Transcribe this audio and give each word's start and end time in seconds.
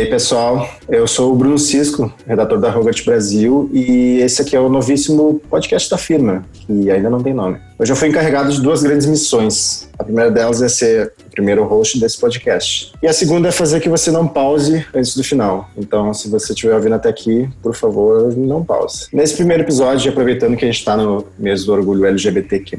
E 0.00 0.04
aí, 0.04 0.08
pessoal, 0.08 0.66
eu 0.88 1.06
sou 1.06 1.30
o 1.30 1.36
Bruno 1.36 1.58
Cisco, 1.58 2.10
redator 2.26 2.58
da 2.58 2.70
Rogart 2.70 3.04
Brasil, 3.04 3.68
e 3.70 4.18
esse 4.22 4.40
aqui 4.40 4.56
é 4.56 4.60
o 4.60 4.70
novíssimo 4.70 5.42
podcast 5.50 5.90
da 5.90 5.98
firma, 5.98 6.42
que 6.54 6.90
ainda 6.90 7.10
não 7.10 7.22
tem 7.22 7.34
nome. 7.34 7.58
Eu 7.88 7.96
fui 7.96 8.08
encarregado 8.08 8.52
de 8.52 8.60
duas 8.60 8.82
grandes 8.82 9.06
missões. 9.06 9.88
A 9.98 10.04
primeira 10.04 10.30
delas 10.30 10.60
é 10.60 10.68
ser 10.68 11.12
o 11.26 11.30
primeiro 11.30 11.64
host 11.64 11.98
desse 11.98 12.20
podcast. 12.20 12.92
E 13.02 13.06
a 13.06 13.12
segunda 13.12 13.48
é 13.48 13.52
fazer 13.52 13.80
que 13.80 13.88
você 13.88 14.10
não 14.10 14.28
pause 14.28 14.84
antes 14.94 15.16
do 15.16 15.24
final. 15.24 15.68
Então, 15.76 16.12
se 16.12 16.28
você 16.28 16.52
estiver 16.52 16.74
ouvindo 16.74 16.94
até 16.94 17.08
aqui, 17.08 17.48
por 17.62 17.74
favor, 17.74 18.36
não 18.36 18.62
pause. 18.62 19.06
Nesse 19.12 19.34
primeiro 19.34 19.62
episódio, 19.62 20.10
aproveitando 20.10 20.56
que 20.56 20.64
a 20.64 20.68
gente 20.68 20.78
está 20.78 20.96
no 20.96 21.26
mês 21.38 21.64
do 21.64 21.72
orgulho 21.72 22.04
LGBTQ+, 22.04 22.76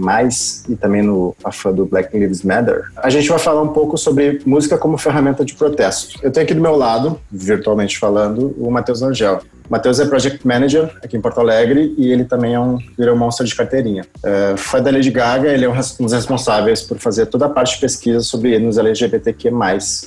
e 0.69 0.75
também 0.75 1.01
no 1.01 1.35
afã 1.43 1.73
do 1.73 1.85
Black 1.85 2.15
Lives 2.17 2.43
Matter, 2.43 2.83
a 2.95 3.09
gente 3.09 3.27
vai 3.27 3.39
falar 3.39 3.63
um 3.63 3.69
pouco 3.69 3.97
sobre 3.97 4.39
música 4.45 4.77
como 4.77 4.97
ferramenta 4.97 5.43
de 5.43 5.55
protesto. 5.55 6.19
Eu 6.21 6.31
tenho 6.31 6.45
aqui 6.45 6.53
do 6.53 6.61
meu 6.61 6.75
lado, 6.75 7.19
virtualmente 7.31 7.97
falando, 7.97 8.55
o 8.57 8.69
Matheus 8.69 9.01
Angel. 9.01 9.41
Matheus 9.71 10.01
é 10.01 10.05
Project 10.05 10.45
Manager 10.45 10.91
aqui 11.01 11.15
em 11.15 11.21
Porto 11.21 11.39
Alegre 11.39 11.95
e 11.97 12.11
ele 12.11 12.25
também 12.25 12.55
é 12.55 12.59
um 12.59 12.77
virou 12.97 13.15
monstro 13.15 13.45
de 13.45 13.55
carteirinha. 13.55 14.05
É, 14.21 14.55
foi 14.57 14.81
da 14.81 14.91
Lady 14.91 15.09
Gaga, 15.09 15.47
ele 15.47 15.63
é 15.63 15.69
um 15.69 15.73
dos 15.73 16.11
responsáveis 16.11 16.81
por 16.81 16.97
fazer 16.97 17.27
toda 17.27 17.45
a 17.45 17.49
parte 17.49 17.75
de 17.75 17.79
pesquisa 17.79 18.19
sobre 18.19 18.59
nos 18.59 18.77
LGBTQ+, 18.77 19.49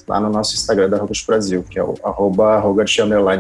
lá 0.06 0.20
no 0.20 0.28
nosso 0.28 0.54
Instagram 0.54 0.90
da 0.90 0.98
Rogart 0.98 1.26
Brasil, 1.26 1.64
que 1.68 1.78
é 1.78 1.82
o 1.82 1.94
arroba 2.04 2.62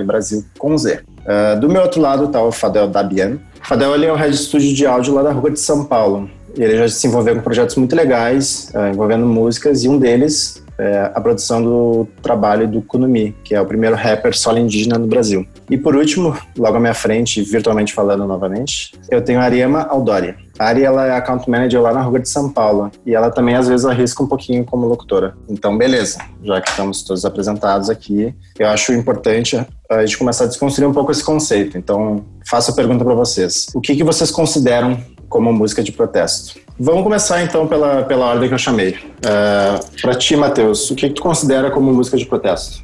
Brasil 0.06 0.42
com 0.58 0.78
Z. 0.78 1.02
É, 1.26 1.56
do 1.56 1.68
meu 1.68 1.82
outro 1.82 2.00
lado 2.00 2.24
está 2.24 2.42
o 2.42 2.50
Fadel 2.50 2.88
Dabian. 2.88 3.36
Fadel 3.60 3.94
ele 3.94 4.06
é 4.06 4.12
o 4.12 4.16
head 4.16 4.34
studio 4.34 4.74
de 4.74 4.86
áudio 4.86 5.12
lá 5.12 5.22
da 5.22 5.30
Rua 5.30 5.50
de 5.50 5.60
São 5.60 5.84
Paulo. 5.84 6.30
Ele 6.56 6.78
já 6.78 6.88
se 6.88 7.06
envolveu 7.06 7.34
com 7.34 7.42
projetos 7.42 7.76
muito 7.76 7.94
legais, 7.94 8.70
é, 8.74 8.88
envolvendo 8.88 9.26
músicas, 9.26 9.84
e 9.84 9.90
um 9.90 9.98
deles 9.98 10.63
é, 10.78 11.10
a 11.14 11.20
produção 11.20 11.62
do 11.62 12.08
trabalho 12.22 12.66
do 12.66 12.82
Kunumi, 12.82 13.34
que 13.44 13.54
é 13.54 13.60
o 13.60 13.66
primeiro 13.66 13.96
rapper 13.96 14.36
solo 14.36 14.58
indígena 14.58 14.98
no 14.98 15.06
Brasil. 15.06 15.46
E 15.70 15.76
por 15.76 15.96
último, 15.96 16.36
logo 16.56 16.76
à 16.76 16.80
minha 16.80 16.94
frente, 16.94 17.42
virtualmente 17.42 17.92
falando 17.92 18.26
novamente, 18.26 18.92
eu 19.10 19.22
tenho 19.22 19.40
a 19.40 19.44
Ariema 19.44 19.82
Aldori. 19.82 20.34
A 20.58 20.66
Ari 20.66 20.84
ela 20.84 21.06
é 21.06 21.16
account 21.16 21.50
manager 21.50 21.80
lá 21.80 21.92
na 21.92 22.00
Rua 22.00 22.20
de 22.20 22.28
São 22.28 22.48
Paulo 22.48 22.90
e 23.04 23.14
ela 23.14 23.30
também 23.30 23.56
às 23.56 23.66
vezes 23.66 23.84
arrisca 23.84 24.22
um 24.22 24.26
pouquinho 24.26 24.64
como 24.64 24.86
locutora. 24.86 25.36
Então, 25.48 25.76
beleza, 25.76 26.18
já 26.42 26.60
que 26.60 26.70
estamos 26.70 27.02
todos 27.02 27.24
apresentados 27.24 27.90
aqui, 27.90 28.32
eu 28.58 28.68
acho 28.68 28.92
importante 28.92 29.66
a 29.90 30.06
gente 30.06 30.16
começar 30.16 30.44
a 30.44 30.46
desconstruir 30.46 30.86
um 30.86 30.92
pouco 30.92 31.10
esse 31.10 31.24
conceito. 31.24 31.76
Então, 31.76 32.24
faço 32.48 32.70
a 32.70 32.74
pergunta 32.74 33.04
para 33.04 33.14
vocês. 33.14 33.66
O 33.74 33.80
que, 33.80 33.96
que 33.96 34.04
vocês 34.04 34.30
consideram 34.30 34.96
como 35.28 35.52
música 35.52 35.82
de 35.82 35.92
protesto? 35.92 36.58
Vamos 36.78 37.04
começar 37.04 37.42
então 37.42 37.68
pela, 37.68 38.02
pela 38.02 38.26
ordem 38.26 38.48
que 38.48 38.54
eu 38.54 38.58
chamei. 38.58 38.90
Uh, 38.90 39.24
é, 39.24 40.00
para 40.00 40.14
ti, 40.14 40.34
Matheus, 40.34 40.90
o 40.90 40.94
que, 40.94 41.08
que 41.08 41.14
tu 41.14 41.22
considera 41.22 41.70
como 41.70 41.92
música 41.92 42.16
de 42.16 42.26
protesto? 42.26 42.82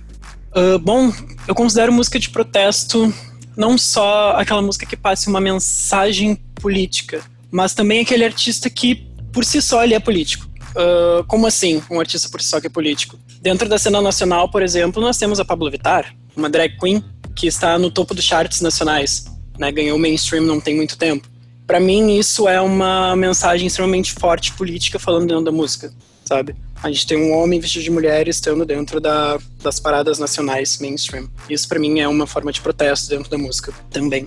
Uh, 0.55 0.79
bom, 0.79 1.13
eu 1.49 1.55
considero 1.55 1.93
música 1.93 2.19
de 2.19 2.31
protesto 2.31 3.13
não 3.57 3.77
só 3.77 4.33
aquela 4.37 4.63
música 4.63 4.87
que 4.87 4.97
passe 4.97 5.29
uma 5.29 5.41
mensagem 5.41 6.37
política, 6.55 7.21
mas 7.51 7.75
também 7.75 8.01
aquele 8.01 8.25
artista 8.25 8.71
que 8.71 8.95
por 9.33 9.45
si 9.45 9.61
só 9.61 9.83
ele 9.83 9.95
é 9.95 10.01
político. 10.01 10.47
Uh, 10.71 11.25
como 11.27 11.47
assim, 11.47 11.83
um 11.91 11.99
artista 11.99 12.29
por 12.29 12.41
si 12.41 12.49
só 12.49 12.61
que 12.61 12.69
é 12.69 12.71
político? 12.71 13.19
Dentro 13.43 13.69
da 13.69 13.79
cena 13.79 14.01
nacional, 14.01 14.49
por 14.49 14.63
exemplo, 14.63 15.03
nós 15.03 15.19
temos 15.19 15.41
a 15.41 15.45
Pablo 15.45 15.71
Vittar, 15.71 16.15
uma 16.37 16.49
drag 16.49 16.79
queen 16.79 17.03
que 17.35 17.49
está 17.49 17.77
no 17.79 17.91
topo 17.91 18.15
dos 18.15 18.25
charts 18.25 18.61
nacionais, 18.61 19.25
né? 19.59 19.73
ganhou 19.73 19.99
mainstream 19.99 20.45
não 20.45 20.61
tem 20.61 20.77
muito 20.77 20.97
tempo 20.97 21.30
para 21.71 21.79
mim 21.79 22.19
isso 22.19 22.49
é 22.49 22.61
uma 22.61 23.15
mensagem 23.15 23.69
extremamente 23.69 24.13
forte 24.13 24.53
política 24.55 24.99
falando 24.99 25.29
dentro 25.29 25.45
da 25.45 25.53
música, 25.53 25.93
sabe? 26.25 26.57
A 26.83 26.91
gente 26.91 27.07
tem 27.07 27.17
um 27.17 27.33
homem 27.33 27.61
vestido 27.61 27.85
de 27.85 27.91
mulher 27.93 28.27
estando 28.27 28.65
dentro 28.65 29.01
da, 29.01 29.39
das 29.63 29.79
paradas 29.79 30.19
nacionais 30.19 30.81
mainstream. 30.81 31.31
Isso 31.49 31.69
para 31.69 31.79
mim 31.79 32.01
é 32.01 32.09
uma 32.09 32.27
forma 32.27 32.51
de 32.51 32.61
protesto 32.61 33.09
dentro 33.09 33.31
da 33.31 33.39
música 33.39 33.73
também. 33.89 34.27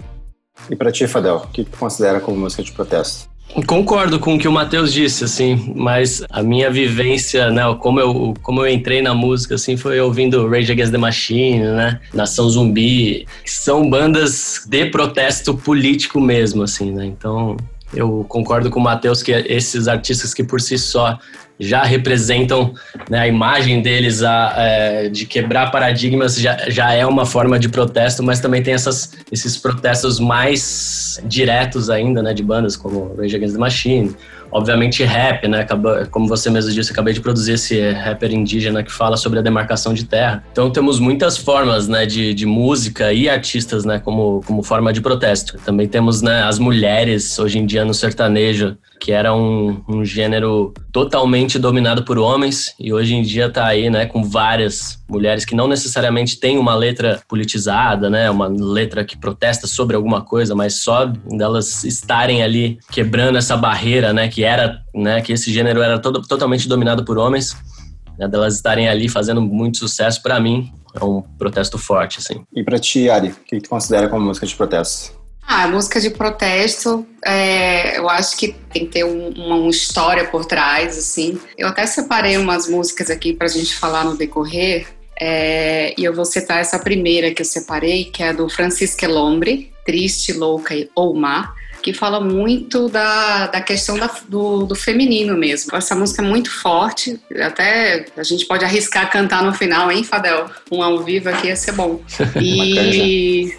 E 0.70 0.76
para 0.78 0.90
ti, 0.90 1.06
Fadel, 1.06 1.36
o 1.36 1.48
que 1.48 1.66
tu 1.66 1.78
considera 1.78 2.22
como 2.22 2.38
música 2.38 2.64
de 2.64 2.72
protesto? 2.72 3.28
Concordo 3.68 4.20
com 4.20 4.34
o 4.36 4.40
que 4.40 4.48
o 4.48 4.52
Matheus 4.52 4.92
disse, 4.92 5.24
assim, 5.24 5.74
mas 5.76 6.24
a 6.30 6.42
minha 6.42 6.72
vivência, 6.72 7.52
né, 7.52 7.62
como 7.80 8.00
eu, 8.00 8.34
como 8.42 8.62
eu 8.62 8.68
entrei 8.68 9.02
na 9.02 9.14
música, 9.14 9.56
assim, 9.56 9.78
foi 9.78 10.00
ouvindo 10.00 10.50
Rage 10.50 10.72
Against 10.72 10.92
the 10.92 10.98
Machine, 10.98 11.60
né, 11.60 12.00
Nação 12.14 12.50
Zumbi, 12.50 13.28
que 13.44 13.52
são 13.52 13.88
bandas 13.88 14.66
de 14.68 14.88
protesto 14.88 15.54
político 15.56 16.20
mesmo, 16.20 16.64
assim, 16.64 16.92
né, 16.92 17.06
então 17.06 17.56
eu 17.94 18.26
concordo 18.28 18.72
com 18.72 18.80
o 18.80 18.84
Matheus 18.84 19.22
que 19.22 19.32
esses 19.32 19.88
artistas 19.88 20.34
que 20.34 20.44
por 20.44 20.60
si 20.60 20.78
só 20.78 21.20
já 21.60 21.84
representam 21.84 22.74
né, 23.10 23.20
a 23.20 23.28
imagem 23.28 23.82
deles 23.82 24.24
a, 24.24 24.54
é, 24.58 25.10
de 25.10 25.26
quebrar 25.26 25.72
paradigmas 25.72 26.38
já, 26.38 26.58
já 26.70 26.94
é 26.94 27.06
uma 27.06 27.26
forma 27.26 27.60
de 27.60 27.70
protesto, 27.70 28.24
mas 28.24 28.40
também 28.40 28.62
tem 28.62 28.74
essas, 28.74 29.14
esses 29.32 29.58
protestos 29.58 30.20
mais 30.20 31.22
diretos 31.26 31.90
ainda, 31.90 32.22
né, 32.22 32.34
de 32.34 32.44
bandas 32.44 32.76
como 32.76 33.16
Rage 33.16 33.36
Against 33.36 33.54
the 33.54 33.60
Machine, 33.60 34.16
obviamente 34.52 35.04
rap, 35.04 35.48
né, 35.48 35.66
como 36.12 36.28
você 36.28 36.50
mesmo 36.50 36.72
disse, 36.72 36.92
acabei 36.92 37.14
de 37.14 37.22
produzir 37.22 37.54
esse 37.54 37.92
rapper 37.92 38.32
indígena 38.32 38.84
que 38.84 38.92
fala 38.92 39.18
sobre 39.18 39.40
a 39.40 39.42
demarcação 39.42 39.94
de 39.94 40.06
terra. 40.06 40.44
Então 40.52 40.70
temos 40.70 41.00
muitas 41.00 41.38
formas, 41.38 41.88
né, 41.88 42.06
de, 42.06 42.34
de 42.34 42.46
música 42.46 43.12
e 43.12 43.28
artistas, 43.28 43.84
né, 43.84 44.00
como, 44.00 44.42
como 44.46 44.62
forma 44.62 44.94
de 44.94 45.02
protesto. 45.02 45.58
Também 45.66 45.88
temos, 45.88 46.22
né, 46.22 46.44
as 46.44 46.60
mulheres 46.60 47.38
hoje 47.40 47.58
em 47.58 47.66
dia 47.66 47.84
no 47.84 47.94
sertanejo, 47.94 48.78
que 49.04 49.12
era 49.12 49.36
um, 49.36 49.84
um 49.86 50.06
gênero 50.06 50.74
totalmente 50.90 51.60
dominado 51.60 52.06
por 52.06 52.18
homens 52.18 52.74
e 52.80 52.94
hoje 52.94 53.14
em 53.14 53.22
dia 53.22 53.48
está 53.48 53.68
aí, 53.68 53.90
né, 53.90 54.06
com 54.06 54.24
várias 54.24 54.98
mulheres 55.10 55.44
que 55.44 55.54
não 55.54 55.68
necessariamente 55.68 56.40
têm 56.40 56.58
uma 56.58 56.74
letra 56.74 57.22
politizada, 57.28 58.10
né, 58.10 58.30
uma 58.32 58.48
letra 58.48 59.04
que 59.04 59.18
protesta 59.18 59.68
sobre 59.68 59.98
alguma 59.98 60.22
coisa, 60.22 60.56
mas 60.56 60.76
só 60.76 61.06
delas 61.06 61.84
estarem 61.84 62.42
ali 62.42 62.80
quebrando 62.94 63.38
essa 63.38 63.58
barreira, 63.58 64.14
né, 64.14 64.30
que 64.30 64.46
era, 64.46 64.80
né, 64.96 65.20
que 65.20 65.34
esse 65.34 65.52
gênero 65.52 65.82
era 65.82 66.00
todo, 66.00 66.22
totalmente 66.22 66.66
dominado 66.66 67.04
por 67.04 67.18
homens, 67.18 67.58
né, 68.18 68.26
delas 68.26 68.56
estarem 68.56 68.88
ali 68.88 69.10
fazendo 69.10 69.42
muito 69.42 69.80
sucesso 69.80 70.24
para 70.24 70.40
mim 70.40 70.72
é 70.94 71.04
um 71.04 71.22
protesto 71.22 71.78
forte, 71.78 72.20
assim. 72.20 72.46
E 72.56 72.64
para 72.64 72.78
ti, 72.78 73.10
Ari, 73.10 73.30
o 73.30 73.36
que 73.46 73.60
tu 73.60 73.68
considera 73.68 74.08
como 74.08 74.28
música 74.28 74.46
de 74.46 74.56
protesto? 74.56 75.23
Ah, 75.46 75.68
música 75.68 76.00
de 76.00 76.10
protesto, 76.10 77.06
é, 77.24 77.98
eu 77.98 78.10
acho 78.10 78.38
que 78.38 78.56
tem 78.72 78.86
que 78.86 78.94
ter 78.94 79.04
um, 79.04 79.30
uma, 79.30 79.56
uma, 79.56 79.70
história 79.70 80.26
por 80.26 80.46
trás, 80.46 80.98
assim. 80.98 81.40
Eu 81.58 81.68
até 81.68 81.86
separei 81.86 82.38
umas 82.38 82.68
músicas 82.68 83.10
aqui 83.10 83.34
para 83.34 83.48
a 83.48 83.50
gente 83.50 83.76
falar 83.76 84.04
no 84.06 84.16
decorrer, 84.16 84.88
é, 85.20 85.94
e 85.98 86.04
eu 86.04 86.14
vou 86.14 86.26
citar 86.26 86.60
essa 86.60 86.80
primeira 86.80 87.34
que 87.34 87.42
eu 87.42 87.46
separei, 87.46 88.06
que 88.06 88.24
é 88.24 88.34
do 88.34 88.50
Francisco 88.50 89.04
Elombre, 89.06 89.72
Triste, 89.86 90.34
Louca 90.34 90.74
ou 90.96 91.14
Má, 91.14 91.54
que 91.82 91.94
fala 91.94 92.22
muito 92.22 92.88
da, 92.88 93.48
da 93.48 93.62
questão 93.62 93.98
da, 93.98 94.10
do, 94.28 94.66
do, 94.66 94.74
feminino 94.74 95.38
mesmo. 95.38 95.76
Essa 95.76 95.94
música 95.94 96.22
é 96.22 96.26
muito 96.26 96.50
forte, 96.50 97.20
até 97.42 98.06
a 98.16 98.24
gente 98.24 98.46
pode 98.46 98.64
arriscar 98.64 99.12
cantar 99.12 99.44
no 99.44 99.54
final, 99.54 99.92
hein, 99.92 100.04
Fadel? 100.04 100.50
Um 100.72 100.82
ao 100.82 101.04
vivo 101.04 101.30
aqui 101.30 101.48
ia 101.48 101.56
ser 101.56 101.74
bom. 101.74 102.02
E 102.42 103.54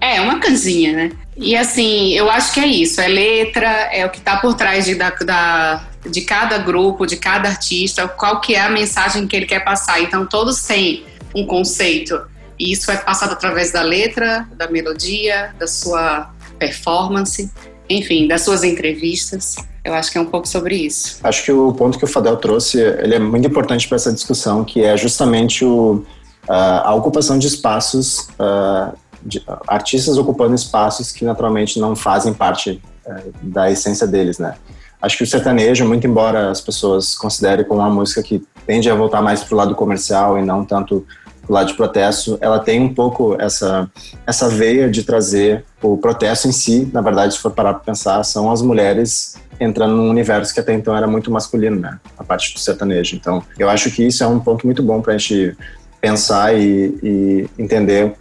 É, 0.00 0.20
uma 0.20 0.38
canzinha, 0.38 0.92
né? 0.92 1.12
E 1.36 1.54
assim, 1.54 2.12
eu 2.12 2.30
acho 2.30 2.54
que 2.54 2.60
é 2.60 2.66
isso, 2.66 3.00
é 3.00 3.08
letra, 3.08 3.68
é 3.92 4.06
o 4.06 4.10
que 4.10 4.18
está 4.18 4.38
por 4.38 4.54
trás 4.54 4.84
de, 4.86 4.94
da, 4.94 5.10
da, 5.10 5.86
de 6.08 6.22
cada 6.22 6.58
grupo, 6.58 7.06
de 7.06 7.16
cada 7.16 7.48
artista, 7.48 8.08
qual 8.08 8.40
que 8.40 8.54
é 8.54 8.60
a 8.60 8.70
mensagem 8.70 9.26
que 9.26 9.36
ele 9.36 9.46
quer 9.46 9.64
passar. 9.64 10.00
Então 10.00 10.26
todos 10.26 10.62
têm 10.62 11.04
um 11.34 11.46
conceito. 11.46 12.20
E 12.58 12.72
isso 12.72 12.90
é 12.90 12.96
passado 12.96 13.32
através 13.32 13.70
da 13.70 13.82
letra, 13.82 14.48
da 14.56 14.70
melodia, 14.70 15.54
da 15.58 15.66
sua 15.66 16.30
performance, 16.58 17.50
enfim, 17.88 18.26
das 18.26 18.42
suas 18.42 18.64
entrevistas. 18.64 19.56
Eu 19.84 19.94
acho 19.94 20.10
que 20.10 20.18
é 20.18 20.20
um 20.20 20.26
pouco 20.26 20.48
sobre 20.48 20.74
isso. 20.74 21.18
Acho 21.22 21.44
que 21.44 21.52
o 21.52 21.72
ponto 21.72 21.98
que 21.98 22.04
o 22.04 22.08
Fadel 22.08 22.36
trouxe, 22.38 22.80
ele 22.80 23.14
é 23.14 23.18
muito 23.18 23.46
importante 23.46 23.86
para 23.86 23.96
essa 23.96 24.12
discussão, 24.12 24.64
que 24.64 24.82
é 24.82 24.96
justamente 24.96 25.64
o, 25.64 26.04
a 26.48 26.94
ocupação 26.94 27.38
de 27.38 27.46
espaços 27.46 28.28
uh, 28.40 28.96
de, 29.22 29.42
artistas 29.66 30.18
ocupando 30.18 30.54
espaços 30.54 31.12
que 31.12 31.24
naturalmente 31.24 31.78
não 31.78 31.94
fazem 31.96 32.32
parte 32.32 32.82
é, 33.06 33.22
da 33.42 33.70
essência 33.70 34.06
deles, 34.06 34.38
né? 34.38 34.54
Acho 35.00 35.18
que 35.18 35.24
o 35.24 35.26
sertanejo, 35.26 35.86
muito 35.86 36.06
embora 36.06 36.50
as 36.50 36.60
pessoas 36.60 37.14
considerem 37.14 37.64
como 37.64 37.80
uma 37.80 37.90
música 37.90 38.22
que 38.22 38.42
tende 38.66 38.90
a 38.90 38.94
voltar 38.94 39.22
mais 39.22 39.44
para 39.44 39.54
o 39.54 39.58
lado 39.58 39.74
comercial 39.74 40.38
e 40.38 40.42
não 40.42 40.64
tanto 40.64 41.06
para 41.42 41.50
o 41.50 41.54
lado 41.54 41.68
de 41.68 41.74
protesto, 41.74 42.36
ela 42.40 42.58
tem 42.58 42.80
um 42.80 42.92
pouco 42.92 43.36
essa, 43.38 43.88
essa 44.26 44.48
veia 44.48 44.90
de 44.90 45.04
trazer 45.04 45.64
o 45.80 45.96
protesto 45.96 46.48
em 46.48 46.52
si, 46.52 46.90
na 46.92 47.00
verdade, 47.00 47.34
se 47.34 47.40
for 47.40 47.52
parar 47.52 47.74
para 47.74 47.84
pensar, 47.84 48.22
são 48.24 48.50
as 48.50 48.60
mulheres 48.60 49.36
entrando 49.60 49.94
num 49.94 50.10
universo 50.10 50.52
que 50.52 50.60
até 50.60 50.74
então 50.74 50.96
era 50.96 51.06
muito 51.06 51.30
masculino, 51.30 51.78
né? 51.78 51.98
A 52.18 52.24
parte 52.24 52.52
do 52.52 52.58
sertanejo. 52.58 53.16
Então, 53.16 53.42
eu 53.58 53.70
acho 53.70 53.90
que 53.90 54.06
isso 54.06 54.22
é 54.24 54.26
um 54.26 54.40
ponto 54.40 54.66
muito 54.66 54.82
bom 54.82 55.00
para 55.00 55.14
a 55.14 55.18
gente 55.18 55.56
pensar 56.00 56.54
e, 56.54 56.98
e 57.02 57.50
entender 57.58 58.14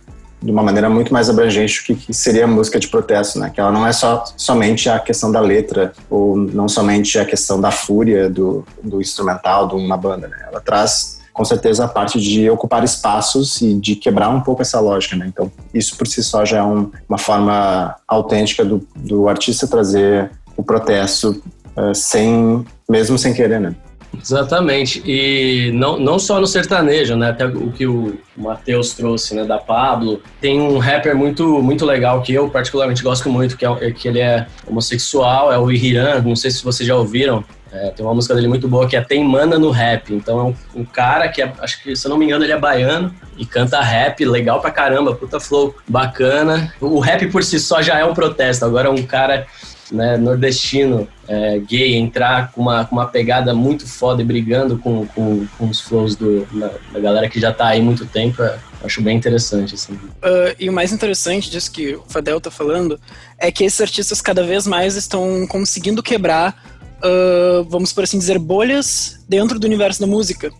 de 0.45 0.51
uma 0.51 0.61
maneira 0.61 0.89
muito 0.89 1.11
mais 1.11 1.27
abrangente 1.27 1.81
o 1.81 1.83
que, 1.85 1.95
que, 1.95 2.13
seria 2.13 2.43
a 2.43 2.47
música 2.47 2.79
de 2.79 2.87
protesto, 2.87 3.39
né? 3.39 3.49
Que 3.49 3.59
ela 3.59 3.71
não 3.71 3.85
é 3.85 3.91
só 3.91 4.23
somente 4.37 4.87
a 4.87 4.99
questão 4.99 5.31
da 5.31 5.39
letra 5.39 5.91
ou 6.09 6.37
não 6.37 6.69
somente 6.69 7.17
a 7.17 7.25
questão 7.25 7.59
da 7.59 7.71
fúria 7.71 8.29
do, 8.29 8.63
do 8.83 9.01
instrumental 9.01 9.67
de 9.67 9.73
uma 9.73 9.97
banda, 9.97 10.27
né? 10.27 10.37
Ela 10.47 10.61
traz 10.61 11.19
com 11.33 11.43
certeza 11.43 11.83
a 11.83 11.87
parte 11.87 12.19
de 12.19 12.49
ocupar 12.49 12.83
espaços 12.83 13.59
e 13.61 13.73
de 13.73 13.95
quebrar 13.95 14.29
um 14.29 14.39
pouco 14.39 14.61
essa 14.61 14.79
lógica, 14.79 15.15
né? 15.15 15.25
Então, 15.27 15.51
isso 15.73 15.97
por 15.97 16.07
si 16.07 16.23
só 16.23 16.45
já 16.45 16.59
é 16.59 16.63
um, 16.63 16.91
uma 17.09 17.17
forma 17.17 17.95
autêntica 18.07 18.63
do, 18.63 18.87
do 18.95 19.27
artista 19.27 19.67
trazer 19.67 20.31
o 20.55 20.63
protesto 20.63 21.43
uh, 21.75 21.93
sem, 21.93 22.63
mesmo 22.87 23.17
sem 23.17 23.33
querer, 23.33 23.59
né? 23.59 23.75
Exatamente. 24.21 25.01
E 25.05 25.71
não, 25.73 25.99
não 25.99 26.19
só 26.19 26.39
no 26.39 26.47
sertanejo, 26.47 27.15
né? 27.15 27.29
Até 27.29 27.45
o 27.45 27.71
que 27.71 27.85
o 27.85 28.17
Matheus 28.35 28.93
trouxe, 28.93 29.35
né? 29.35 29.43
Da 29.43 29.57
Pablo. 29.57 30.21
Tem 30.41 30.59
um 30.59 30.77
rapper 30.77 31.15
muito, 31.15 31.61
muito 31.61 31.85
legal 31.85 32.21
que 32.21 32.33
eu 32.33 32.49
particularmente 32.49 33.03
gosto 33.03 33.29
muito, 33.29 33.57
que, 33.57 33.65
é, 33.65 33.91
que 33.91 34.07
ele 34.07 34.19
é 34.19 34.47
homossexual, 34.67 35.51
é 35.51 35.57
o 35.57 35.71
Irian. 35.71 36.21
Não 36.21 36.35
sei 36.35 36.51
se 36.51 36.63
vocês 36.63 36.87
já 36.87 36.95
ouviram. 36.95 37.43
É, 37.71 37.89
tem 37.89 38.05
uma 38.05 38.13
música 38.13 38.33
dele 38.33 38.47
muito 38.47 38.69
boa 38.69 38.87
que 38.87 38.95
é 38.95 39.01
Tem 39.01 39.23
Mana 39.23 39.59
no 39.59 39.69
Rap. 39.69 40.13
Então 40.13 40.39
é 40.39 40.43
um, 40.43 40.81
um, 40.81 40.85
cara 40.85 41.27
que, 41.27 41.41
é, 41.41 41.51
acho 41.59 41.83
que, 41.83 41.95
se 41.95 42.07
eu 42.07 42.09
não 42.09 42.17
me 42.17 42.25
engano, 42.25 42.45
ele 42.45 42.53
é 42.53 42.59
baiano 42.59 43.13
e 43.37 43.45
canta 43.45 43.81
rap 43.81 44.23
legal 44.23 44.61
pra 44.61 44.71
caramba, 44.71 45.13
puta 45.13 45.39
flow 45.41 45.75
bacana. 45.87 46.73
O 46.79 46.99
rap 46.99 47.27
por 47.27 47.43
si 47.43 47.59
só 47.59 47.81
já 47.81 47.99
é 47.99 48.05
um 48.05 48.13
protesto. 48.13 48.63
Agora 48.63 48.87
é 48.87 48.91
um 48.91 49.03
cara 49.03 49.45
né, 49.91 50.17
nordestino 50.17 51.07
é, 51.27 51.59
gay 51.59 51.95
entrar 51.95 52.51
com 52.51 52.61
uma, 52.61 52.85
com 52.85 52.95
uma 52.95 53.07
pegada 53.07 53.53
muito 53.53 53.87
foda 53.87 54.21
e 54.21 54.25
brigando 54.25 54.77
com, 54.77 55.05
com, 55.07 55.45
com 55.57 55.69
os 55.69 55.81
flows 55.81 56.15
do, 56.15 56.45
da, 56.91 56.99
galera 56.99 57.29
que 57.29 57.39
já 57.39 57.51
tá 57.51 57.67
aí 57.67 57.81
muito 57.81 58.05
tempo, 58.05 58.41
é, 58.43 58.57
acho 58.83 59.01
bem 59.01 59.17
interessante. 59.17 59.75
Assim. 59.75 59.93
Uh, 59.93 60.55
e 60.59 60.69
o 60.69 60.73
mais 60.73 60.91
interessante 60.91 61.49
disso 61.49 61.71
que 61.71 61.95
o 61.95 62.03
Fadel 62.07 62.41
tá 62.41 62.51
falando 62.51 62.99
é 63.37 63.51
que 63.51 63.63
esses 63.63 63.79
artistas 63.81 64.21
cada 64.21 64.43
vez 64.43 64.65
mais 64.65 64.95
estão 64.95 65.45
conseguindo 65.47 66.01
quebrar, 66.01 66.63
uh, 66.97 67.63
vamos 67.65 67.93
por 67.93 68.03
assim 68.03 68.17
dizer, 68.17 68.39
bolhas 68.39 69.23
dentro 69.27 69.59
do 69.59 69.65
universo 69.65 69.99
da 69.99 70.07
música 70.07 70.51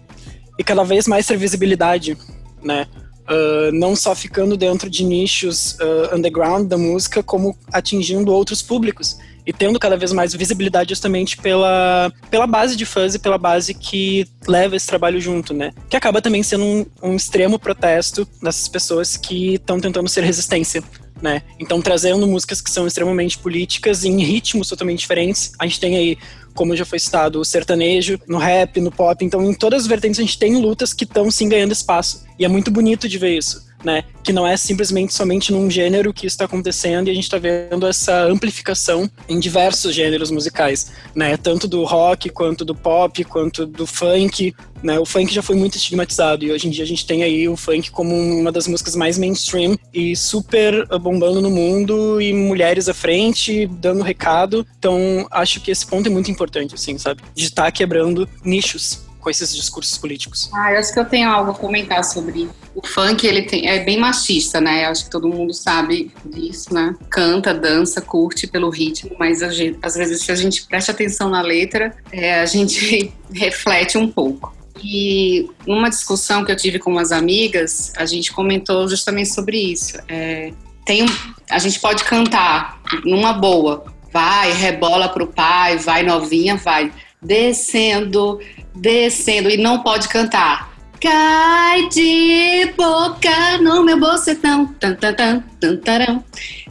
e 0.58 0.64
cada 0.64 0.84
vez 0.84 1.08
mais 1.08 1.26
ter 1.26 1.38
visibilidade, 1.38 2.18
né? 2.64 2.88
Uh, 3.28 3.72
não 3.72 3.96
só 3.96 4.14
ficando 4.14 4.56
dentro 4.56 4.88
de 4.88 5.04
nichos 5.04 5.78
uh, 5.80 6.16
underground 6.16 6.68
da 6.68 6.78
música, 6.78 7.24
como 7.24 7.58
atingindo 7.74 8.32
outros 8.32 8.62
públicos 8.62 9.18
e 9.46 9.54
tendo 9.54 9.80
cada 9.80 9.96
vez 9.96 10.12
mais 10.12 10.34
visibilidade 10.34 10.90
justamente 10.90 11.38
pela, 11.38 12.12
pela 12.32 12.48
base 12.48 12.76
de 12.76 12.86
fãs 12.86 13.14
e 13.14 13.20
pela 13.20 13.38
base 13.38 13.74
que 13.74 14.28
leva 14.48 14.76
esse 14.76 14.88
trabalho 14.88 15.22
junto, 15.22 15.54
né? 15.54 15.72
Que 15.90 15.96
acaba 15.96 16.22
também 16.22 16.42
sendo 16.42 16.64
um, 16.64 16.86
um 17.02 17.16
extremo 17.16 17.60
protesto 17.60 18.28
dessas 18.42 18.68
pessoas 18.68 19.16
que 19.16 19.56
estão 19.56 19.80
tentando 19.80 20.10
ser 20.10 20.24
resistência. 20.24 20.84
Né? 21.22 21.42
Então, 21.60 21.82
trazendo 21.82 22.28
músicas 22.28 22.60
que 22.60 22.70
são 22.70 22.86
extremamente 22.86 23.38
políticas 23.38 24.04
em 24.04 24.22
ritmos 24.22 24.68
totalmente 24.68 25.00
diferentes. 25.00 25.54
A 25.58 25.66
gente 25.66 25.80
tem 25.80 25.96
aí 25.96 26.18
como 26.56 26.76
já 26.76 26.86
foi 26.86 26.98
citado, 26.98 27.40
o 27.40 27.46
sertanejo, 27.46 28.20
no 28.28 28.38
rap, 28.38 28.82
no 28.82 28.92
pop. 28.92 29.24
Então, 29.24 29.44
em 29.44 29.54
todas 29.54 29.84
as 29.84 29.88
vertentes, 29.88 30.20
a 30.20 30.24
gente 30.24 30.40
tem 30.40 30.56
lutas 30.56 30.94
que 30.94 31.04
estão 31.04 31.30
sim 31.30 31.48
ganhando 31.48 31.74
espaço. 31.74 32.26
E 32.40 32.46
é 32.46 32.48
muito 32.48 32.72
bonito 32.72 33.08
de 33.08 33.18
ver 33.18 33.38
isso 33.38 33.66
né? 33.86 34.04
Que 34.24 34.34
não 34.34 34.46
é 34.46 34.58
simplesmente 34.58 35.14
somente 35.14 35.54
num 35.54 35.70
gênero 35.70 36.12
que 36.12 36.26
isso 36.26 36.34
está 36.34 36.46
acontecendo 36.46 37.08
e 37.08 37.12
a 37.12 37.14
gente 37.14 37.26
está 37.26 37.38
vendo 37.38 37.86
essa 37.86 38.24
amplificação 38.24 39.10
em 39.30 39.40
diversos 39.40 39.94
gêneros 39.94 40.32
musicais, 40.32 40.92
né? 41.14 41.38
Tanto 41.38 41.68
do 41.68 41.84
rock, 41.84 42.30
quanto 42.30 42.66
do 42.66 42.74
pop, 42.74 43.24
quanto 43.26 43.66
do 43.68 43.86
funk, 43.86 44.56
né? 44.82 45.00
O 45.00 45.06
funk 45.06 45.32
já 45.32 45.44
foi 45.44 45.56
muito 45.56 45.78
estigmatizado 45.78 46.44
e 46.44 46.52
hoje 46.52 46.68
em 46.68 46.72
dia 46.72 46.84
a 46.84 46.88
gente 46.88 47.06
tem 47.06 47.22
aí 47.22 47.48
o 47.48 47.56
funk 47.56 47.92
como 47.92 48.16
uma 48.16 48.52
das 48.52 48.68
músicas 48.68 48.96
mais 48.96 49.20
mainstream 49.20 49.78
e 49.94 50.16
super 50.16 50.88
bombando 51.00 51.40
no 51.40 51.52
mundo 51.52 52.20
e 52.20 52.34
mulheres 52.34 52.90
à 52.90 52.94
frente, 52.94 53.68
dando 53.68 54.02
recado. 54.02 54.66
Então, 54.80 55.28
acho 55.30 55.62
que 55.62 55.70
esse 55.70 55.86
ponto 55.86 56.08
é 56.08 56.10
muito 56.10 56.32
importante, 56.32 56.74
assim, 56.74 56.98
sabe? 56.98 57.22
De 57.36 57.46
estar 57.46 57.66
tá 57.66 57.72
quebrando 57.72 58.28
nichos 58.44 59.05
com 59.26 59.30
esses 59.32 59.56
discursos 59.56 59.98
políticos. 59.98 60.52
Ah, 60.54 60.72
eu 60.72 60.78
acho 60.78 60.94
que 60.94 61.00
eu 61.00 61.06
tenho 61.06 61.28
algo 61.28 61.50
a 61.50 61.56
comentar 61.56 62.04
sobre 62.04 62.48
o 62.76 62.86
funk, 62.86 63.26
ele 63.26 63.42
tem, 63.42 63.68
é 63.68 63.84
bem 63.84 63.98
machista, 63.98 64.62
né? 64.62 64.86
Eu 64.86 64.90
acho 64.90 65.06
que 65.06 65.10
todo 65.10 65.28
mundo 65.28 65.52
sabe 65.52 66.12
disso, 66.24 66.72
né? 66.72 66.96
Canta, 67.10 67.52
dança, 67.52 68.00
curte 68.02 68.46
pelo 68.46 68.70
ritmo, 68.70 69.16
mas 69.18 69.40
gente, 69.56 69.80
às 69.82 69.96
vezes 69.96 70.22
se 70.22 70.32
a 70.32 70.36
gente 70.36 70.68
presta 70.68 70.92
atenção 70.92 71.28
na 71.28 71.42
letra, 71.42 71.96
é, 72.12 72.40
a 72.40 72.46
gente 72.46 73.12
reflete 73.34 73.98
um 73.98 74.08
pouco. 74.08 74.56
E 74.84 75.50
numa 75.66 75.90
discussão 75.90 76.46
que 76.46 76.52
eu 76.52 76.56
tive 76.56 76.78
com 76.78 76.92
umas 76.92 77.12
amigas, 77.12 77.94
a 77.98 78.06
gente 78.06 78.32
comentou 78.32 78.88
justamente 78.88 79.34
sobre 79.34 79.58
isso. 79.58 79.98
É, 80.08 80.54
tem 80.86 81.04
a 81.50 81.58
gente 81.58 81.80
pode 81.80 82.04
cantar 82.04 82.80
numa 83.04 83.34
boa, 83.34 83.86
vai, 84.14 84.52
rebola 84.52 85.10
pro 85.10 85.26
pai, 85.26 85.78
vai 85.78 86.04
novinha, 86.04 86.58
vai 86.58 86.92
descendo, 87.26 88.40
descendo 88.76 89.50
e 89.50 89.58
não 89.58 89.82
pode 89.82 90.08
cantar. 90.08 90.74
Cai 91.02 91.90
de 91.90 92.72
boca 92.78 93.58
no 93.62 93.84
meu 93.84 94.00
bocetão. 94.00 94.68
Tan, 94.80 94.96
tan, 94.96 95.14
tan, 95.14 95.44
tan, 95.60 95.78
taram. 95.78 96.24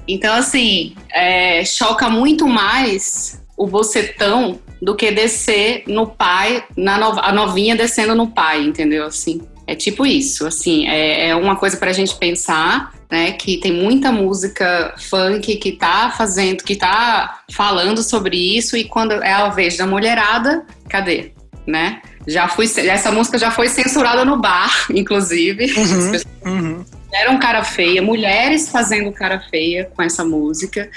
Então, 0.09 0.35
assim, 0.35 0.95
é, 1.13 1.65
choca 1.65 2.09
muito 2.09 2.47
mais 2.47 3.43
o 3.57 3.67
bocetão 3.67 4.59
do 4.83 4.95
que 4.95 5.11
descer 5.11 5.85
no 5.87 6.07
pai, 6.07 6.65
na 6.77 6.99
no, 6.99 7.19
a 7.21 7.33
novinha 7.33 7.77
descendo 7.77 8.15
no 8.15 8.29
pai, 8.29 8.63
entendeu? 8.63 9.07
Assim, 9.07 9.41
é 9.67 9.75
tipo 9.75 10.05
isso, 10.05 10.47
assim, 10.47 10.87
é, 10.87 11.29
é 11.29 11.37
uma 11.37 11.57
coisa 11.57 11.77
pra 11.77 11.93
gente 11.93 12.15
pensar, 12.17 12.93
né, 13.15 13.31
que 13.31 13.59
tem 13.59 13.73
muita 13.73 14.11
música 14.11 14.93
funk 14.99 15.55
que 15.59 15.71
tá 15.71 16.13
fazendo, 16.19 16.65
que 16.65 16.75
tá 16.75 17.43
falando 17.53 18.03
sobre 18.03 18.37
isso, 18.37 18.77
e 18.77 18.83
quando 18.83 19.13
é 19.13 19.33
a 19.33 19.51
vez 19.51 19.77
da 19.77 19.87
mulherada, 19.87 20.67
cadê? 20.89 21.31
Né? 21.65 22.03
Já 22.27 22.49
fui, 22.49 22.67
essa 22.67 23.13
música 23.13 23.39
já 23.39 23.53
foi 23.53 23.69
censurada 23.69 24.25
no 24.25 24.37
bar, 24.37 24.69
inclusive. 24.91 25.73
Uhum, 25.77 26.53
uhum. 26.53 26.85
Eram 27.13 27.39
cara 27.39 27.63
feia, 27.63 28.03
mulheres 28.03 28.69
fazendo 28.69 29.13
cara 29.13 29.39
feia 29.49 29.89
com 29.95 30.03
essa 30.03 30.25
música. 30.25 30.91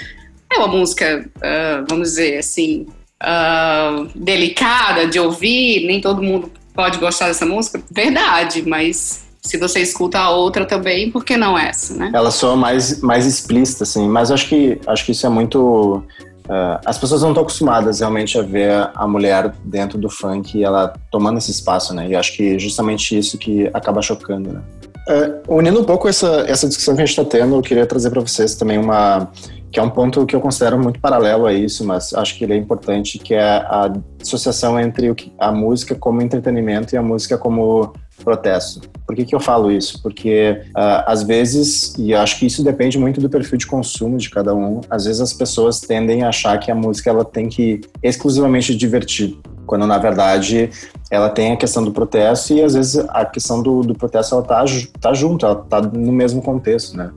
É 0.52 0.58
uma 0.58 0.66
música, 0.66 1.24
uh, 1.36 1.86
vamos 1.88 2.08
dizer 2.08 2.38
assim, 2.38 2.88
uh, 3.22 4.10
delicada 4.12 5.06
de 5.06 5.20
ouvir, 5.20 5.86
nem 5.86 6.00
todo 6.00 6.20
mundo 6.20 6.50
pode 6.74 6.98
gostar 6.98 7.28
dessa 7.28 7.46
música. 7.46 7.80
Verdade, 7.88 8.68
mas 8.68 9.27
se 9.48 9.56
você 9.56 9.80
escuta 9.80 10.18
a 10.18 10.30
outra 10.30 10.66
também, 10.66 11.10
por 11.10 11.24
que 11.24 11.36
não 11.36 11.58
essa, 11.58 11.94
né? 11.94 12.10
Ela 12.12 12.30
soa 12.30 12.54
mais, 12.54 13.00
mais 13.00 13.24
explícita, 13.24 13.84
assim, 13.84 14.06
mas 14.06 14.30
acho 14.30 14.46
que, 14.46 14.78
acho 14.86 15.04
que 15.06 15.12
isso 15.12 15.26
é 15.26 15.30
muito 15.30 16.02
Uh, 16.48 16.80
as 16.86 16.96
pessoas 16.96 17.20
não 17.20 17.28
estão 17.28 17.42
acostumadas 17.42 18.00
realmente 18.00 18.38
a 18.38 18.40
ver 18.42 18.90
a 18.94 19.06
mulher 19.06 19.52
dentro 19.66 19.98
do 19.98 20.08
funk 20.08 20.56
e 20.56 20.64
ela 20.64 20.94
tomando 21.10 21.36
esse 21.36 21.50
espaço, 21.50 21.92
né? 21.92 22.08
E 22.08 22.16
acho 22.16 22.34
que 22.34 22.54
é 22.54 22.58
justamente 22.58 23.18
isso 23.18 23.36
que 23.36 23.68
acaba 23.74 24.00
chocando, 24.00 24.54
né? 24.54 24.62
Uh, 25.10 25.56
unindo 25.58 25.78
um 25.78 25.84
pouco 25.84 26.08
essa, 26.08 26.46
essa 26.48 26.66
discussão 26.66 26.96
que 26.96 27.02
a 27.02 27.04
gente 27.04 27.20
está 27.20 27.38
tendo, 27.38 27.54
eu 27.54 27.60
queria 27.60 27.84
trazer 27.84 28.08
para 28.08 28.22
vocês 28.22 28.54
também 28.54 28.78
uma 28.78 29.28
que 29.70 29.78
é 29.78 29.82
um 29.82 29.90
ponto 29.90 30.24
que 30.24 30.34
eu 30.34 30.40
considero 30.40 30.78
muito 30.78 30.98
paralelo 30.98 31.44
a 31.44 31.52
isso, 31.52 31.84
mas 31.84 32.14
acho 32.14 32.38
que 32.38 32.44
ele 32.44 32.54
é 32.54 32.56
importante, 32.56 33.18
que 33.18 33.34
é 33.34 33.42
a 33.42 33.92
associação 34.20 34.80
entre 34.80 35.14
a 35.38 35.52
música 35.52 35.94
como 35.94 36.22
entretenimento 36.22 36.94
e 36.94 36.98
a 36.98 37.02
música 37.02 37.36
como 37.36 37.92
protesto. 38.24 38.88
Por 39.06 39.16
que, 39.16 39.24
que 39.24 39.34
eu 39.34 39.40
falo 39.40 39.70
isso? 39.70 40.02
Porque 40.02 40.60
uh, 40.70 41.04
às 41.06 41.22
vezes, 41.22 41.94
e 41.98 42.14
acho 42.14 42.38
que 42.38 42.46
isso 42.46 42.62
depende 42.62 42.98
muito 42.98 43.20
do 43.20 43.30
perfil 43.30 43.58
de 43.58 43.66
consumo 43.66 44.18
de 44.18 44.28
cada 44.28 44.54
um, 44.54 44.80
às 44.90 45.04
vezes 45.04 45.20
as 45.20 45.32
pessoas 45.32 45.80
tendem 45.80 46.22
a 46.22 46.28
achar 46.28 46.58
que 46.58 46.70
a 46.70 46.74
música 46.74 47.10
ela 47.10 47.24
tem 47.24 47.48
que 47.48 47.80
exclusivamente 48.02 48.74
divertir, 48.74 49.38
quando 49.66 49.86
na 49.86 49.98
verdade 49.98 50.70
ela 51.10 51.30
tem 51.30 51.52
a 51.52 51.56
questão 51.56 51.82
do 51.82 51.90
protesto 51.90 52.52
e 52.52 52.62
às 52.62 52.74
vezes 52.74 52.98
a 53.08 53.24
questão 53.24 53.62
do, 53.62 53.82
do 53.82 53.94
protesto 53.94 54.34
ela 54.34 54.44
tá, 54.44 54.64
tá 55.00 55.14
junto, 55.14 55.46
ela 55.46 55.56
tá 55.56 55.80
no 55.80 56.12
mesmo 56.12 56.42
contexto, 56.42 56.96
né? 56.96 57.10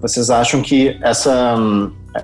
Vocês 0.00 0.30
acham 0.30 0.62
que 0.62 0.98
essa 1.02 1.56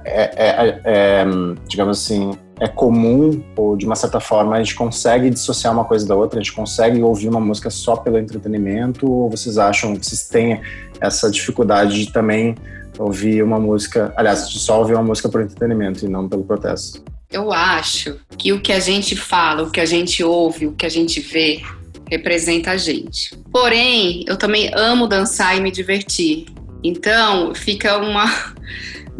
é, 0.04 0.22
é, 0.37 0.80
é, 0.84 1.25
digamos 1.66 1.99
assim, 1.99 2.30
é 2.61 2.69
comum 2.69 3.43
ou 3.57 3.75
de 3.75 3.87
uma 3.87 3.97
certa 3.97 4.21
forma 4.21 4.55
a 4.55 4.62
gente 4.62 4.75
consegue 4.75 5.31
dissociar 5.31 5.73
uma 5.73 5.85
coisa 5.85 6.07
da 6.07 6.14
outra, 6.14 6.38
a 6.38 6.43
gente 6.43 6.52
consegue 6.52 7.02
ouvir 7.02 7.29
uma 7.29 7.40
música 7.40 7.71
só 7.71 7.97
pelo 7.97 8.19
entretenimento 8.19 9.11
ou 9.11 9.31
vocês 9.31 9.57
acham 9.57 9.97
que 9.97 10.05
vocês 10.05 10.29
têm 10.29 10.61
essa 11.00 11.31
dificuldade 11.31 12.05
de 12.05 12.12
também 12.12 12.55
ouvir 12.99 13.43
uma 13.43 13.59
música, 13.59 14.12
aliás, 14.14 14.50
de 14.50 14.59
só 14.59 14.79
ouvir 14.79 14.93
uma 14.93 15.02
música 15.02 15.29
por 15.29 15.40
entretenimento 15.40 16.05
e 16.05 16.09
não 16.09 16.29
pelo 16.29 16.45
protesto? 16.45 17.02
Eu 17.31 17.50
acho 17.50 18.19
que 18.37 18.52
o 18.52 18.61
que 18.61 18.73
a 18.73 18.81
gente 18.81 19.17
fala, 19.17 19.62
o 19.62 19.71
que 19.71 19.81
a 19.81 19.87
gente 19.87 20.23
ouve, 20.23 20.67
o 20.67 20.73
que 20.73 20.85
a 20.85 20.88
gente 20.88 21.21
vê 21.21 21.62
representa 22.11 22.73
a 22.73 22.76
gente. 22.76 23.37
Porém, 23.50 24.25
eu 24.26 24.37
também 24.37 24.71
amo 24.75 25.07
dançar 25.07 25.57
e 25.57 25.61
me 25.61 25.71
divertir. 25.71 26.47
Então, 26.83 27.55
fica 27.55 27.99
uma 27.99 28.25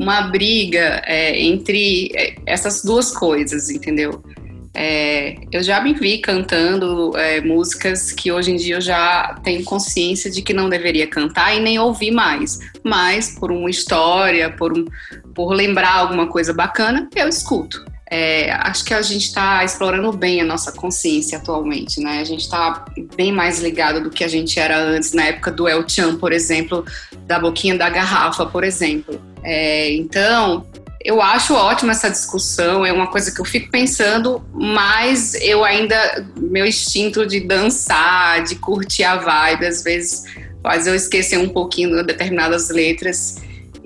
uma 0.00 0.23
briga 0.23 1.02
é, 1.04 1.38
entre 1.38 2.11
é, 2.16 2.35
essas 2.47 2.83
duas 2.83 3.12
coisas, 3.12 3.69
entendeu? 3.69 4.25
É, 4.73 5.35
eu 5.52 5.62
já 5.62 5.78
me 5.83 5.92
vi 5.92 6.19
cantando 6.19 7.14
é, 7.19 7.42
músicas 7.42 8.11
que 8.11 8.33
hoje 8.33 8.50
em 8.50 8.57
dia 8.57 8.76
eu 8.76 8.80
já 8.80 9.38
tenho 9.45 9.62
consciência 9.62 10.30
de 10.30 10.40
que 10.40 10.54
não 10.54 10.71
deveria 10.71 11.07
cantar 11.07 11.54
e 11.54 11.61
nem 11.61 11.78
ouvir 11.78 12.12
mais, 12.12 12.59
mas 12.83 13.37
por 13.38 13.52
uma 13.52 13.69
história, 13.69 14.49
por, 14.49 14.73
um, 14.73 14.87
por 15.35 15.52
lembrar 15.52 15.97
alguma 15.97 16.26
coisa 16.28 16.54
bacana, 16.54 17.07
eu 17.14 17.28
escuto. 17.28 17.85
É, 18.11 18.50
acho 18.50 18.85
que 18.85 18.93
a 18.93 19.00
gente 19.02 19.26
está 19.26 19.64
explorando 19.64 20.11
bem 20.12 20.40
a 20.40 20.45
nossa 20.45 20.73
consciência 20.73 21.38
atualmente, 21.38 22.00
né? 22.00 22.19
A 22.21 22.25
gente 22.25 22.40
está 22.40 22.85
bem 23.17 23.31
mais 23.31 23.61
ligado 23.61 24.02
do 24.02 24.11
que 24.11 24.25
a 24.25 24.29
gente 24.29 24.59
era 24.59 24.76
antes, 24.76 25.12
na 25.12 25.26
época 25.26 25.52
do 25.52 25.69
El 25.69 25.88
Chan, 25.88 26.17
por 26.17 26.33
exemplo, 26.33 26.85
da 27.26 27.38
boquinha 27.38 27.79
da 27.79 27.88
garrafa, 27.88 28.47
por 28.47 28.64
exemplo. 28.64 29.23
É, 29.45 29.93
então, 29.93 30.67
eu 31.05 31.23
acho 31.23 31.55
ótima 31.55 31.93
essa 31.93 32.11
discussão, 32.11 32.85
é 32.85 32.93
uma 32.93 33.07
coisa 33.07 33.33
que 33.33 33.40
eu 33.40 33.45
fico 33.45 33.71
pensando, 33.71 34.45
mas 34.52 35.35
eu 35.35 35.64
ainda, 35.64 36.26
meu 36.37 36.67
instinto 36.67 37.25
de 37.25 37.38
dançar, 37.38 38.43
de 38.43 38.57
curtir 38.57 39.05
a 39.05 39.17
vibe, 39.17 39.67
às 39.67 39.85
vezes 39.85 40.25
faz 40.61 40.87
eu 40.87 40.97
esquecer 40.97 41.38
um 41.38 41.49
pouquinho 41.49 41.97
de 41.97 42.02
determinadas 42.02 42.71
letras 42.71 43.37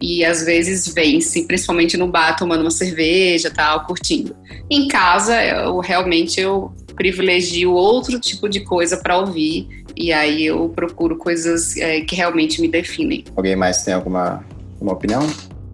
e 0.00 0.24
às 0.24 0.44
vezes 0.44 0.92
vence, 0.92 1.46
principalmente 1.46 1.96
no 1.96 2.06
bar 2.06 2.36
tomando 2.36 2.60
uma 2.60 2.70
cerveja, 2.70 3.50
tal, 3.50 3.86
curtindo. 3.86 4.34
Em 4.70 4.88
casa, 4.88 5.42
eu 5.42 5.78
realmente 5.78 6.40
eu 6.40 6.72
privilegio 6.94 7.72
outro 7.72 8.20
tipo 8.20 8.48
de 8.48 8.60
coisa 8.60 8.96
para 8.96 9.18
ouvir 9.18 9.84
e 9.96 10.12
aí 10.12 10.46
eu 10.46 10.68
procuro 10.68 11.16
coisas 11.16 11.76
é, 11.76 12.00
que 12.00 12.14
realmente 12.14 12.60
me 12.60 12.68
definem. 12.68 13.24
Alguém 13.36 13.56
mais 13.56 13.82
tem 13.82 13.94
alguma, 13.94 14.44
alguma 14.74 14.92
opinião? 14.92 15.26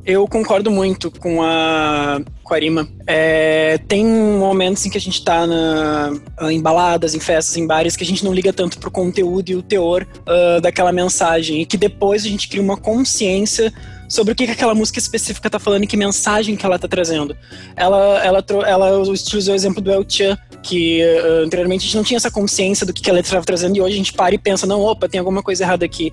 Eu 0.04 0.26
concordo 0.26 0.70
muito 0.70 1.10
com 1.10 1.42
a, 1.42 2.20
com 2.42 2.54
a 2.54 2.56
Arima. 2.56 2.88
É, 3.06 3.78
tem 3.86 4.04
momentos 4.04 4.84
em 4.84 4.90
que 4.90 4.96
a 4.96 5.00
gente 5.00 5.22
tá 5.22 5.46
na, 5.46 6.12
em 6.50 6.60
baladas, 6.60 7.14
em 7.14 7.20
festas, 7.20 7.56
em 7.56 7.66
bares, 7.66 7.96
que 7.96 8.02
a 8.02 8.06
gente 8.06 8.24
não 8.24 8.32
liga 8.32 8.52
tanto 8.52 8.78
pro 8.78 8.90
conteúdo 8.90 9.50
e 9.50 9.56
o 9.56 9.62
teor 9.62 10.06
uh, 10.20 10.60
daquela 10.60 10.90
mensagem. 10.90 11.60
E 11.60 11.66
que 11.66 11.76
depois 11.76 12.24
a 12.24 12.28
gente 12.28 12.48
cria 12.48 12.62
uma 12.62 12.78
consciência 12.78 13.72
sobre 14.10 14.32
o 14.32 14.36
que, 14.36 14.44
que 14.44 14.52
aquela 14.52 14.74
música 14.74 14.98
específica 14.98 15.48
tá 15.48 15.60
falando 15.60 15.84
e 15.84 15.86
que 15.86 15.96
mensagem 15.96 16.56
que 16.56 16.66
ela 16.66 16.76
tá 16.78 16.88
trazendo. 16.88 17.36
Ela, 17.76 18.24
ela, 18.24 18.44
ela 18.66 18.98
utilizou 18.98 19.54
o 19.54 19.56
exemplo 19.56 19.80
do 19.80 19.90
El 19.90 20.04
Chan, 20.06 20.36
que 20.64 21.00
uh, 21.00 21.44
anteriormente 21.44 21.82
a 21.82 21.84
gente 21.84 21.96
não 21.96 22.02
tinha 22.02 22.16
essa 22.16 22.30
consciência 22.30 22.84
do 22.84 22.92
que, 22.92 23.00
que 23.00 23.08
a 23.08 23.12
letra 23.12 23.28
estava 23.28 23.46
trazendo 23.46 23.76
e 23.76 23.80
hoje 23.80 23.94
a 23.94 23.96
gente 23.98 24.12
para 24.12 24.34
e 24.34 24.38
pensa, 24.38 24.66
não, 24.66 24.80
opa, 24.80 25.08
tem 25.08 25.20
alguma 25.20 25.44
coisa 25.44 25.62
errada 25.62 25.84
aqui. 25.84 26.12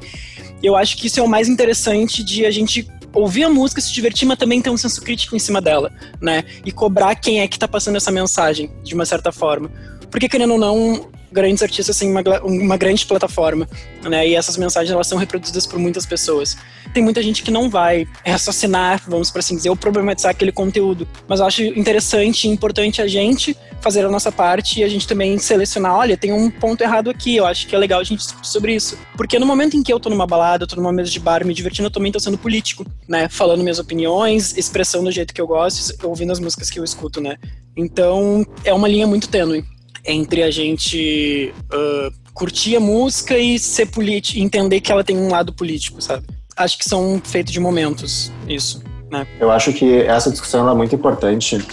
Eu 0.62 0.76
acho 0.76 0.96
que 0.96 1.08
isso 1.08 1.20
é 1.20 1.24
o 1.24 1.28
mais 1.28 1.50
interessante 1.50 2.24
de 2.24 2.46
a 2.46 2.52
gente 2.52 2.88
ouvir 3.14 3.46
a 3.46 3.50
música, 3.50 3.82
se 3.82 3.92
divertir, 3.92 4.28
mas 4.28 4.38
também 4.38 4.62
ter 4.62 4.70
um 4.70 4.78
senso 4.78 5.02
crítico 5.02 5.36
em 5.36 5.40
cima 5.40 5.60
dela, 5.60 5.92
né? 6.22 6.44
E 6.64 6.72
cobrar 6.72 7.16
quem 7.16 7.42
é 7.42 7.48
que 7.48 7.58
tá 7.58 7.68
passando 7.68 7.96
essa 7.96 8.12
mensagem, 8.12 8.70
de 8.84 8.94
uma 8.94 9.06
certa 9.06 9.32
forma. 9.32 9.72
Porque, 10.10 10.30
querendo 10.30 10.54
ou 10.54 10.60
não, 10.60 11.10
grandes 11.32 11.62
artistas 11.62 11.98
têm 11.98 12.10
uma, 12.10 12.22
uma 12.44 12.78
grande 12.78 13.06
plataforma, 13.06 13.68
né? 14.04 14.28
E 14.28 14.36
essas 14.36 14.58
mensagens 14.58 14.92
elas 14.92 15.08
são 15.08 15.18
reproduzidas 15.18 15.66
por 15.66 15.80
muitas 15.80 16.06
pessoas. 16.06 16.58
Tem 16.94 17.04
muita 17.04 17.22
gente 17.22 17.44
que 17.44 17.52
não 17.52 17.70
vai 17.70 18.08
raciocinar, 18.26 19.02
vamos 19.08 19.30
por 19.30 19.40
assim 19.40 19.56
dizer, 19.56 19.70
ou 19.70 19.76
problematizar 19.76 20.32
aquele 20.32 20.52
conteúdo. 20.52 21.08
Mas 21.28 21.40
eu 21.40 21.46
acho 21.46 21.64
interessante 21.64 22.48
e 22.48 22.52
importante 22.52 23.02
a 23.02 23.08
gente 23.08 23.56
fazer 23.82 24.04
a 24.06 24.10
nossa 24.10 24.32
parte 24.32 24.80
e 24.80 24.84
a 24.84 24.90
gente 24.90 25.08
também 25.08 25.38
selecionar, 25.38 25.96
olha, 25.96 26.18
tem 26.18 26.34
um 26.34 26.50
ponto 26.50 26.82
errado 26.82 27.10
aqui, 27.10 27.36
eu 27.36 27.46
acho 27.46 27.68
que 27.68 27.76
é 27.76 27.78
legal 27.78 28.00
a 28.00 28.04
gente 28.04 28.20
discutir 28.20 28.48
sobre 28.48 28.74
isso. 28.74 28.98
Porque 29.16 29.38
no 29.38 29.46
momento 29.46 29.78
em 29.78 29.84
que 29.84 29.94
eu 29.94 30.00
tô 30.00 30.10
numa 30.10 30.26
balada, 30.26 30.64
eu 30.64 30.68
tô 30.68 30.76
numa 30.76 30.92
mesa 30.92 31.12
de 31.12 31.20
bar 31.20 31.46
me 31.46 31.54
divertindo, 31.54 31.88
eu 31.88 31.92
também 31.92 32.12
tô 32.12 32.20
sendo 32.20 32.38
político, 32.38 32.86
né? 33.08 33.28
Falando 33.30 33.62
minhas 33.62 33.80
opiniões, 33.80 34.58
expressando 34.58 35.06
do 35.06 35.12
jeito 35.12 35.34
que 35.34 35.42
eu 35.42 35.48
gosto, 35.48 35.94
ouvindo 36.08 36.32
as 36.32 36.40
músicas 36.40 36.70
que 36.70 36.80
eu 36.80 36.84
escuto, 36.84 37.22
né? 37.22 37.38
Então, 37.76 38.44
é 38.64 38.74
uma 38.74 38.88
linha 38.88 39.06
muito 39.06 39.30
tênue 39.30 39.64
entre 40.08 40.42
a 40.42 40.50
gente 40.50 41.54
uh, 41.74 42.12
curtir 42.34 42.78
a 42.78 42.80
música 42.80 43.38
e 43.38 43.60
ser 43.60 43.88
político, 43.88 44.40
entender 44.40 44.80
que 44.80 44.92
ela 44.92 45.04
tem 45.04 45.18
um 45.18 45.30
lado 45.30 45.54
político, 45.54 46.02
sabe? 46.02 46.26
Acho 46.56 46.78
que 46.78 46.86
são 46.86 47.22
feitos 47.24 47.52
de 47.52 47.60
momentos, 47.60 48.32
isso, 48.48 48.82
né? 49.12 49.28
Eu 49.40 49.52
acho 49.52 49.74
que 49.74 50.02
essa 50.04 50.32
discussão 50.32 50.70
é 50.70 50.74
muito 50.74 50.96
importante, 50.96 51.64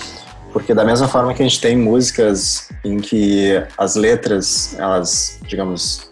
porque 0.52 0.74
da 0.74 0.84
mesma 0.84 1.06
forma 1.08 1.32
que 1.32 1.42
a 1.42 1.48
gente 1.48 1.60
tem 1.60 1.76
músicas 1.76 2.68
em 2.84 2.98
que 2.98 3.62
as 3.78 3.94
letras, 3.94 4.74
elas, 4.78 5.38
digamos, 5.46 6.10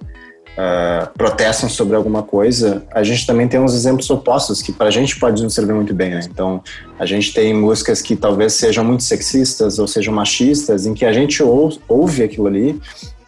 uh, 0.53 1.11
protestam 1.17 1.69
sobre 1.69 1.97
alguma 1.97 2.23
coisa, 2.23 2.85
a 2.93 3.03
gente 3.03 3.27
também 3.27 3.49
tem 3.49 3.61
uns 3.61 3.75
exemplos 3.75 4.09
opostos 4.11 4.63
que 4.63 4.73
para 4.73 4.89
a 4.89 4.91
gente 4.91 5.19
pode 5.19 5.43
nos 5.43 5.55
servir 5.55 5.75
muito 5.75 5.95
bem, 5.95 6.11
né? 6.11 6.21
Então, 6.31 6.63
a 6.99 7.07
gente 7.07 7.33
tem 7.33 7.55
músicas 7.55 8.03
que 8.03 8.17
talvez 8.17 8.55
sejam 8.55 8.85
muito 8.85 9.03
sexistas 9.03 9.79
ou 9.79 9.87
sejam 9.87 10.15
machistas, 10.15 10.87
em 10.87 10.95
que 10.95 11.05
a 11.05 11.13
gente 11.13 11.43
ou, 11.43 11.73
ouve 11.89 12.23
aquilo 12.23 12.47
ali 12.47 12.81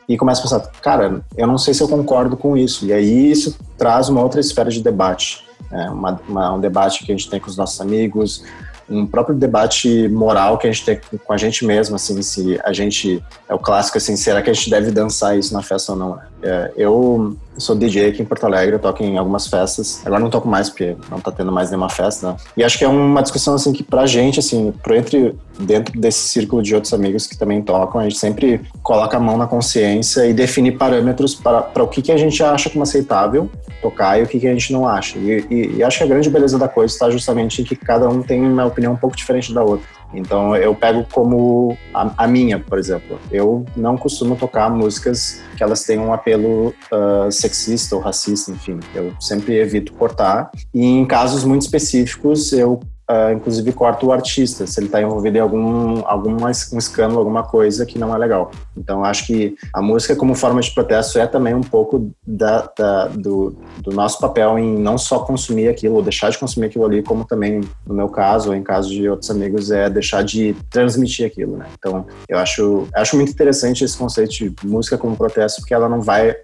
e 0.09 0.17
começa 0.17 0.41
a 0.41 0.43
pensar, 0.43 0.61
cara, 0.81 1.23
eu 1.37 1.47
não 1.47 1.57
sei 1.57 1.73
se 1.73 1.83
eu 1.83 1.89
concordo 1.89 2.37
com 2.37 2.57
isso. 2.57 2.85
E 2.87 2.93
aí 2.93 3.31
isso 3.31 3.57
traz 3.79 4.09
uma 4.09 4.23
outra 4.23 4.41
esfera 4.41 4.71
de 4.71 4.83
debate, 4.83 5.45
é, 5.71 5.91
uma, 5.91 6.21
uma, 6.29 6.53
um 6.55 6.61
debate 6.61 7.05
que 7.05 7.13
a 7.13 7.17
gente 7.17 7.31
tem 7.31 7.41
com 7.41 7.49
os 7.49 7.57
nossos 7.57 7.81
amigos, 7.81 8.45
um 8.89 9.07
próprio 9.07 9.35
debate 9.35 10.09
moral 10.09 10.59
que 10.59 10.67
a 10.67 10.73
gente 10.73 10.85
tem 10.85 11.01
com 11.25 11.33
a 11.33 11.37
gente 11.37 11.65
mesmo, 11.65 11.97
assim, 11.97 12.21
se 12.23 12.61
a 12.63 12.73
gente 12.73 13.23
é 13.49 13.55
o 13.55 13.59
clássico 13.59 13.97
assim, 13.97 14.17
será 14.17 14.43
que 14.43 14.51
a 14.51 14.53
gente 14.53 14.69
deve 14.69 14.91
dançar 14.91 15.39
isso 15.39 15.55
na 15.55 15.63
festa 15.63 15.93
ou 15.93 15.99
não? 15.99 16.19
É, 16.45 16.73
eu 16.77 17.35
sou 17.57 17.75
DJ 17.75 18.11
aqui 18.11 18.21
em 18.21 18.25
Porto 18.27 18.45
Alegre, 18.45 18.79
toco 18.79 19.03
em 19.03 19.17
algumas 19.17 19.47
festas. 19.47 20.03
Agora 20.05 20.21
não 20.21 20.29
toco 20.29 20.47
mais 20.47 20.69
porque 20.69 20.95
não 21.11 21.19
tá 21.19 21.33
tendo 21.33 21.51
mais 21.51 21.71
nenhuma 21.71 21.89
festa. 21.89 22.33
Né? 22.33 22.37
E 22.59 22.63
acho 22.63 22.77
que 22.77 22.85
é 22.85 22.89
uma 22.89 23.23
discussão 23.23 23.55
assim 23.55 23.73
que 23.73 23.83
pra 23.83 24.05
gente 24.05 24.41
assim, 24.41 24.71
pro 24.83 24.95
entre 24.95 25.35
dentro 25.59 25.99
desse 25.99 26.29
círculo 26.29 26.63
de 26.63 26.75
outros 26.75 26.93
amigos 26.93 27.27
que 27.27 27.39
também 27.39 27.63
tocam, 27.63 27.99
a 27.99 28.05
gente 28.05 28.19
sempre 28.19 28.61
coloca 28.83 29.17
a 29.17 29.21
mão 29.21 29.39
na 29.39 29.47
consciência 29.47 30.27
e 30.27 30.35
define 30.35 30.71
parâmetros 30.71 31.35
para 31.35 31.83
o 31.83 31.89
que, 31.89 32.03
que 32.03 32.13
a 32.13 32.17
gente 32.19 32.43
acha 32.43 32.69
como 32.69 32.83
aceitável 32.83 33.49
tocar 33.81 34.21
e 34.21 34.25
o 34.25 34.27
que, 34.27 34.39
que 34.39 34.47
a 34.47 34.53
gente 34.53 34.71
não 34.71 34.87
acha. 34.87 35.19
E, 35.19 35.47
e, 35.51 35.77
e 35.77 35.83
acho 35.83 35.99
que 35.99 36.05
a 36.05 36.07
grande 36.07 36.29
beleza 36.29 36.59
da 36.59 36.69
coisa 36.69 36.93
está 36.93 37.09
justamente 37.09 37.63
em 37.63 37.65
que 37.65 37.75
cada 37.75 38.07
um 38.07 38.23
tem 38.23 38.43
uma 38.43 38.67
opinião 38.67 38.93
um 38.93 38.97
pouco 38.97 39.17
diferente 39.17 39.55
da 39.55 39.63
outra. 39.63 39.87
Então 40.15 40.55
eu 40.57 40.75
pego 40.75 41.07
como 41.13 41.77
a, 41.93 42.25
a, 42.25 42.27
minha, 42.27 42.59
por 42.59 42.79
exemplo. 42.79 43.19
Eu 43.31 43.65
não 43.77 43.97
costumo 43.97 44.37
tocar 44.37 44.71
músicas 44.71 45.43
que 45.57 45.63
elas 45.63 45.85
tenham 45.85 46.09
um 46.09 46.13
apelo 46.13 46.75
uh, 46.93 47.31
sexista 47.31 47.97
ou 47.97 48.03
racista, 48.03 48.51
enfim. 48.51 48.81
Eu 48.95 49.13
sempre 49.21 49.59
evito 49.59 49.93
cortar. 49.93 50.51
E 50.73 50.85
em 50.85 51.05
casos 51.05 51.45
muito 51.45 51.63
específicos 51.63 52.53
eu 52.53 52.81
uh, 53.11 53.33
inclusive 53.33 53.73
corta 53.73 54.07
o 54.07 54.13
artista, 54.13 54.67
se 54.67 54.79
ele 54.79 54.87
está 54.87 55.01
envolvido 55.01 55.37
em 55.37 55.41
algum, 55.41 56.07
algum 56.07 56.37
um 56.45 56.79
escândalo, 56.79 57.19
alguma 57.19 57.43
coisa 57.43 57.87
que 57.87 57.99
não 57.99 58.15
é 58.15 58.19
legal. 58.19 58.51
Então, 58.77 59.05
acho 59.05 59.27
que 59.27 59.55
a 59.73 59.81
música, 59.81 60.17
como 60.17 60.35
forma 60.35 60.61
de 60.61 60.71
protesto, 60.73 61.19
é 61.19 61.27
também 61.27 61.55
um 61.55 61.63
pouco 61.63 62.11
da, 62.27 62.71
da, 62.77 63.09
do, 63.09 63.57
do, 63.79 63.93
nosso 63.93 64.19
papel 64.19 64.59
em 64.59 64.79
não 64.79 64.99
só 64.99 65.21
consumir 65.21 65.69
aquilo, 65.69 65.97
ou 65.97 66.03
deixar 66.03 66.31
de 66.31 66.39
consumir 66.39 66.67
aquilo 66.67 66.85
ali, 66.85 67.03
como 67.03 67.25
também, 67.25 67.61
no 67.87 67.95
meu 67.95 68.09
caso, 68.09 68.51
ou 68.51 68.55
em 68.55 68.63
caso 68.63 68.91
de 68.91 69.09
outros 69.09 69.31
amigos, 69.31 69.71
é 69.71 69.89
deixar 69.89 70.23
de 70.23 70.55
transmitir 70.71 71.27
aquilo, 71.27 71.57
né? 71.57 71.67
Então, 71.79 72.07
eu 72.29 72.39
acho, 72.39 72.87
acho 72.95 73.17
muito 73.17 73.33
interessante 73.33 73.85
esse 73.85 73.97
conceito 73.97 74.33
de 74.33 74.55
música 74.65 74.99
como 74.99 75.17
protesto, 75.17 75.61
porque 75.61 75.75
ela 75.75 75.89
não 75.89 76.01
vai 76.01 76.35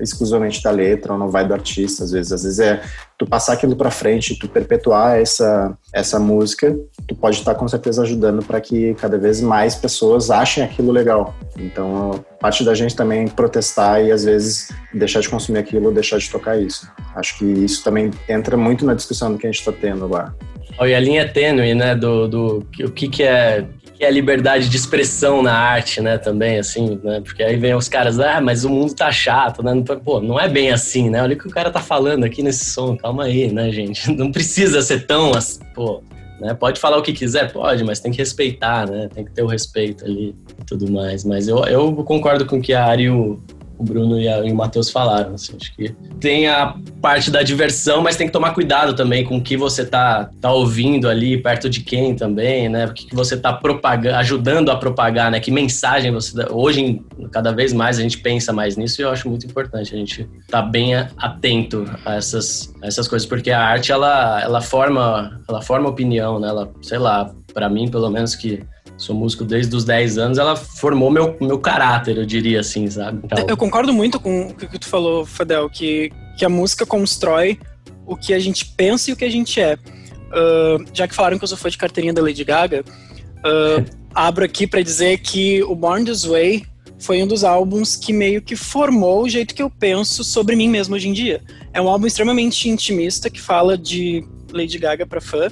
exclusivamente 0.00 0.62
da 0.62 0.70
letra 0.70 1.12
ou 1.12 1.18
não 1.18 1.30
vai 1.30 1.46
do 1.46 1.54
artista 1.54 2.04
às 2.04 2.10
vezes. 2.10 2.32
Às 2.32 2.42
vezes 2.42 2.58
é 2.58 2.82
tu 3.18 3.26
passar 3.26 3.54
aquilo 3.54 3.76
para 3.76 3.90
frente 3.90 4.38
tu 4.38 4.48
perpetuar 4.48 5.18
essa 5.18 5.76
essa 5.92 6.18
música 6.18 6.76
tu 7.06 7.14
pode 7.14 7.36
estar 7.36 7.54
com 7.54 7.66
certeza 7.66 8.02
ajudando 8.02 8.44
para 8.44 8.60
que 8.60 8.94
cada 8.94 9.16
vez 9.16 9.40
mais 9.40 9.74
pessoas 9.74 10.30
achem 10.30 10.62
aquilo 10.62 10.92
legal. 10.92 11.34
Então 11.58 12.24
parte 12.40 12.64
da 12.64 12.74
gente 12.74 12.94
também 12.94 13.26
protestar 13.28 14.04
e 14.04 14.12
às 14.12 14.24
vezes 14.24 14.70
deixar 14.92 15.20
de 15.20 15.28
consumir 15.28 15.58
aquilo 15.58 15.92
deixar 15.92 16.18
de 16.18 16.30
tocar 16.30 16.60
isso. 16.60 16.88
Acho 17.14 17.38
que 17.38 17.44
isso 17.44 17.82
também 17.82 18.10
entra 18.28 18.56
muito 18.56 18.84
na 18.84 18.94
discussão 18.94 19.32
do 19.32 19.38
que 19.38 19.46
a 19.46 19.50
gente 19.50 19.60
está 19.60 19.72
tendo 19.72 20.04
agora 20.04 20.34
Oh, 20.78 20.84
e 20.84 20.94
a 20.94 21.00
linha 21.00 21.26
tênue, 21.26 21.74
né, 21.74 21.94
do, 21.94 22.28
do 22.28 22.66
o 22.80 22.90
que, 22.90 23.08
que 23.08 23.22
é 23.22 23.64
que 23.96 24.04
é 24.04 24.08
a 24.08 24.10
liberdade 24.10 24.68
de 24.68 24.76
expressão 24.76 25.42
na 25.42 25.56
arte, 25.56 26.00
né, 26.00 26.18
também, 26.18 26.58
assim, 26.58 27.00
né, 27.02 27.20
porque 27.20 27.42
aí 27.42 27.56
vem 27.56 27.74
os 27.74 27.88
caras, 27.88 28.18
ah, 28.18 28.40
mas 28.40 28.64
o 28.64 28.68
mundo 28.68 28.94
tá 28.94 29.10
chato, 29.10 29.62
né, 29.62 29.72
pô, 30.04 30.20
não 30.20 30.38
é 30.38 30.48
bem 30.48 30.70
assim, 30.70 31.08
né, 31.08 31.22
olha 31.22 31.34
o 31.34 31.38
que 31.38 31.46
o 31.46 31.50
cara 31.50 31.70
tá 31.70 31.80
falando 31.80 32.24
aqui 32.24 32.42
nesse 32.42 32.66
som, 32.66 32.96
calma 32.96 33.24
aí, 33.24 33.50
né, 33.50 33.70
gente, 33.70 34.10
não 34.12 34.30
precisa 34.30 34.82
ser 34.82 35.06
tão, 35.06 35.30
assim, 35.32 35.60
pô, 35.74 36.02
né, 36.40 36.52
pode 36.52 36.78
falar 36.78 36.98
o 36.98 37.02
que 37.02 37.12
quiser, 37.12 37.50
pode, 37.50 37.82
mas 37.84 37.98
tem 37.98 38.12
que 38.12 38.18
respeitar, 38.18 38.86
né, 38.88 39.08
tem 39.12 39.24
que 39.24 39.32
ter 39.32 39.42
o 39.42 39.46
respeito 39.46 40.04
ali 40.04 40.34
e 40.60 40.64
tudo 40.64 40.90
mais, 40.92 41.24
mas 41.24 41.48
eu, 41.48 41.64
eu 41.64 41.92
concordo 42.04 42.44
com 42.44 42.58
o 42.58 42.60
que 42.60 42.74
a 42.74 42.84
Ari 42.84 43.08
o 43.08 43.40
Bruno 43.82 44.18
e, 44.20 44.28
a, 44.28 44.44
e 44.44 44.50
o 44.50 44.54
Matheus 44.54 44.90
falaram. 44.90 45.34
Assim, 45.34 45.54
acho 45.60 45.74
que 45.74 45.94
tem 46.20 46.48
a 46.48 46.74
parte 47.00 47.30
da 47.30 47.42
diversão, 47.42 48.02
mas 48.02 48.16
tem 48.16 48.26
que 48.26 48.32
tomar 48.32 48.52
cuidado 48.52 48.94
também 48.94 49.24
com 49.24 49.36
o 49.36 49.42
que 49.42 49.56
você 49.56 49.84
tá, 49.84 50.30
tá 50.40 50.52
ouvindo 50.52 51.08
ali, 51.08 51.40
perto 51.40 51.68
de 51.68 51.80
quem 51.80 52.14
também, 52.14 52.68
né? 52.68 52.86
O 52.86 52.92
que, 52.94 53.06
que 53.06 53.14
você 53.14 53.36
tá 53.36 53.52
propagando, 53.52 54.16
ajudando 54.16 54.70
a 54.70 54.76
propagar, 54.76 55.30
né? 55.30 55.40
Que 55.40 55.50
mensagem 55.50 56.12
você 56.12 56.36
dá. 56.36 56.48
Hoje, 56.50 57.02
cada 57.30 57.52
vez 57.52 57.72
mais, 57.72 57.98
a 57.98 58.02
gente 58.02 58.18
pensa 58.18 58.52
mais 58.52 58.76
nisso 58.76 59.00
e 59.00 59.04
eu 59.04 59.10
acho 59.10 59.28
muito 59.28 59.46
importante 59.46 59.94
a 59.94 59.98
gente 59.98 60.28
estar 60.40 60.62
tá 60.62 60.68
bem 60.68 60.94
atento 60.94 61.84
a 62.04 62.14
essas, 62.14 62.74
a 62.82 62.86
essas 62.86 63.06
coisas, 63.06 63.26
porque 63.28 63.50
a 63.50 63.60
arte, 63.60 63.92
ela, 63.92 64.40
ela 64.42 64.60
forma 64.60 65.40
ela 65.48 65.62
forma 65.62 65.88
opinião, 65.88 66.38
né? 66.40 66.48
Ela, 66.48 66.70
sei 66.82 66.98
lá, 66.98 67.32
para 67.52 67.68
mim, 67.68 67.88
pelo 67.88 68.10
menos, 68.10 68.34
que 68.34 68.62
sou 68.96 69.14
músico 69.14 69.44
desde 69.44 69.74
os 69.74 69.84
10 69.84 70.18
anos, 70.18 70.38
ela 70.38 70.56
formou 70.56 71.10
meu, 71.10 71.36
meu 71.40 71.58
caráter, 71.58 72.16
eu 72.16 72.26
diria 72.26 72.60
assim, 72.60 72.88
sabe? 72.88 73.20
Então... 73.24 73.44
Eu 73.48 73.56
concordo 73.56 73.92
muito 73.92 74.18
com 74.18 74.48
o 74.48 74.54
que 74.54 74.78
tu 74.78 74.86
falou, 74.86 75.26
Fadel, 75.26 75.68
que, 75.68 76.10
que 76.38 76.44
a 76.44 76.48
música 76.48 76.86
constrói 76.86 77.58
o 78.06 78.16
que 78.16 78.32
a 78.32 78.38
gente 78.38 78.64
pensa 78.64 79.10
e 79.10 79.12
o 79.12 79.16
que 79.16 79.24
a 79.24 79.30
gente 79.30 79.60
é. 79.60 79.74
Uh, 79.74 80.84
já 80.92 81.06
que 81.06 81.14
falaram 81.14 81.38
que 81.38 81.44
eu 81.44 81.48
sou 81.48 81.58
fã 81.58 81.68
de 81.68 81.78
carteirinha 81.78 82.12
da 82.12 82.22
Lady 82.22 82.44
Gaga, 82.44 82.84
uh, 82.84 83.84
abro 84.14 84.44
aqui 84.44 84.66
para 84.66 84.80
dizer 84.80 85.18
que 85.18 85.62
o 85.64 85.74
Born 85.74 86.04
This 86.04 86.24
Way 86.24 86.64
foi 86.98 87.22
um 87.22 87.26
dos 87.26 87.44
álbuns 87.44 87.96
que 87.96 88.12
meio 88.12 88.40
que 88.40 88.56
formou 88.56 89.24
o 89.24 89.28
jeito 89.28 89.54
que 89.54 89.62
eu 89.62 89.70
penso 89.70 90.24
sobre 90.24 90.56
mim 90.56 90.68
mesmo 90.68 90.94
hoje 90.94 91.08
em 91.08 91.12
dia. 91.12 91.42
É 91.72 91.80
um 91.80 91.88
álbum 91.88 92.06
extremamente 92.06 92.68
intimista 92.68 93.28
que 93.28 93.40
fala 93.40 93.76
de 93.76 94.24
Lady 94.52 94.78
Gaga 94.78 95.06
para 95.06 95.20
fã 95.20 95.48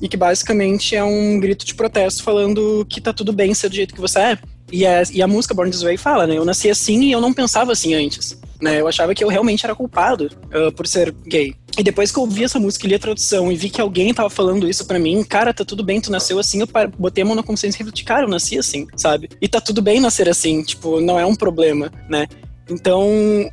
e 0.00 0.08
que 0.08 0.16
basicamente 0.16 0.94
é 0.94 1.02
um 1.02 1.38
grito 1.40 1.64
de 1.64 1.74
protesto 1.74 2.22
falando 2.22 2.86
que 2.88 3.00
tá 3.00 3.12
tudo 3.12 3.32
bem 3.32 3.54
ser 3.54 3.68
do 3.68 3.74
jeito 3.74 3.94
que 3.94 4.00
você 4.00 4.18
é. 4.18 4.38
E 4.70 4.86
a, 4.86 5.02
e 5.12 5.22
a 5.22 5.26
música 5.26 5.54
Born 5.54 5.70
This 5.70 5.82
Way 5.82 5.96
fala, 5.96 6.26
né? 6.26 6.36
Eu 6.36 6.44
nasci 6.44 6.68
assim 6.68 7.00
e 7.04 7.12
eu 7.12 7.20
não 7.20 7.32
pensava 7.32 7.72
assim 7.72 7.94
antes. 7.94 8.38
Né? 8.60 8.80
Eu 8.80 8.88
achava 8.88 9.14
que 9.14 9.22
eu 9.22 9.28
realmente 9.28 9.64
era 9.64 9.74
culpado 9.74 10.30
uh, 10.46 10.72
por 10.72 10.86
ser 10.86 11.14
gay. 11.26 11.54
E 11.78 11.82
depois 11.82 12.10
que 12.10 12.18
eu 12.18 12.24
ouvi 12.24 12.42
essa 12.42 12.58
música 12.58 12.86
e 12.86 12.88
li 12.88 12.94
a 12.96 12.98
tradução 12.98 13.52
e 13.52 13.56
vi 13.56 13.70
que 13.70 13.80
alguém 13.80 14.12
tava 14.12 14.28
falando 14.28 14.68
isso 14.68 14.84
para 14.84 14.98
mim, 14.98 15.22
cara, 15.22 15.54
tá 15.54 15.64
tudo 15.64 15.84
bem, 15.84 16.00
tu 16.00 16.10
nasceu 16.10 16.38
assim, 16.38 16.60
eu 16.60 16.68
botei 16.98 17.22
a 17.22 17.24
mão 17.24 17.36
na 17.36 17.42
consciência 17.42 17.78
e 17.78 17.78
refleti, 17.78 18.02
cara, 18.02 18.24
eu 18.24 18.28
nasci 18.28 18.58
assim, 18.58 18.86
sabe? 18.96 19.28
E 19.40 19.46
tá 19.46 19.60
tudo 19.60 19.80
bem 19.80 20.00
nascer 20.00 20.28
assim, 20.28 20.62
tipo, 20.64 21.00
não 21.00 21.20
é 21.20 21.24
um 21.24 21.36
problema, 21.36 21.92
né? 22.10 22.26
Então, 22.68 23.08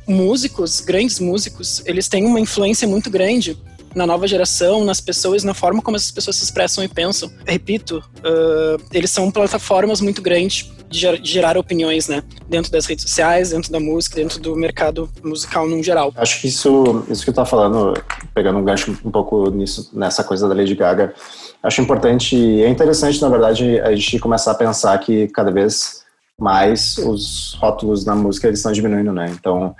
músicos, 0.08 0.80
grandes 0.80 1.20
músicos, 1.20 1.82
eles 1.86 2.08
têm 2.08 2.24
uma 2.26 2.40
influência 2.40 2.86
muito 2.86 3.08
grande 3.08 3.56
na 3.96 4.06
nova 4.06 4.28
geração, 4.28 4.84
nas 4.84 5.00
pessoas, 5.00 5.42
na 5.42 5.54
forma 5.54 5.80
como 5.80 5.96
essas 5.96 6.10
pessoas 6.10 6.36
se 6.36 6.44
expressam 6.44 6.84
e 6.84 6.88
pensam. 6.88 7.32
Repito, 7.46 8.04
uh, 8.18 8.82
eles 8.92 9.10
são 9.10 9.30
plataformas 9.30 10.02
muito 10.02 10.20
grandes 10.20 10.70
de 10.90 11.18
gerar 11.24 11.56
opiniões, 11.56 12.06
né? 12.06 12.22
Dentro 12.46 12.70
das 12.70 12.84
redes 12.84 13.02
sociais, 13.02 13.50
dentro 13.50 13.72
da 13.72 13.80
música, 13.80 14.16
dentro 14.16 14.38
do 14.38 14.54
mercado 14.54 15.10
musical 15.24 15.66
no 15.66 15.82
geral. 15.82 16.12
Acho 16.14 16.40
que 16.42 16.46
isso, 16.46 17.04
isso 17.08 17.24
que 17.24 17.30
eu 17.30 17.34
tá 17.34 17.46
falando, 17.46 17.94
pegando 18.34 18.58
um 18.58 18.64
gancho 18.64 18.96
um 19.02 19.10
pouco 19.10 19.50
nisso, 19.50 19.90
nessa 19.94 20.22
coisa 20.22 20.46
da 20.46 20.54
Lady 20.54 20.74
Gaga, 20.74 21.14
acho 21.62 21.80
importante, 21.80 22.36
e 22.36 22.62
é 22.62 22.68
interessante, 22.68 23.20
na 23.20 23.30
verdade, 23.30 23.80
a 23.80 23.94
gente 23.96 24.18
começar 24.18 24.52
a 24.52 24.54
pensar 24.54 24.96
que 24.98 25.26
cada 25.28 25.50
vez 25.50 26.04
mais 26.38 26.98
os 26.98 27.56
rótulos 27.58 28.04
na 28.04 28.14
música 28.14 28.46
eles 28.46 28.58
estão 28.58 28.72
diminuindo, 28.72 29.12
né? 29.12 29.34
Então, 29.38 29.74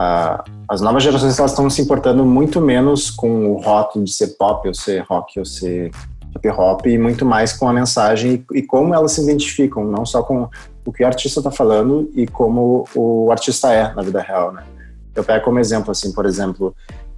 a, 0.00 0.42
as 0.66 0.80
novas 0.80 1.02
gerações 1.02 1.38
elas 1.38 1.50
estão 1.50 1.68
se 1.68 1.82
importando 1.82 2.24
muito 2.24 2.58
menos 2.58 3.10
com 3.10 3.52
o 3.52 3.60
rótulo 3.60 4.02
de 4.02 4.10
ser 4.10 4.28
pop 4.38 4.66
ou 4.66 4.72
ser 4.72 5.02
rock 5.02 5.38
ou 5.38 5.44
ser 5.44 5.90
hip 6.34 6.48
hop 6.48 6.86
e 6.86 6.96
muito 6.96 7.26
mais 7.26 7.52
com 7.52 7.68
a 7.68 7.72
mensagem 7.72 8.46
e, 8.50 8.58
e 8.60 8.62
como 8.62 8.94
elas 8.94 9.12
se 9.12 9.22
identificam, 9.22 9.84
não 9.84 10.06
só 10.06 10.22
com 10.22 10.48
o 10.86 10.92
que 10.92 11.04
o 11.04 11.06
artista 11.06 11.40
está 11.40 11.50
falando 11.50 12.10
e 12.14 12.26
como 12.26 12.88
o 12.94 13.30
artista 13.30 13.74
é 13.74 13.92
na 13.92 14.00
vida 14.00 14.22
real, 14.22 14.52
né? 14.52 14.64
Eu 15.14 15.22
pego 15.22 15.44
como 15.44 15.58
exemplo, 15.58 15.90
assim, 15.90 16.12
por 16.12 16.24
exemplo, 16.24 16.74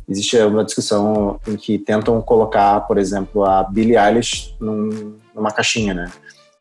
existe 0.09 0.37
uma 0.39 0.65
discussão 0.65 1.39
em 1.47 1.55
que 1.55 1.79
tentam 1.79 2.21
colocar, 2.21 2.81
por 2.81 2.99
exemplo, 2.99 3.45
a 3.45 3.63
Billie 3.63 3.97
Eilish 3.97 4.57
num, 4.59 5.15
numa 5.33 5.53
caixinha, 5.53 5.95
né? 5.95 6.11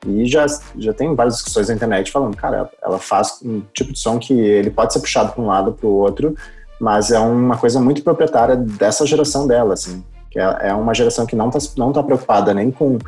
E 0.05 0.25
já, 0.25 0.45
já 0.77 0.93
tem 0.93 1.13
várias 1.13 1.35
discussões 1.35 1.69
na 1.69 1.75
internet 1.75 2.11
falando, 2.11 2.35
cara, 2.35 2.69
ela 2.81 2.97
faz 2.97 3.39
um 3.43 3.61
tipo 3.73 3.93
de 3.93 3.99
som 3.99 4.17
que 4.17 4.33
ele 4.33 4.71
pode 4.71 4.93
ser 4.93 4.99
puxado 4.99 5.31
para 5.33 5.43
um 5.43 5.47
lado 5.47 5.73
para 5.73 5.87
o 5.87 5.93
outro, 5.93 6.35
mas 6.79 7.11
é 7.11 7.19
uma 7.19 7.57
coisa 7.57 7.79
muito 7.79 8.03
proprietária 8.03 8.55
dessa 8.55 9.05
geração 9.05 9.45
dela, 9.45 9.75
assim, 9.75 10.03
que 10.31 10.39
é, 10.39 10.57
é 10.61 10.73
uma 10.73 10.95
geração 10.95 11.25
que 11.25 11.35
não 11.35 11.49
está 11.49 11.59
não 11.77 11.93
tá 11.93 12.01
preocupada 12.01 12.53
nem 12.53 12.71
com 12.71 12.95
uh, 12.95 12.99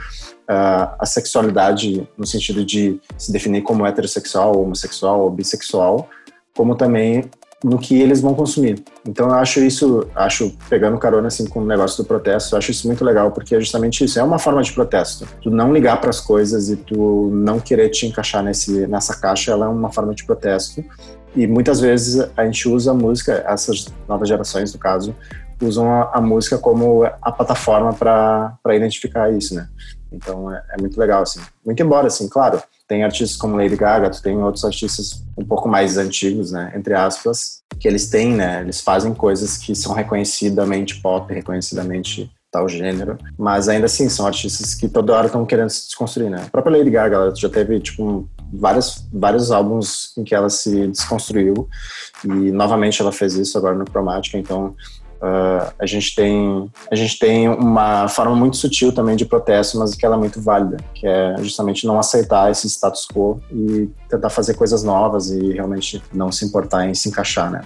a 1.00 1.06
sexualidade 1.06 2.08
no 2.16 2.28
sentido 2.28 2.64
de 2.64 3.00
se 3.18 3.32
definir 3.32 3.64
como 3.64 3.86
heterossexual, 3.86 4.62
homossexual 4.62 5.22
ou 5.22 5.32
bissexual, 5.32 6.08
como 6.56 6.76
também 6.76 7.32
no 7.64 7.78
que 7.78 8.00
eles 8.00 8.20
vão 8.20 8.34
consumir. 8.34 8.84
Então 9.08 9.30
eu 9.30 9.36
acho 9.36 9.60
isso, 9.62 10.08
acho 10.14 10.56
pegando 10.70 10.98
carona 10.98 11.28
assim 11.28 11.46
com 11.46 11.62
o 11.62 11.66
negócio 11.66 12.04
do 12.04 12.08
protesto, 12.08 12.54
eu 12.54 12.60
acho 12.60 12.72
isso 12.72 12.88
muito 12.88 13.06
legal 13.06 13.32
porque 13.32 13.56
é 13.56 13.60
justamente 13.60 14.04
isso, 14.04 14.20
é 14.20 14.24
uma 14.24 14.38
forma 14.38 14.62
de 14.62 14.74
protesto. 14.74 15.28
Tu 15.42 15.50
não 15.50 15.74
ligar 15.74 16.02
para 16.02 16.10
as 16.10 16.20
coisas 16.20 16.70
e 16.70 16.76
tu 16.76 17.30
não 17.34 17.60
querer 17.60 17.90
te 17.90 18.06
encaixar 18.06 18.44
nesse 18.44 18.86
nessa 18.88 19.16
caixa, 19.16 19.52
ela 19.52 19.66
é 19.66 19.70
uma 19.70 19.92
forma 19.92 20.14
de 20.14 20.26
protesto. 20.26 20.84
E 21.36 21.48
muitas 21.48 21.80
vezes 21.80 22.30
a 22.38 22.46
gente 22.46 22.70
usa 22.70 22.92
a 22.92 22.94
música, 22.94 23.44
essas 23.48 23.88
novas 24.08 24.28
gerações 24.28 24.72
no 24.72 24.80
caso, 24.80 25.16
usam 25.62 25.90
a, 25.92 26.12
a 26.14 26.22
música 26.22 26.58
como 26.58 27.04
a 27.04 27.32
plataforma 27.32 27.94
para 27.94 28.76
identificar 28.76 29.32
isso, 29.32 29.56
né? 29.56 29.68
Então 30.12 30.54
é, 30.54 30.64
é, 30.72 30.82
muito 30.82 31.00
legal, 31.00 31.24
assim. 31.24 31.40
Muito 31.66 31.82
embora, 31.82 32.08
assim, 32.08 32.28
claro, 32.28 32.62
tem 32.88 33.04
artistas 33.04 33.38
como 33.38 33.56
Lady 33.56 33.76
Gaga, 33.76 34.10
tu 34.10 34.22
tem 34.22 34.38
outros 34.38 34.64
artistas 34.66 35.24
um 35.38 35.46
pouco 35.46 35.68
mais 35.68 35.98
antigos, 35.98 36.52
né, 36.52 36.72
entre 36.76 36.94
aspas, 36.94 37.62
que 37.80 37.88
eles 37.88 38.10
têm, 38.10 38.34
né, 38.34 38.62
eles 38.62 38.82
fazem 38.82 39.14
coisas 39.14 39.58
que 39.58 39.76
são 39.76 39.94
reconhecidamente 39.94 41.02
pop, 41.02 41.34
reconhecidamente 41.34 42.32
tal 42.54 42.70
gênero, 42.70 43.18
mas 43.36 43.68
ainda 43.68 43.88
assim 43.88 44.08
são 44.08 44.28
artistas 44.28 44.76
que 44.76 44.88
toda 44.88 45.14
hora 45.14 45.26
estão 45.26 45.44
querendo 45.44 45.72
se 45.72 45.88
desconstruir, 45.88 46.30
né? 46.30 46.44
A 46.46 46.50
própria 46.52 46.78
Lady 46.78 46.92
Gaga, 46.92 47.16
ela 47.16 47.36
já 47.36 47.50
teve 47.50 47.80
tipo 47.80 48.30
vários 48.54 49.04
vários 49.12 49.50
álbuns 49.52 50.16
em 50.16 50.24
que 50.24 50.36
ela 50.36 50.52
se 50.52 50.88
desconstruiu 50.88 51.68
e 52.24 52.52
novamente 52.52 53.02
ela 53.02 53.12
fez 53.12 53.34
isso 53.34 53.58
agora 53.58 53.76
no 53.76 53.86
Chromatica, 53.86 54.38
então 54.38 54.76
Uh, 55.24 55.72
a 55.80 55.86
gente 55.86 56.14
tem 56.14 56.70
a 56.92 56.96
gente 56.96 57.18
tem 57.18 57.48
uma 57.48 58.10
forma 58.10 58.36
muito 58.36 58.58
sutil 58.58 58.92
também 58.92 59.16
de 59.16 59.26
protesto, 59.26 59.80
mas 59.80 59.96
que 59.96 60.06
ela 60.06 60.18
é 60.18 60.20
muito 60.20 60.42
válida, 60.42 60.76
que 60.94 61.08
é 61.08 61.36
justamente 61.40 61.88
não 61.88 61.98
aceitar 61.98 62.52
esse 62.52 62.68
status 62.68 63.08
quo 63.08 63.42
e 63.50 63.90
tentar 64.10 64.30
fazer 64.30 64.56
coisas 64.56 64.84
novas 64.84 65.32
e 65.32 65.54
realmente 65.54 66.04
não 66.14 66.30
se 66.30 66.44
importar 66.44 66.90
em 66.90 66.94
se 66.94 67.08
encaixar, 67.08 67.50
né? 67.50 67.62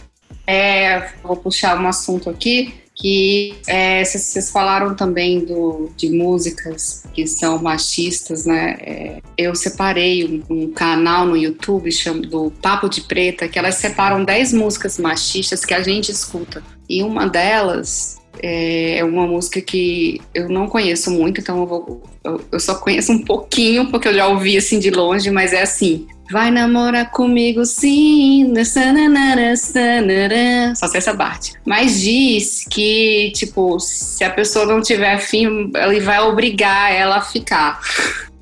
É, 0.45 1.09
vou 1.23 1.35
puxar 1.35 1.81
um 1.81 1.87
assunto 1.87 2.29
aqui 2.29 2.75
que 2.97 3.55
é, 3.67 4.03
vocês 4.03 4.49
falaram 4.49 4.95
também 4.95 5.45
do, 5.45 5.89
de 5.95 6.09
músicas 6.09 7.03
que 7.13 7.27
são 7.27 7.61
machistas, 7.61 8.45
né? 8.45 8.75
É, 8.81 9.21
eu 9.37 9.53
separei 9.53 10.25
um, 10.25 10.43
um, 10.49 10.71
canal 10.71 11.27
no 11.27 11.37
YouTube 11.37 11.91
chama, 11.91 12.21
do 12.21 12.49
Papo 12.49 12.89
de 12.89 13.01
Preta, 13.01 13.47
que 13.47 13.59
elas 13.59 13.75
separam 13.75 14.25
10 14.25 14.53
músicas 14.53 14.97
machistas 14.97 15.63
que 15.63 15.75
a 15.75 15.81
gente 15.81 16.11
escuta. 16.11 16.63
E 16.89 17.03
uma 17.03 17.27
delas 17.27 18.17
é, 18.41 18.97
é 18.97 19.03
uma 19.03 19.27
música 19.27 19.61
que 19.61 20.19
eu 20.33 20.49
não 20.49 20.67
conheço 20.67 21.11
muito, 21.11 21.39
então 21.39 21.59
eu, 21.59 21.67
vou, 21.67 22.03
eu, 22.23 22.41
eu 22.51 22.59
só 22.59 22.75
conheço 22.75 23.11
um 23.11 23.23
pouquinho, 23.23 23.91
porque 23.91 24.07
eu 24.07 24.13
já 24.13 24.27
ouvi 24.27 24.57
assim 24.57 24.79
de 24.79 24.89
longe, 24.89 25.29
mas 25.29 25.53
é 25.53 25.61
assim: 25.61 26.07
Vai 26.31 26.51
namorar 26.51 27.11
comigo 27.11 27.65
sim. 27.65 28.51
Só 30.75 30.87
sei 30.87 30.97
essa 30.99 31.15
parte. 31.15 31.53
Mas 31.65 32.01
diz 32.01 32.65
que, 32.69 33.31
tipo, 33.35 33.79
se 33.79 34.23
a 34.23 34.29
pessoa 34.29 34.65
não 34.65 34.81
tiver 34.81 35.13
afim, 35.13 35.71
ele 35.75 35.99
vai 35.99 36.19
obrigar 36.19 36.93
ela 36.93 37.17
a 37.17 37.21
ficar. 37.21 37.79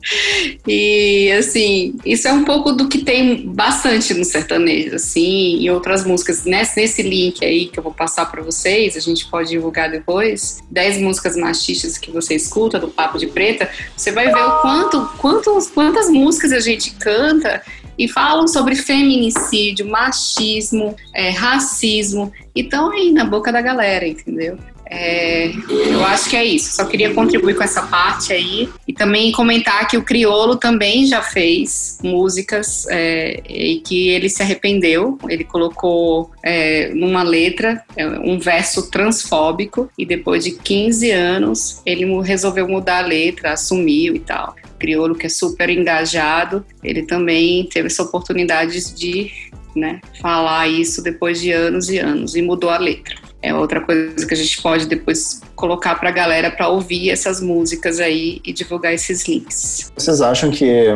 E 0.67 1.31
assim, 1.31 1.95
isso 2.05 2.27
é 2.27 2.33
um 2.33 2.43
pouco 2.43 2.71
do 2.71 2.87
que 2.87 2.99
tem 3.03 3.47
bastante 3.47 4.13
no 4.13 4.23
sertanejo, 4.23 4.95
assim, 4.95 5.59
e 5.59 5.69
outras 5.69 6.05
músicas. 6.05 6.43
Nesse, 6.43 6.79
nesse 6.79 7.03
link 7.03 7.43
aí 7.45 7.67
que 7.67 7.77
eu 7.77 7.83
vou 7.83 7.93
passar 7.93 8.25
para 8.31 8.41
vocês, 8.41 8.97
a 8.97 8.99
gente 8.99 9.27
pode 9.29 9.49
divulgar 9.49 9.89
depois, 9.89 10.63
10 10.71 11.01
músicas 11.01 11.35
machistas 11.35 11.97
que 11.97 12.11
você 12.11 12.35
escuta 12.35 12.79
do 12.79 12.87
Papo 12.87 13.17
de 13.17 13.27
Preta, 13.27 13.69
você 13.95 14.11
vai 14.11 14.25
ver 14.25 14.41
o 14.41 14.61
quanto, 14.61 15.09
quantos, 15.17 15.67
quantas 15.67 16.09
músicas 16.09 16.51
a 16.51 16.59
gente 16.59 16.95
canta 16.95 17.61
e 17.97 18.07
falam 18.07 18.47
sobre 18.47 18.75
feminicídio, 18.75 19.87
machismo, 19.87 20.95
é, 21.13 21.29
racismo, 21.29 22.31
e 22.55 22.61
estão 22.61 22.91
aí 22.91 23.11
na 23.11 23.23
boca 23.23 23.51
da 23.51 23.61
galera, 23.61 24.07
entendeu? 24.07 24.57
É, 24.87 25.47
eu 25.47 26.03
acho 26.05 26.29
que 26.29 26.35
é 26.35 26.43
isso. 26.43 26.75
Só 26.75 26.85
queria 26.85 27.13
contribuir 27.13 27.55
com 27.55 27.63
essa 27.63 27.81
parte 27.83 28.31
aí 28.31 28.69
e 28.87 28.93
também 28.93 29.31
comentar 29.31 29.87
que 29.87 29.97
o 29.97 30.03
Criolo 30.03 30.55
também 30.55 31.05
já 31.05 31.21
fez 31.21 31.99
músicas 32.03 32.85
é, 32.89 33.41
e 33.49 33.79
que 33.79 34.09
ele 34.09 34.29
se 34.29 34.41
arrependeu. 34.41 35.17
Ele 35.27 35.43
colocou 35.43 36.31
é, 36.43 36.93
numa 36.93 37.23
letra 37.23 37.83
é, 37.95 38.07
um 38.07 38.39
verso 38.39 38.89
transfóbico 38.89 39.89
e 39.97 40.05
depois 40.05 40.43
de 40.43 40.51
15 40.51 41.11
anos 41.11 41.81
ele 41.85 42.05
resolveu 42.21 42.67
mudar 42.67 43.03
a 43.03 43.07
letra, 43.07 43.53
assumiu 43.53 44.15
e 44.15 44.19
tal. 44.19 44.55
O 44.75 44.77
Criolo, 44.77 45.15
que 45.15 45.25
é 45.25 45.29
super 45.29 45.69
engajado, 45.69 46.65
ele 46.83 47.03
também 47.03 47.65
teve 47.65 47.87
essa 47.87 48.03
oportunidade 48.03 48.93
de 48.93 49.31
né, 49.75 49.99
falar 50.21 50.67
isso 50.67 51.01
depois 51.01 51.41
de 51.41 51.51
anos 51.51 51.89
e 51.89 51.97
anos 51.97 52.35
e 52.35 52.41
mudou 52.41 52.69
a 52.69 52.77
letra 52.77 53.15
é 53.45 53.53
outra 53.53 53.79
coisa 53.79 54.25
que 54.25 54.33
a 54.33 54.37
gente 54.37 54.59
pode 54.61 54.87
depois 54.87 55.39
colocar 55.55 55.95
para 55.99 56.09
a 56.09 56.11
galera 56.11 56.49
para 56.49 56.67
ouvir 56.67 57.11
essas 57.11 57.39
músicas 57.39 57.99
aí 57.99 58.41
e 58.43 58.51
divulgar 58.51 58.91
esses 58.91 59.27
links. 59.27 59.91
Vocês 59.95 60.19
acham 60.19 60.49
que 60.49 60.87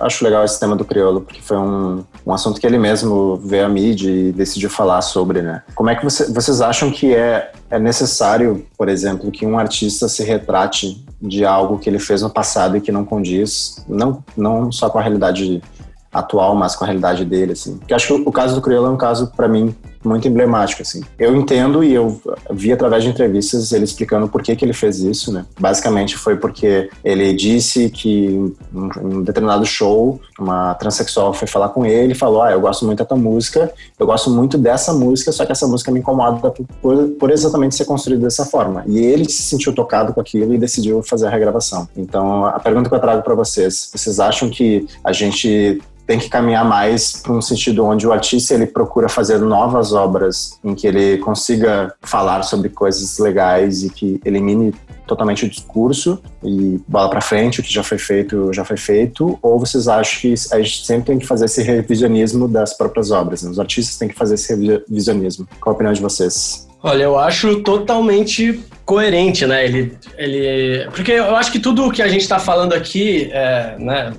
acho 0.00 0.24
legal 0.24 0.42
esse 0.42 0.58
tema 0.58 0.74
do 0.74 0.86
crioulo 0.86 1.20
porque 1.20 1.42
foi 1.42 1.58
um, 1.58 2.02
um 2.26 2.32
assunto 2.32 2.58
que 2.58 2.66
ele 2.66 2.78
mesmo 2.78 3.36
veio 3.36 3.66
à 3.66 3.68
mídia 3.68 4.10
e 4.10 4.32
decidiu 4.32 4.70
falar 4.70 5.02
sobre, 5.02 5.42
né? 5.42 5.62
Como 5.74 5.90
é 5.90 5.94
que 5.94 6.02
você, 6.02 6.32
vocês 6.32 6.62
acham 6.62 6.90
que 6.90 7.14
é 7.14 7.52
é 7.70 7.78
necessário, 7.78 8.66
por 8.78 8.88
exemplo, 8.88 9.30
que 9.30 9.44
um 9.44 9.58
artista 9.58 10.08
se 10.08 10.24
retrate 10.24 11.04
de 11.20 11.44
algo 11.44 11.78
que 11.78 11.90
ele 11.90 11.98
fez 11.98 12.22
no 12.22 12.30
passado 12.30 12.78
e 12.78 12.80
que 12.80 12.90
não 12.90 13.04
condiz, 13.04 13.84
não 13.86 14.24
não 14.34 14.72
só 14.72 14.88
com 14.88 14.98
a 14.98 15.02
realidade 15.02 15.62
atual, 16.10 16.54
mas 16.54 16.74
com 16.74 16.84
a 16.84 16.86
realidade 16.86 17.24
dele, 17.26 17.52
assim. 17.52 17.76
Porque 17.76 17.92
acho 17.92 18.06
que 18.06 18.12
o 18.14 18.32
caso 18.32 18.54
do 18.54 18.62
Criolo 18.62 18.86
é 18.86 18.90
um 18.90 18.96
caso, 18.96 19.30
para 19.36 19.46
mim, 19.46 19.74
muito 20.04 20.28
emblemático, 20.28 20.82
assim. 20.82 21.02
Eu 21.18 21.34
entendo 21.36 21.82
e 21.82 21.92
eu 21.92 22.20
vi 22.50 22.72
através 22.72 23.02
de 23.02 23.10
entrevistas 23.10 23.72
ele 23.72 23.84
explicando 23.84 24.28
por 24.28 24.42
que, 24.42 24.54
que 24.54 24.64
ele 24.64 24.72
fez 24.72 25.00
isso, 25.00 25.32
né? 25.32 25.44
Basicamente 25.58 26.16
foi 26.16 26.36
porque 26.36 26.88
ele 27.04 27.32
disse 27.32 27.90
que 27.90 28.26
em 28.26 28.54
um 28.72 29.22
determinado 29.22 29.64
show, 29.66 30.20
uma 30.38 30.74
transexual 30.74 31.32
foi 31.34 31.48
falar 31.48 31.70
com 31.70 31.84
ele 31.84 32.12
e 32.12 32.16
falou: 32.16 32.42
Ah, 32.42 32.52
eu 32.52 32.60
gosto 32.60 32.84
muito 32.84 32.98
da 32.98 33.04
tua 33.04 33.16
música, 33.16 33.72
eu 33.98 34.06
gosto 34.06 34.30
muito 34.30 34.56
dessa 34.56 34.92
música, 34.92 35.32
só 35.32 35.44
que 35.44 35.52
essa 35.52 35.66
música 35.66 35.90
me 35.90 36.00
incomoda 36.00 36.50
por, 36.50 37.08
por 37.18 37.30
exatamente 37.30 37.74
ser 37.74 37.84
construída 37.84 38.24
dessa 38.24 38.44
forma. 38.44 38.84
E 38.86 38.98
ele 38.98 39.28
se 39.28 39.42
sentiu 39.42 39.74
tocado 39.74 40.12
com 40.12 40.20
aquilo 40.20 40.54
e 40.54 40.58
decidiu 40.58 41.02
fazer 41.02 41.26
a 41.26 41.30
regravação. 41.30 41.88
Então, 41.96 42.44
a 42.46 42.58
pergunta 42.58 42.88
que 42.88 42.94
eu 42.94 43.00
trago 43.00 43.22
para 43.22 43.34
vocês: 43.34 43.90
vocês 43.92 44.20
acham 44.20 44.48
que 44.48 44.86
a 45.02 45.12
gente 45.12 45.80
tem 46.08 46.18
que 46.18 46.30
caminhar 46.30 46.64
mais 46.64 47.12
para 47.12 47.34
um 47.34 47.42
sentido 47.42 47.84
onde 47.84 48.06
o 48.06 48.12
artista 48.12 48.54
ele 48.54 48.64
procura 48.64 49.10
fazer 49.10 49.38
novas 49.40 49.92
obras 49.92 50.58
em 50.64 50.74
que 50.74 50.86
ele 50.86 51.18
consiga 51.18 51.94
falar 52.00 52.42
sobre 52.44 52.70
coisas 52.70 53.18
legais 53.18 53.84
e 53.84 53.90
que 53.90 54.18
elimine 54.24 54.74
totalmente 55.06 55.44
o 55.44 55.48
discurso 55.50 56.18
e 56.42 56.80
bola 56.88 57.10
para 57.10 57.20
frente, 57.20 57.60
o 57.60 57.62
que 57.62 57.70
já 57.70 57.82
foi 57.82 57.98
feito, 57.98 58.50
já 58.54 58.64
foi 58.64 58.78
feito, 58.78 59.38
ou 59.42 59.58
vocês 59.60 59.86
acham 59.86 60.20
que 60.22 60.34
a 60.50 60.62
gente 60.62 60.86
sempre 60.86 61.04
tem 61.08 61.18
que 61.18 61.26
fazer 61.26 61.44
esse 61.44 61.62
revisionismo 61.62 62.48
das 62.48 62.72
próprias 62.74 63.10
obras, 63.10 63.42
né? 63.42 63.50
os 63.50 63.60
artistas 63.60 63.98
têm 63.98 64.08
que 64.08 64.14
fazer 64.14 64.36
esse 64.36 64.54
revisionismo. 64.54 65.46
Qual 65.60 65.74
a 65.74 65.74
opinião 65.74 65.92
de 65.92 66.00
vocês? 66.00 66.67
Olha, 66.88 67.02
eu 67.02 67.18
acho 67.18 67.60
totalmente 67.60 68.60
coerente, 68.86 69.44
né? 69.44 69.62
Ele, 69.62 69.92
ele, 70.16 70.88
porque 70.94 71.12
eu 71.12 71.36
acho 71.36 71.52
que 71.52 71.60
tudo 71.60 71.84
o 71.84 71.92
que 71.92 72.00
a 72.00 72.08
gente 72.08 72.22
está 72.22 72.38
falando 72.38 72.72
aqui, 72.72 73.28
é, 73.30 73.76
né? 73.78 74.14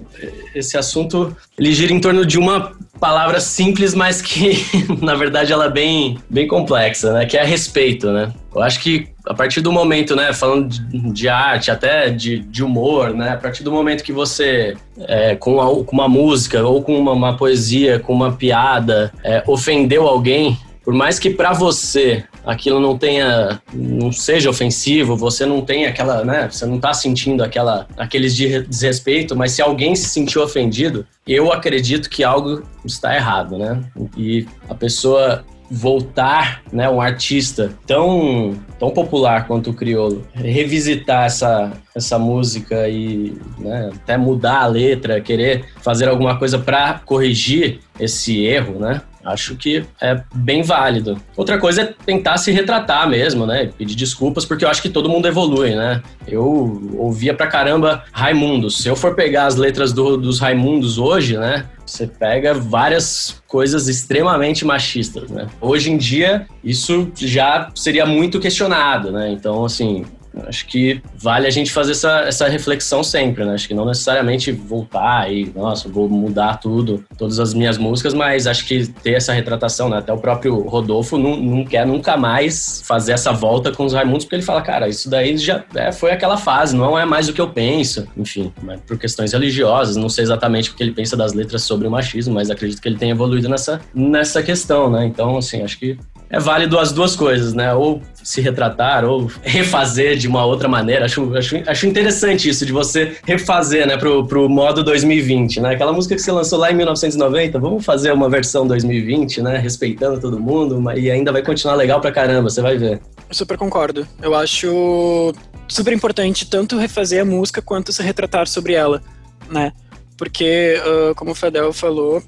Esse 0.53 0.77
assunto, 0.77 1.35
ele 1.57 1.71
gira 1.71 1.91
em 1.91 1.99
torno 1.99 2.23
de 2.23 2.37
uma 2.37 2.73
palavra 2.99 3.39
simples, 3.39 3.95
mas 3.95 4.21
que 4.21 4.63
na 5.01 5.15
verdade 5.15 5.51
ela 5.51 5.65
é 5.65 5.69
bem, 5.71 6.19
bem 6.29 6.47
complexa, 6.47 7.11
né? 7.11 7.25
Que 7.25 7.37
é 7.37 7.43
respeito, 7.43 8.11
né? 8.11 8.31
Eu 8.53 8.61
acho 8.61 8.79
que 8.81 9.07
a 9.25 9.33
partir 9.33 9.61
do 9.61 9.71
momento, 9.71 10.15
né? 10.15 10.31
Falando 10.31 10.69
de, 10.69 11.11
de 11.11 11.27
arte, 11.27 11.71
até 11.71 12.11
de, 12.11 12.37
de, 12.37 12.63
humor, 12.63 13.15
né? 13.15 13.31
A 13.31 13.37
partir 13.37 13.63
do 13.63 13.71
momento 13.71 14.03
que 14.03 14.13
você, 14.13 14.77
é, 15.07 15.35
com, 15.35 15.59
a, 15.59 15.83
com, 15.83 15.95
uma 15.95 16.07
música 16.07 16.63
ou 16.63 16.83
com 16.83 16.95
uma, 16.99 17.13
uma 17.13 17.35
poesia, 17.35 17.97
com 17.97 18.13
uma 18.13 18.33
piada, 18.33 19.11
é, 19.23 19.41
ofendeu 19.47 20.07
alguém, 20.07 20.55
por 20.83 20.93
mais 20.93 21.17
que 21.17 21.31
para 21.31 21.53
você 21.53 22.23
aquilo 22.45 22.79
não 22.79 22.97
tenha, 22.97 23.61
não 23.73 24.11
seja 24.11 24.49
ofensivo, 24.49 25.15
você 25.15 25.45
não 25.45 25.61
tem 25.61 25.85
aquela, 25.85 26.23
né, 26.23 26.49
você 26.49 26.65
não 26.65 26.79
tá 26.79 26.93
sentindo 26.93 27.43
aquela, 27.43 27.87
aqueles 27.97 28.35
de 28.35 28.63
desrespeito, 28.63 29.35
mas 29.35 29.51
se 29.51 29.61
alguém 29.61 29.95
se 29.95 30.09
sentiu 30.09 30.43
ofendido, 30.43 31.05
eu 31.27 31.51
acredito 31.51 32.09
que 32.09 32.23
algo 32.23 32.63
está 32.83 33.15
errado, 33.15 33.57
né? 33.57 33.83
E 34.17 34.47
a 34.67 34.73
pessoa 34.73 35.45
voltar, 35.69 36.63
né, 36.73 36.89
um 36.89 36.99
artista 36.99 37.71
tão 37.85 38.57
tão 38.79 38.89
popular 38.89 39.45
quanto 39.45 39.69
o 39.69 39.73
Criolo, 39.73 40.25
revisitar 40.33 41.25
essa 41.25 41.71
essa 41.95 42.17
música 42.17 42.89
e 42.89 43.37
né, 43.57 43.91
até 43.93 44.17
mudar 44.17 44.61
a 44.61 44.67
letra, 44.67 45.21
querer 45.21 45.65
fazer 45.81 46.07
alguma 46.07 46.39
coisa 46.39 46.57
para 46.57 46.99
corrigir 47.05 47.81
esse 47.99 48.43
erro, 48.45 48.79
né? 48.79 49.01
Acho 49.31 49.55
que 49.55 49.83
é 50.01 50.21
bem 50.33 50.61
válido. 50.61 51.19
Outra 51.35 51.57
coisa 51.57 51.81
é 51.81 51.93
tentar 52.05 52.37
se 52.37 52.51
retratar 52.51 53.09
mesmo, 53.09 53.45
né? 53.45 53.69
Pedir 53.77 53.95
desculpas, 53.95 54.45
porque 54.45 54.65
eu 54.65 54.69
acho 54.69 54.81
que 54.81 54.89
todo 54.89 55.09
mundo 55.09 55.27
evolui, 55.27 55.75
né? 55.75 56.01
Eu 56.27 56.95
ouvia 56.97 57.33
pra 57.33 57.47
caramba 57.47 58.03
Raimundos. 58.11 58.79
Se 58.79 58.87
eu 58.87 58.95
for 58.95 59.15
pegar 59.15 59.45
as 59.45 59.55
letras 59.55 59.93
do, 59.93 60.17
dos 60.17 60.39
Raimundos 60.39 60.97
hoje, 60.97 61.37
né? 61.37 61.65
Você 61.85 62.05
pega 62.05 62.53
várias 62.53 63.41
coisas 63.47 63.87
extremamente 63.87 64.63
machistas, 64.63 65.29
né? 65.29 65.47
Hoje 65.59 65.91
em 65.91 65.97
dia, 65.97 66.45
isso 66.63 67.11
já 67.15 67.71
seria 67.73 68.05
muito 68.05 68.39
questionado, 68.39 69.11
né? 69.11 69.31
Então, 69.31 69.65
assim, 69.65 70.05
Acho 70.47 70.65
que 70.67 71.01
vale 71.15 71.47
a 71.47 71.49
gente 71.49 71.71
fazer 71.71 71.91
essa, 71.91 72.21
essa 72.21 72.47
reflexão 72.47 73.03
sempre, 73.03 73.43
né? 73.43 73.53
Acho 73.53 73.67
que 73.67 73.73
não 73.73 73.85
necessariamente 73.85 74.51
voltar 74.51 75.31
e, 75.31 75.51
nossa, 75.55 75.89
vou 75.89 76.07
mudar 76.07 76.57
tudo, 76.57 77.03
todas 77.17 77.39
as 77.39 77.53
minhas 77.53 77.77
músicas, 77.77 78.13
mas 78.13 78.47
acho 78.47 78.65
que 78.65 78.87
ter 78.87 79.13
essa 79.13 79.33
retratação, 79.33 79.89
né? 79.89 79.97
Até 79.97 80.13
o 80.13 80.17
próprio 80.17 80.59
Rodolfo 80.67 81.17
não, 81.17 81.35
não 81.37 81.65
quer 81.65 81.85
nunca 81.85 82.15
mais 82.15 82.81
fazer 82.85 83.13
essa 83.13 83.31
volta 83.31 83.71
com 83.71 83.85
os 83.85 83.93
Raimundos, 83.93 84.25
porque 84.25 84.35
ele 84.35 84.43
fala, 84.43 84.61
cara, 84.61 84.87
isso 84.87 85.09
daí 85.09 85.37
já 85.37 85.63
é, 85.75 85.91
foi 85.91 86.11
aquela 86.11 86.37
fase, 86.37 86.75
não 86.75 86.97
é 86.97 87.05
mais 87.05 87.27
o 87.27 87.33
que 87.33 87.41
eu 87.41 87.49
penso. 87.49 88.07
Enfim, 88.15 88.53
por 88.87 88.97
questões 88.97 89.33
religiosas, 89.33 89.95
não 89.95 90.09
sei 90.09 90.23
exatamente 90.23 90.69
o 90.69 90.75
que 90.75 90.83
ele 90.83 90.91
pensa 90.91 91.17
das 91.17 91.33
letras 91.33 91.63
sobre 91.63 91.87
o 91.87 91.91
machismo, 91.91 92.33
mas 92.33 92.49
acredito 92.49 92.81
que 92.81 92.87
ele 92.87 92.97
tem 92.97 93.09
evoluído 93.09 93.49
nessa, 93.49 93.81
nessa 93.93 94.43
questão, 94.43 94.89
né? 94.89 95.05
Então, 95.05 95.37
assim, 95.37 95.61
acho 95.63 95.77
que 95.79 95.97
é 96.29 96.39
válido 96.39 96.77
as 96.77 96.91
duas 96.91 97.15
coisas, 97.15 97.53
né? 97.53 97.73
Ou 97.73 98.01
se 98.23 98.41
retratar, 98.41 99.03
ou 99.03 99.29
refazer 99.41 100.17
de 100.17 100.27
uma 100.27 100.45
outra 100.45 100.67
maneira. 100.67 101.05
Acho, 101.05 101.35
acho, 101.35 101.57
acho 101.65 101.87
interessante 101.87 102.47
isso, 102.47 102.65
de 102.65 102.71
você 102.71 103.17
refazer, 103.25 103.87
né, 103.87 103.97
pro, 103.97 104.25
pro 104.27 104.47
modo 104.47 104.83
2020, 104.83 105.59
né? 105.61 105.73
Aquela 105.73 105.91
música 105.91 106.15
que 106.15 106.21
você 106.21 106.31
lançou 106.31 106.59
lá 106.59 106.71
em 106.71 106.75
1990, 106.75 107.57
vamos 107.59 107.83
fazer 107.83 108.11
uma 108.11 108.29
versão 108.29 108.67
2020, 108.67 109.41
né? 109.41 109.57
Respeitando 109.57 110.19
todo 110.19 110.39
mundo, 110.39 110.79
e 110.97 111.09
ainda 111.09 111.31
vai 111.31 111.41
continuar 111.41 111.75
legal 111.75 111.99
pra 111.99 112.11
caramba, 112.11 112.49
você 112.49 112.61
vai 112.61 112.77
ver. 112.77 113.01
Eu 113.27 113.35
super 113.35 113.57
concordo. 113.57 114.07
Eu 114.21 114.35
acho 114.35 115.33
super 115.67 115.93
importante 115.93 116.49
tanto 116.49 116.77
refazer 116.77 117.21
a 117.21 117.25
música 117.25 117.61
quanto 117.61 117.93
se 117.93 118.03
retratar 118.03 118.47
sobre 118.47 118.73
ela, 118.73 119.01
né? 119.49 119.71
Porque, 120.17 120.79
uh, 120.85 121.15
como 121.15 121.31
o 121.31 121.35
Fadel 121.35 121.71
falou, 121.71 122.21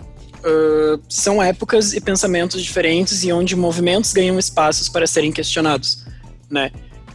uh, 0.45 1.01
são 1.07 1.41
épocas 1.41 1.93
e 1.93 2.01
pensamentos 2.01 2.61
diferentes 2.61 3.23
e 3.23 3.31
onde 3.31 3.55
movimentos 3.55 4.13
ganham 4.13 4.37
espaços 4.37 4.89
para 4.89 5.07
serem 5.07 5.31
questionados, 5.31 6.05
né? 6.49 6.71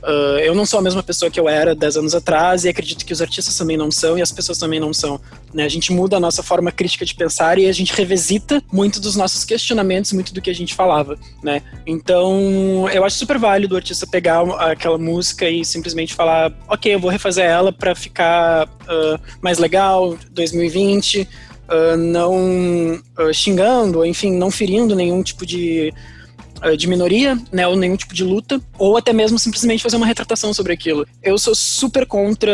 Uh, 0.07 0.39
eu 0.39 0.55
não 0.55 0.65
sou 0.65 0.79
a 0.79 0.83
mesma 0.83 1.03
pessoa 1.03 1.29
que 1.29 1.41
eu 1.41 1.49
era 1.49 1.75
10 1.75 1.97
anos 1.97 2.15
atrás 2.15 2.65
e 2.65 2.69
acredito 2.69 3.05
que 3.05 3.13
os 3.13 3.21
artistas 3.21 3.57
também 3.57 3.77
não 3.77 3.91
são 3.91 4.17
e 4.17 4.23
as 4.23 4.31
pessoas 4.31 4.57
também 4.57 4.79
não 4.79 4.95
são. 4.95 5.21
Né? 5.53 5.65
A 5.65 5.69
gente 5.69 5.93
muda 5.93 6.17
a 6.17 6.21
nossa 6.21 6.45
forma 6.45 6.71
crítica 6.71 7.05
de 7.05 7.13
pensar 7.13 7.59
e 7.59 7.67
a 7.67 7.73
gente 7.73 7.93
revisita 7.93 8.63
muito 8.73 9.01
dos 9.01 9.17
nossos 9.17 9.45
questionamentos, 9.45 10.13
muito 10.13 10.33
do 10.33 10.41
que 10.41 10.49
a 10.49 10.55
gente 10.55 10.75
falava. 10.75 11.19
Né? 11.43 11.61
Então, 11.85 12.89
eu 12.93 13.05
acho 13.05 13.17
super 13.17 13.37
válido 13.37 13.75
o 13.75 13.77
artista 13.77 14.07
pegar 14.07 14.43
aquela 14.71 14.97
música 14.97 15.51
e 15.51 15.65
simplesmente 15.65 16.15
falar: 16.15 16.53
ok, 16.69 16.95
eu 16.95 17.01
vou 17.01 17.11
refazer 17.11 17.45
ela 17.45 17.73
para 17.73 17.93
ficar 17.97 18.69
uh, 18.69 19.21
mais 19.41 19.59
legal, 19.59 20.17
2020 20.31 21.29
uh, 21.69 21.97
não 21.97 23.01
uh, 23.19 23.33
xingando, 23.33 24.05
enfim, 24.05 24.33
não 24.33 24.51
ferindo 24.51 24.95
nenhum 24.95 25.23
tipo 25.23 25.45
de, 25.45 25.93
uh, 26.65 26.77
de 26.77 26.87
minoria, 26.87 27.39
né, 27.53 27.67
ou 27.67 27.77
nenhum 27.77 27.97
tipo 27.97 28.15
de 28.15 28.25
luta, 28.25 28.61
ou 28.79 28.97
até 28.97 29.13
mesmo 29.13 29.39
simplesmente 29.39 29.83
fazer 29.83 29.97
uma 29.97 30.07
retratação 30.07 30.53
sobre 30.55 30.73
aquilo. 30.73 31.07
Eu 31.23 31.39
sou 31.39 31.55
super 31.55 32.07
contra 32.07 32.53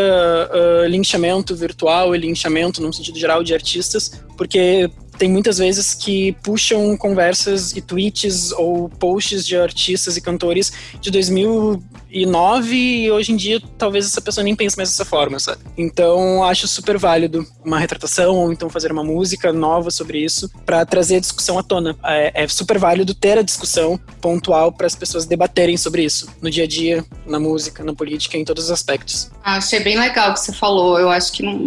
linchamento 0.89 1.55
virtual 1.55 2.15
e 2.15 2.19
linchamento, 2.19 2.83
num 2.83 2.93
sentido 2.93 3.19
geral, 3.19 3.43
de 3.43 3.55
artistas, 3.55 4.23
porque 4.37 4.91
tem 5.19 5.31
muitas 5.31 5.59
vezes 5.59 5.95
que 5.95 6.33
puxam 6.43 6.97
conversas 6.97 7.73
e 7.73 7.81
tweets 7.81 8.53
ou 8.53 8.89
posts 8.89 9.47
de 9.47 9.57
artistas 9.57 10.17
e 10.17 10.21
cantores 10.21 10.73
de 11.01 11.11
2009 11.11 12.77
e 12.77 13.11
hoje 13.11 13.33
em 13.33 13.37
dia 13.37 13.61
talvez 13.79 14.07
essa 14.07 14.21
pessoa 14.21 14.45
nem 14.45 14.55
pense 14.55 14.77
mais 14.77 14.91
dessa 14.91 15.05
forma, 15.05 15.39
sabe? 15.39 15.61
Então 15.77 16.43
acho 16.45 16.67
super 16.67 16.99
válido 16.99 17.47
uma 17.65 17.79
retratação 17.79 18.37
ou 18.37 18.53
então 18.53 18.69
fazer 18.69 18.91
uma 18.91 19.05
música 19.05 19.53
nova 19.53 19.91
sobre 19.91 20.19
isso 20.19 20.51
para 20.65 20.85
trazer 20.85 21.17
a 21.17 21.21
discussão 21.21 21.59
à 21.59 21.63
tona. 21.63 21.97
É, 22.05 22.43
é 22.45 22.49
super 22.49 22.79
válido 22.79 23.15
ter 23.15 23.39
a 23.39 23.43
discussão 23.43 23.99
pontual 24.21 24.73
para 24.73 24.87
as 24.87 24.95
pessoas 24.95 25.27
debaterem 25.27 25.77
sobre 25.77 26.05
isso 26.05 26.29
no 26.41 26.51
dia 26.51 26.65
a 26.65 26.67
dia, 26.67 27.05
na 27.27 27.39
música, 27.39 27.85
na 27.85 27.95
política, 27.95 28.37
em 28.37 28.45
todos 28.45 28.65
os 28.65 28.71
aspectos. 28.71 29.31
Achei 29.45 29.81
bem 29.81 29.99
legal 29.99 30.31
o 30.31 30.35
que 30.35 30.41
você 30.41 30.53
falou. 30.53 30.99
Eu 30.99 31.11
acho 31.11 31.33
que 31.33 31.43
não, 31.43 31.59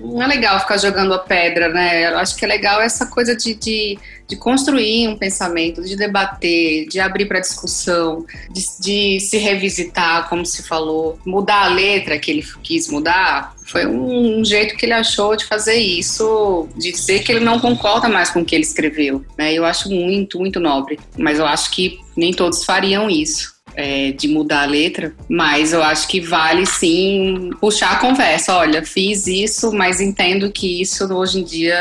não 0.00 0.22
é 0.22 0.26
legal 0.26 0.60
ficar 0.60 0.78
jogando 0.78 1.14
a 1.14 1.18
pedra, 1.18 1.68
né? 1.68 2.12
Eu 2.12 2.18
acho 2.18 2.36
que 2.36 2.44
é 2.44 2.48
legal 2.48 2.75
legal 2.76 2.82
essa 2.82 3.06
coisa 3.06 3.34
de, 3.34 3.54
de, 3.54 3.98
de 4.26 4.36
construir 4.36 5.08
um 5.08 5.16
pensamento, 5.16 5.82
de 5.82 5.96
debater, 5.96 6.86
de 6.86 7.00
abrir 7.00 7.26
para 7.26 7.40
discussão, 7.40 8.24
de, 8.50 8.64
de 8.80 9.20
se 9.20 9.38
revisitar, 9.38 10.28
como 10.28 10.44
se 10.44 10.62
falou, 10.62 11.18
mudar 11.24 11.64
a 11.64 11.68
letra 11.68 12.18
que 12.18 12.30
ele 12.30 12.46
quis 12.62 12.88
mudar. 12.88 13.54
Foi 13.66 13.86
um, 13.86 14.40
um 14.40 14.44
jeito 14.44 14.76
que 14.76 14.86
ele 14.86 14.92
achou 14.92 15.34
de 15.36 15.44
fazer 15.44 15.76
isso, 15.76 16.68
de 16.76 16.92
dizer 16.92 17.20
que 17.20 17.32
ele 17.32 17.44
não 17.44 17.58
concorda 17.58 18.08
mais 18.08 18.30
com 18.30 18.40
o 18.40 18.44
que 18.44 18.54
ele 18.54 18.64
escreveu. 18.64 19.24
Né? 19.36 19.54
Eu 19.54 19.64
acho 19.64 19.90
muito, 19.90 20.38
muito 20.38 20.60
nobre. 20.60 20.98
Mas 21.16 21.38
eu 21.38 21.46
acho 21.46 21.70
que 21.70 21.98
nem 22.16 22.32
todos 22.32 22.64
fariam 22.64 23.10
isso 23.10 23.55
é, 23.76 24.12
de 24.12 24.26
mudar 24.26 24.62
a 24.62 24.66
letra, 24.66 25.14
mas 25.28 25.72
eu 25.72 25.82
acho 25.82 26.08
que 26.08 26.20
vale 26.20 26.66
sim 26.66 27.50
puxar 27.60 27.92
a 27.92 27.96
conversa. 27.96 28.54
Olha, 28.54 28.84
fiz 28.84 29.26
isso, 29.26 29.72
mas 29.72 30.00
entendo 30.00 30.50
que 30.50 30.80
isso 30.80 31.12
hoje 31.12 31.40
em 31.40 31.44
dia 31.44 31.76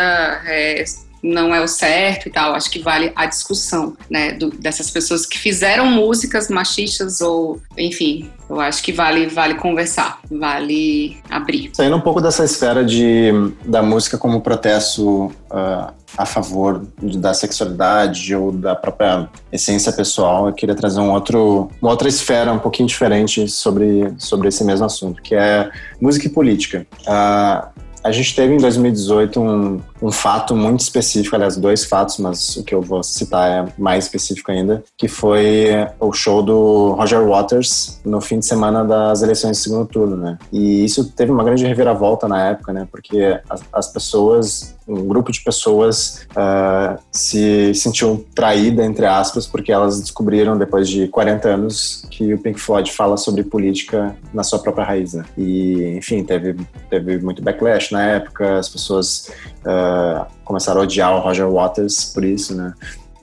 é, 0.45 0.83
não 1.23 1.53
é 1.55 1.61
o 1.61 1.67
certo 1.67 2.27
e 2.27 2.31
tal. 2.31 2.53
Acho 2.53 2.69
que 2.69 2.79
vale 2.79 3.11
a 3.15 3.25
discussão, 3.25 3.97
né, 4.09 4.33
do, 4.33 4.49
dessas 4.51 4.91
pessoas 4.91 5.25
que 5.25 5.37
fizeram 5.37 5.85
músicas 5.87 6.49
machistas 6.49 7.21
ou, 7.21 7.59
enfim, 7.77 8.29
eu 8.49 8.59
acho 8.59 8.83
que 8.83 8.91
vale, 8.91 9.27
vale 9.27 9.55
conversar, 9.55 10.19
vale 10.29 11.17
abrir. 11.29 11.71
Saindo 11.73 11.95
um 11.95 12.01
pouco 12.01 12.21
dessa 12.21 12.43
esfera 12.43 12.83
de, 12.85 13.31
da 13.65 13.81
música 13.81 14.17
como 14.17 14.41
protesto 14.41 15.25
uh, 15.49 15.93
a 16.17 16.25
favor 16.25 16.85
da 17.01 17.33
sexualidade 17.33 18.35
ou 18.35 18.51
da 18.51 18.75
própria 18.75 19.29
essência 19.51 19.91
pessoal, 19.91 20.47
eu 20.47 20.53
queria 20.53 20.75
trazer 20.75 20.99
um 20.99 21.11
outro, 21.11 21.69
uma 21.81 21.91
outra 21.91 22.07
esfera 22.07 22.51
um 22.53 22.59
pouquinho 22.59 22.87
diferente 22.87 23.47
sobre, 23.47 24.13
sobre 24.17 24.47
esse 24.47 24.63
mesmo 24.63 24.85
assunto, 24.85 25.21
que 25.21 25.35
é 25.35 25.69
música 25.99 26.27
e 26.27 26.29
política. 26.29 26.85
Uh, 27.01 27.85
a 28.05 28.11
gente 28.11 28.35
teve 28.35 28.53
em 28.53 28.57
2018 28.57 29.41
um, 29.41 29.81
um 30.01 30.11
fato 30.11 30.55
muito 30.55 30.81
específico, 30.81 31.35
aliás, 31.35 31.55
dois 31.57 31.85
fatos, 31.85 32.17
mas 32.17 32.57
o 32.57 32.63
que 32.63 32.75
eu 32.75 32.81
vou 32.81 33.01
citar 33.03 33.49
é 33.49 33.73
mais 33.77 34.05
específico 34.05 34.51
ainda, 34.51 34.83
que 34.97 35.07
foi 35.07 35.67
o 35.99 36.11
show 36.11 36.41
do 36.43 36.93
Roger 36.93 37.25
Waters 37.25 37.99
no 38.03 38.19
fim 38.19 38.39
de 38.39 38.45
semana 38.45 38.83
das 38.83 39.21
eleições 39.21 39.57
de 39.57 39.63
segundo 39.63 39.85
turno, 39.85 40.17
né? 40.17 40.37
E 40.51 40.83
isso 40.83 41.11
teve 41.11 41.31
uma 41.31 41.43
grande 41.43 41.65
reviravolta 41.65 42.27
na 42.27 42.49
época, 42.49 42.73
né? 42.73 42.87
Porque 42.91 43.39
as, 43.49 43.61
as 43.71 43.87
pessoas, 43.91 44.75
um 44.87 45.07
grupo 45.07 45.31
de 45.31 45.41
pessoas 45.41 46.27
uh, 46.31 46.99
se 47.11 47.73
sentiu 47.73 48.25
traída, 48.35 48.83
entre 48.83 49.05
aspas, 49.05 49.47
porque 49.47 49.71
elas 49.71 49.99
descobriram, 50.01 50.57
depois 50.57 50.89
de 50.89 51.07
40 51.07 51.47
anos, 51.47 52.05
que 52.11 52.33
o 52.33 52.37
Pink 52.37 52.59
Floyd 52.59 52.91
fala 52.91 53.17
sobre 53.17 53.43
política 53.43 54.15
na 54.33 54.43
sua 54.43 54.59
própria 54.59 54.85
raiz, 54.85 55.13
né? 55.13 55.23
E, 55.37 55.95
enfim, 55.97 56.23
teve, 56.23 56.55
teve 56.89 57.17
muito 57.19 57.41
backlash 57.41 57.91
na 57.91 58.03
época, 58.03 58.59
as 58.59 58.69
pessoas 58.69 59.31
uh, 59.65 59.84
começaram 60.43 60.81
a 60.81 60.83
odiar 60.83 61.15
o 61.15 61.19
Roger 61.19 61.49
Waters 61.49 62.05
por 62.13 62.23
isso, 62.23 62.55
né? 62.55 62.73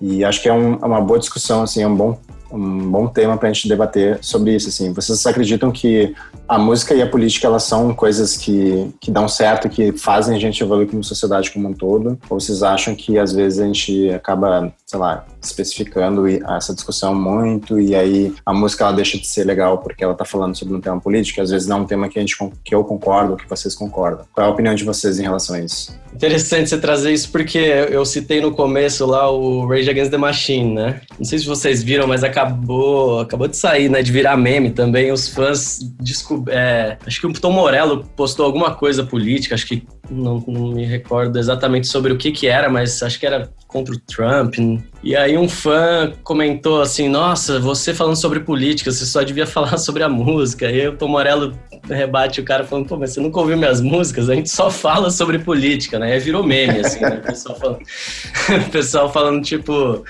E 0.01 0.25
acho 0.25 0.43
que 0.43 0.49
é, 0.49 0.53
um, 0.53 0.75
é 0.75 0.85
uma 0.85 1.01
boa 1.01 1.19
discussão, 1.19 1.63
assim, 1.63 1.83
é 1.83 1.87
um 1.87 1.95
bom 1.95 2.19
um 2.53 2.91
bom 2.91 3.09
tema 3.09 3.37
para 3.37 3.49
a 3.49 3.53
gente 3.53 3.67
debater 3.67 4.19
sobre 4.21 4.55
isso. 4.55 4.69
Assim, 4.69 4.93
vocês 4.93 5.25
acreditam 5.27 5.73
que 5.73 6.15
a 6.47 6.59
música 6.59 6.95
e 6.95 7.01
a 7.01 7.07
política 7.07 7.47
elas 7.47 7.63
são 7.63 7.95
coisas 7.95 8.37
que, 8.37 8.93
que 9.01 9.11
dão 9.11 9.27
certo, 9.27 9.69
que 9.69 9.93
fazem 9.93 10.37
a 10.37 10.41
gente 10.41 10.63
evoluir 10.63 10.89
como 10.89 11.03
sociedade 11.03 11.51
como 11.51 11.69
um 11.69 11.73
todo? 11.73 12.19
Ou 12.29 12.39
vocês 12.39 12.63
acham 12.63 12.95
que 12.95 13.19
às 13.19 13.33
vezes 13.33 13.59
a 13.59 13.65
gente 13.65 14.11
acaba, 14.11 14.73
sei 14.93 14.99
lá, 14.99 15.25
especificando 15.43 16.27
essa 16.29 16.75
discussão 16.75 17.15
muito 17.15 17.81
e 17.81 17.95
aí 17.95 18.35
a 18.45 18.53
música 18.53 18.85
ela 18.85 18.93
deixa 18.93 19.17
de 19.17 19.27
ser 19.27 19.45
legal 19.45 19.79
porque 19.79 20.05
ela 20.05 20.13
está 20.13 20.25
falando 20.25 20.55
sobre 20.55 20.75
um 20.75 20.81
tema 20.83 21.01
político, 21.01 21.41
às 21.41 21.51
vezes 21.51 21.67
não 21.67 21.79
é 21.79 21.81
um 21.81 21.87
tema 21.87 22.11
que 22.11 22.19
a 22.19 22.21
gente 22.21 22.37
que 22.63 22.75
eu 22.75 22.85
concordo, 22.85 23.37
que 23.37 23.49
vocês 23.49 23.75
concordam. 23.75 24.27
Qual 24.35 24.47
é 24.47 24.51
a 24.51 24.53
opinião 24.53 24.75
de 24.75 24.85
vocês 24.85 25.19
em 25.19 25.23
relação 25.23 25.57
a 25.57 25.61
isso? 25.61 25.99
Interessante 26.15 26.69
você 26.69 26.77
trazer 26.77 27.11
isso 27.11 27.31
porque 27.33 27.59
eu 27.59 28.05
citei 28.05 28.43
no 28.43 28.53
começo 28.53 29.07
lá 29.07 29.31
o 29.31 29.67
Rage 29.67 29.89
Against 29.89 30.11
the 30.11 30.19
Machine, 30.19 30.75
né? 30.75 31.01
Não 31.19 31.25
sei 31.25 31.39
se 31.39 31.47
vocês 31.47 31.83
viram, 31.83 32.07
mas 32.07 32.23
acabou 32.23 33.21
acabou 33.21 33.49
de 33.49 33.57
sair, 33.57 33.89
né, 33.89 34.03
de 34.03 34.13
virar 34.13 34.37
meme 34.37 34.71
também. 34.71 35.11
Os 35.11 35.27
fãs 35.27 35.79
descob... 35.99 36.51
É, 36.51 36.99
acho 37.07 37.19
que 37.19 37.27
o 37.27 37.33
Tom 37.33 37.53
Morello 37.53 38.05
postou 38.15 38.45
alguma 38.45 38.75
coisa 38.75 39.03
política, 39.05 39.55
acho 39.55 39.67
que 39.67 39.87
não, 40.11 40.45
não, 40.47 40.73
me 40.73 40.85
recordo 40.85 41.39
exatamente 41.39 41.87
sobre 41.87 42.13
o 42.13 42.19
que 42.19 42.31
que 42.31 42.47
era, 42.47 42.69
mas 42.69 43.03
acho 43.03 43.19
que 43.19 43.27
era 43.27 43.51
contra 43.73 43.95
o 43.95 43.99
Trump. 43.99 44.55
E 45.03 45.17
aí 45.17 45.37
um 45.37 45.49
fã 45.49 46.13
comentou 46.23 46.83
assim, 46.83 47.09
nossa, 47.09 47.59
você 47.59 47.95
falando 47.95 48.17
sobre 48.17 48.41
política, 48.41 48.93
você 48.93 49.07
só 49.07 49.23
devia 49.23 49.47
falar 49.49 49.79
sobre 49.79 50.03
a 50.03 50.09
música. 50.09 50.71
E 50.71 50.83
aí 50.83 50.89
o 50.89 50.97
Tom 50.97 51.09
Morello 51.09 51.59
rebate 51.89 52.41
o 52.41 52.45
cara 52.45 52.65
falando, 52.65 52.87
pô, 52.87 52.97
mas 52.97 53.11
você 53.11 53.21
nunca 53.21 53.41
ouviu 53.41 53.57
minhas 53.57 53.81
músicas? 53.81 54.29
A 54.29 54.35
gente 54.35 54.51
só 54.51 54.71
fala 54.71 55.11
sobre 55.11 55.39
política, 55.39 55.99
né? 55.99 56.13
Aí 56.13 56.21
virou 56.21 56.45
meme, 56.45 56.81
assim, 56.81 57.01
né? 57.01 57.21
O 57.23 57.27
pessoal 57.27 57.59
falando, 57.59 57.81
o 58.67 58.71
pessoal 58.71 59.13
falando 59.13 59.43
tipo... 59.43 60.05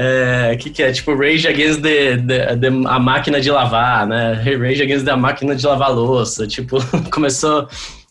É, 0.00 0.54
que 0.60 0.70
que 0.70 0.80
é? 0.80 0.92
Tipo, 0.92 1.16
Rage 1.16 1.48
Against 1.48 1.80
the, 1.80 2.18
the, 2.18 2.56
the, 2.56 2.68
a 2.68 3.00
máquina 3.00 3.40
de 3.40 3.50
lavar, 3.50 4.06
né? 4.06 4.34
Rage 4.34 4.80
Against 4.80 5.04
the 5.04 5.16
máquina 5.16 5.56
de 5.56 5.66
lavar 5.66 5.92
louça. 5.92 6.46
Tipo, 6.46 6.76
começou 7.10 7.68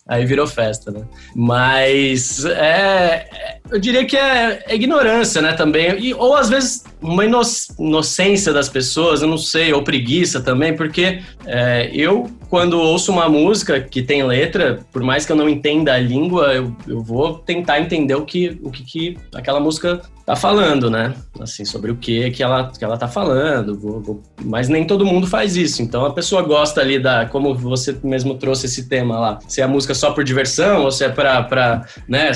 Aí 0.08 0.26
virou 0.26 0.48
festa, 0.48 0.90
né? 0.90 1.02
Mas 1.36 2.46
é, 2.46 3.28
eu 3.70 3.80
diria 3.80 4.06
que 4.06 4.16
é, 4.16 4.64
é 4.66 4.76
ignorância, 4.76 5.42
né, 5.42 5.54
também. 5.54 6.00
E, 6.00 6.14
ou 6.14 6.36
às 6.36 6.50
vezes 6.50 6.84
uma 7.02 7.26
inocência 7.26 8.54
das 8.54 8.70
pessoas, 8.70 9.22
eu 9.22 9.28
não 9.28 9.38
sei, 9.38 9.74
ou 9.74 9.84
preguiça 9.84 10.40
também, 10.40 10.76
porque 10.76 11.22
é, 11.46 11.90
eu, 11.94 12.32
quando 12.50 12.80
ouço 12.80 13.12
uma 13.12 13.30
música 13.30 13.80
que 13.80 14.02
tem 14.02 14.24
letra, 14.24 14.80
por 14.92 15.04
mais 15.04 15.26
que 15.26 15.32
eu 15.32 15.36
não 15.36 15.50
entenda 15.50 15.94
a 15.94 16.00
língua, 16.00 16.54
eu, 16.54 16.76
eu 16.88 17.02
vou 17.02 17.36
tentar 17.36 17.80
entender 17.80 18.16
o 18.16 18.26
que, 18.26 18.60
o 18.62 18.72
que, 18.72 18.84
que 18.84 19.18
aquela 19.34 19.60
música 19.60 20.02
tá 20.28 20.36
falando, 20.36 20.92
né? 20.92 21.14
Assim, 21.40 21.64
sobre 21.64 21.90
o 21.90 21.96
que 21.96 22.30
que 22.32 22.44
ela, 22.44 22.70
que 22.78 22.84
ela 22.84 22.98
tá 22.98 23.08
falando. 23.08 23.80
Vou, 23.80 24.02
vou... 24.02 24.24
Mas 24.44 24.68
nem 24.68 24.86
todo 24.86 25.06
mundo 25.06 25.26
faz 25.26 25.56
isso. 25.56 25.82
Então 25.82 26.06
a 26.06 26.12
pessoa 26.12 26.42
gosta 26.42 26.82
ali 26.82 27.00
da. 27.00 27.26
Como 27.28 27.56
você 27.56 27.98
mesmo 28.04 28.36
trouxe 28.36 28.66
esse 28.66 28.90
tema 28.90 29.18
lá. 29.18 29.40
Se 29.48 29.62
é 29.62 29.64
a 29.64 29.70
música 29.70 29.96
só 29.96 30.12
por 30.12 30.26
diversão, 30.26 30.84
ou 30.84 30.92
se 30.92 31.06
é 31.06 31.10
pra, 31.10 31.44
pra 31.44 31.86
né, 32.10 32.32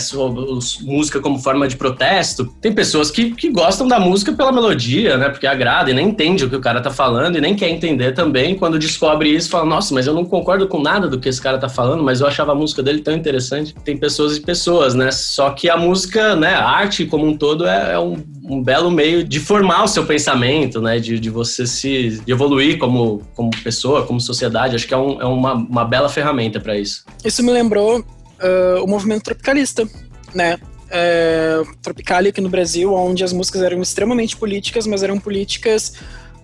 música 0.83 1.19
como 1.19 1.37
forma 1.37 1.67
de 1.67 1.75
protesto. 1.75 2.45
Tem 2.61 2.71
pessoas 2.71 3.11
que, 3.11 3.31
que 3.31 3.51
gostam 3.51 3.85
da 3.85 3.99
música 3.99 4.31
pela 4.31 4.53
melodia, 4.53 5.17
né? 5.17 5.27
Porque 5.27 5.45
agrada 5.45 5.91
e 5.91 5.93
nem 5.93 6.07
entende 6.07 6.45
o 6.45 6.49
que 6.49 6.55
o 6.55 6.61
cara 6.61 6.79
tá 6.79 6.91
falando 6.91 7.37
e 7.37 7.41
nem 7.41 7.55
quer 7.57 7.69
entender 7.69 8.13
também. 8.13 8.55
Quando 8.55 8.79
descobre 8.79 9.29
isso, 9.35 9.49
fala, 9.49 9.65
nossa, 9.65 9.93
mas 9.93 10.00
eu 10.07 10.13
não 10.13 10.25
concordo 10.25 10.67
com 10.67 10.81
nada 10.81 11.07
do 11.07 11.19
que 11.19 11.27
esse 11.27 11.41
cara 11.41 11.57
tá 11.57 11.67
falando, 11.67 12.03
mas 12.03 12.21
eu 12.21 12.27
achava 12.27 12.51
a 12.51 12.55
música 12.55 12.81
dele 12.81 13.01
tão 13.01 13.13
interessante. 13.13 13.73
Tem 13.83 13.97
pessoas 13.97 14.37
e 14.37 14.41
pessoas, 14.41 14.95
né? 14.95 15.11
Só 15.11 15.49
que 15.51 15.69
a 15.69 15.77
música, 15.77 16.35
né, 16.35 16.53
a 16.53 16.69
arte 16.69 17.05
como 17.05 17.25
um 17.25 17.37
todo 17.37 17.67
é 17.67 17.81
é, 17.91 17.99
um, 17.99 18.23
um, 18.43 18.63
belo 18.63 18.91
meio 18.91 19.23
de 19.23 19.39
formar 19.39 19.83
o 19.83 19.87
seu 19.87 20.05
pensamento, 20.05 20.81
né? 20.81 20.99
De, 20.99 21.19
de 21.19 21.29
você 21.29 21.65
se 21.65 22.21
de 22.25 22.31
evoluir 22.31 22.77
como, 22.77 23.21
como 23.35 23.49
pessoa, 23.63 24.05
como 24.05 24.19
sociedade. 24.19 24.75
Acho 24.75 24.87
que 24.87 24.93
é, 24.93 24.97
um, 24.97 25.21
é 25.21 25.25
uma, 25.25 25.53
uma 25.53 25.85
bela 25.85 26.09
ferramenta 26.09 26.59
para 26.59 26.77
isso. 26.77 27.05
Isso 27.23 27.43
me 27.43 27.51
lembrou 27.51 27.99
uh, 27.99 28.83
o 28.83 28.87
movimento 28.87 29.23
tropicalista, 29.23 29.87
né? 30.33 30.57
É, 30.93 31.61
aqui 32.27 32.41
no 32.41 32.49
Brasil, 32.49 32.93
onde 32.93 33.23
as 33.23 33.31
músicas 33.31 33.61
eram 33.61 33.81
extremamente 33.81 34.35
políticas, 34.35 34.85
mas 34.85 35.01
eram 35.01 35.17
políticas 35.17 35.93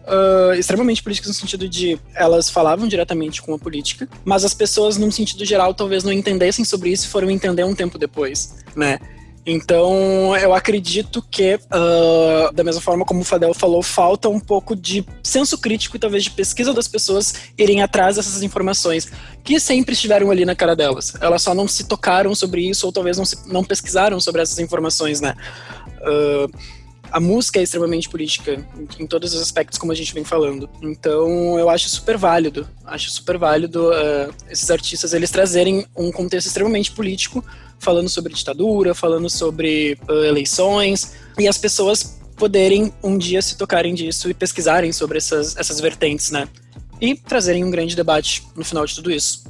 Uh, 0.07 0.53
extremamente 0.53 1.03
políticas 1.03 1.27
no 1.27 1.33
sentido 1.33 1.67
de 1.67 1.99
elas 2.15 2.49
falavam 2.49 2.87
diretamente 2.87 3.41
com 3.41 3.53
a 3.53 3.59
política, 3.59 4.07
mas 4.23 4.45
as 4.45 4.53
pessoas, 4.53 4.97
num 4.97 5.11
sentido 5.11 5.43
geral, 5.43 5.73
talvez 5.73 6.01
não 6.01 6.13
entendessem 6.13 6.63
sobre 6.63 6.91
isso 6.91 7.07
e 7.07 7.09
foram 7.09 7.29
entender 7.29 7.65
um 7.65 7.75
tempo 7.75 7.97
depois, 7.97 8.55
né? 8.73 8.99
Então, 9.49 10.35
eu 10.35 10.53
acredito 10.53 11.21
que, 11.31 11.55
uh, 11.55 12.53
da 12.53 12.65
mesma 12.65 12.81
forma 12.81 13.05
como 13.05 13.21
o 13.21 13.23
Fadel 13.23 13.53
falou, 13.53 13.81
falta 13.81 14.27
um 14.27 14.41
pouco 14.41 14.75
de 14.75 15.05
senso 15.23 15.57
crítico 15.57 15.95
e 15.95 15.99
talvez 15.99 16.25
de 16.25 16.31
pesquisa 16.31 16.73
das 16.73 16.85
pessoas 16.85 17.33
irem 17.57 17.81
atrás 17.81 18.17
dessas 18.17 18.43
informações, 18.43 19.09
que 19.45 19.57
sempre 19.57 19.93
estiveram 19.93 20.29
ali 20.29 20.43
na 20.43 20.53
cara 20.53 20.75
delas. 20.75 21.13
Elas 21.21 21.41
só 21.41 21.55
não 21.55 21.65
se 21.65 21.85
tocaram 21.85 22.35
sobre 22.35 22.69
isso 22.69 22.85
ou 22.85 22.91
talvez 22.91 23.17
não, 23.17 23.23
se, 23.23 23.37
não 23.47 23.63
pesquisaram 23.63 24.19
sobre 24.19 24.41
essas 24.41 24.59
informações, 24.59 25.21
né? 25.21 25.33
Uh, 26.01 26.51
a 27.11 27.19
música 27.19 27.59
é 27.59 27.63
extremamente 27.63 28.09
política 28.09 28.65
em 28.99 29.07
todos 29.07 29.33
os 29.33 29.41
aspectos, 29.41 29.77
como 29.77 29.91
a 29.91 29.95
gente 29.95 30.13
vem 30.13 30.23
falando. 30.23 30.69
Então, 30.81 31.57
eu 31.57 31.69
acho 31.69 31.89
super 31.89 32.17
válido, 32.17 32.67
acho 32.85 33.09
super 33.11 33.37
válido 33.37 33.89
uh, 33.89 34.33
esses 34.49 34.69
artistas 34.69 35.13
eles 35.13 35.31
trazerem 35.31 35.85
um 35.95 36.11
contexto 36.11 36.47
extremamente 36.47 36.91
político, 36.91 37.43
falando 37.79 38.09
sobre 38.09 38.33
ditadura, 38.33 38.93
falando 38.93 39.29
sobre 39.29 39.97
uh, 40.09 40.25
eleições, 40.25 41.13
e 41.37 41.47
as 41.47 41.57
pessoas 41.57 42.17
poderem 42.35 42.93
um 43.03 43.17
dia 43.17 43.41
se 43.41 43.57
tocarem 43.57 43.93
disso 43.93 44.29
e 44.29 44.33
pesquisarem 44.33 44.91
sobre 44.91 45.17
essas, 45.17 45.57
essas 45.57 45.79
vertentes, 45.79 46.31
né? 46.31 46.47
E 47.01 47.15
trazerem 47.15 47.63
um 47.63 47.71
grande 47.71 47.95
debate 47.95 48.43
no 48.55 48.63
final 48.63 48.85
de 48.85 48.95
tudo 48.95 49.11
isso. 49.11 49.43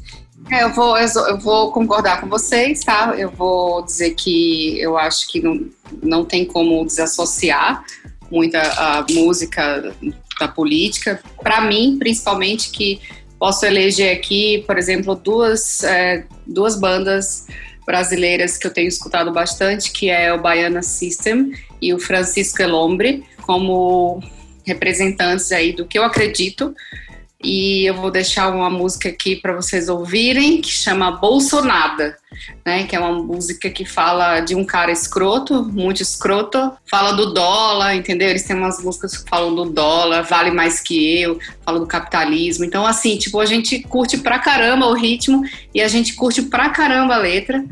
É, 0.49 0.63
eu, 0.63 0.73
vou, 0.73 0.97
eu 0.97 1.37
vou 1.39 1.71
concordar 1.71 2.21
com 2.21 2.27
vocês, 2.27 2.81
tá? 2.81 3.13
Eu 3.17 3.29
vou 3.31 3.83
dizer 3.83 4.11
que 4.11 4.79
eu 4.79 4.97
acho 4.97 5.27
que 5.27 5.41
não, 5.41 5.69
não 6.01 6.25
tem 6.25 6.45
como 6.45 6.85
desassociar 6.85 7.83
muita 8.31 8.61
a 8.61 9.05
música 9.09 9.93
da 10.39 10.47
política. 10.47 11.21
Para 11.41 11.61
mim, 11.61 11.97
principalmente, 11.97 12.69
que 12.69 13.01
posso 13.39 13.65
eleger 13.65 14.15
aqui, 14.15 14.63
por 14.65 14.77
exemplo, 14.77 15.15
duas, 15.15 15.83
é, 15.83 16.23
duas 16.45 16.79
bandas 16.79 17.47
brasileiras 17.85 18.57
que 18.57 18.67
eu 18.67 18.73
tenho 18.73 18.87
escutado 18.87 19.31
bastante, 19.31 19.91
que 19.91 20.09
é 20.09 20.33
o 20.33 20.41
Baiana 20.41 20.81
System 20.81 21.53
e 21.81 21.93
o 21.93 21.99
Francisco 21.99 22.61
Elombre, 22.61 23.23
como 23.41 24.21
representantes 24.65 25.51
aí 25.51 25.71
do 25.71 25.85
que 25.85 25.97
eu 25.97 26.03
acredito 26.03 26.75
e 27.43 27.85
eu 27.85 27.93
vou 27.93 28.09
deixar 28.09 28.49
uma 28.49 28.69
música 28.69 29.09
aqui 29.09 29.35
para 29.35 29.55
vocês 29.55 29.87
ouvirem 29.89 30.59
que 30.59 30.71
chama 30.71 31.11
Bolsonada, 31.11 32.17
né? 32.65 32.85
Que 32.85 32.95
é 32.95 32.99
uma 32.99 33.11
música 33.11 33.69
que 33.69 33.85
fala 33.85 34.39
de 34.39 34.55
um 34.55 34.65
cara 34.65 34.91
escroto, 34.91 35.63
muito 35.63 36.01
escroto, 36.01 36.71
fala 36.89 37.11
do 37.11 37.33
dólar, 37.33 37.95
entendeu? 37.95 38.29
Eles 38.29 38.43
têm 38.43 38.55
umas 38.55 38.83
músicas 38.83 39.17
que 39.17 39.29
falam 39.29 39.53
do 39.53 39.65
dólar, 39.65 40.23
vale 40.23 40.49
mais 40.49 40.79
que 40.79 41.21
eu, 41.21 41.39
falam 41.63 41.81
do 41.81 41.87
capitalismo. 41.87 42.65
Então, 42.65 42.87
assim, 42.87 43.17
tipo, 43.17 43.39
a 43.39 43.45
gente 43.45 43.79
curte 43.83 44.17
pra 44.17 44.39
caramba 44.39 44.87
o 44.87 44.93
ritmo 44.93 45.43
e 45.75 45.81
a 45.81 45.87
gente 45.87 46.15
curte 46.15 46.41
pra 46.41 46.71
caramba 46.71 47.15
a 47.15 47.19
letra. 47.19 47.63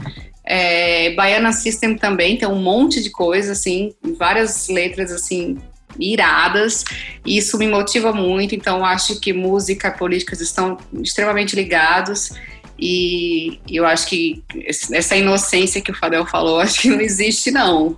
É, 0.45 1.10
Baiana 1.15 1.51
System 1.51 1.97
também 1.97 2.38
tem 2.38 2.47
um 2.47 2.62
monte 2.62 3.01
de 3.01 3.10
coisa, 3.10 3.54
assim, 3.54 3.95
várias 4.15 4.69
letras, 4.69 5.12
assim, 5.12 5.58
iradas, 5.99 6.84
e 7.25 7.38
isso 7.38 7.58
me 7.58 7.67
motiva 7.67 8.12
muito, 8.12 8.55
então 8.55 8.86
acho 8.86 9.19
que 9.19 9.34
música 9.34 9.88
e 9.88 9.97
políticas 9.97 10.41
estão 10.41 10.77
extremamente 11.01 11.55
ligados, 11.55 12.31
E 12.77 13.60
eu 13.69 13.86
acho 13.86 14.05
que 14.08 14.43
essa 14.91 15.15
inocência 15.15 15.81
que 15.81 15.91
o 15.91 15.95
Fadel 15.95 16.25
falou, 16.25 16.60
acho 16.62 16.81
que 16.81 16.89
não 16.89 16.99
existe, 16.99 17.49
não. 17.49 17.97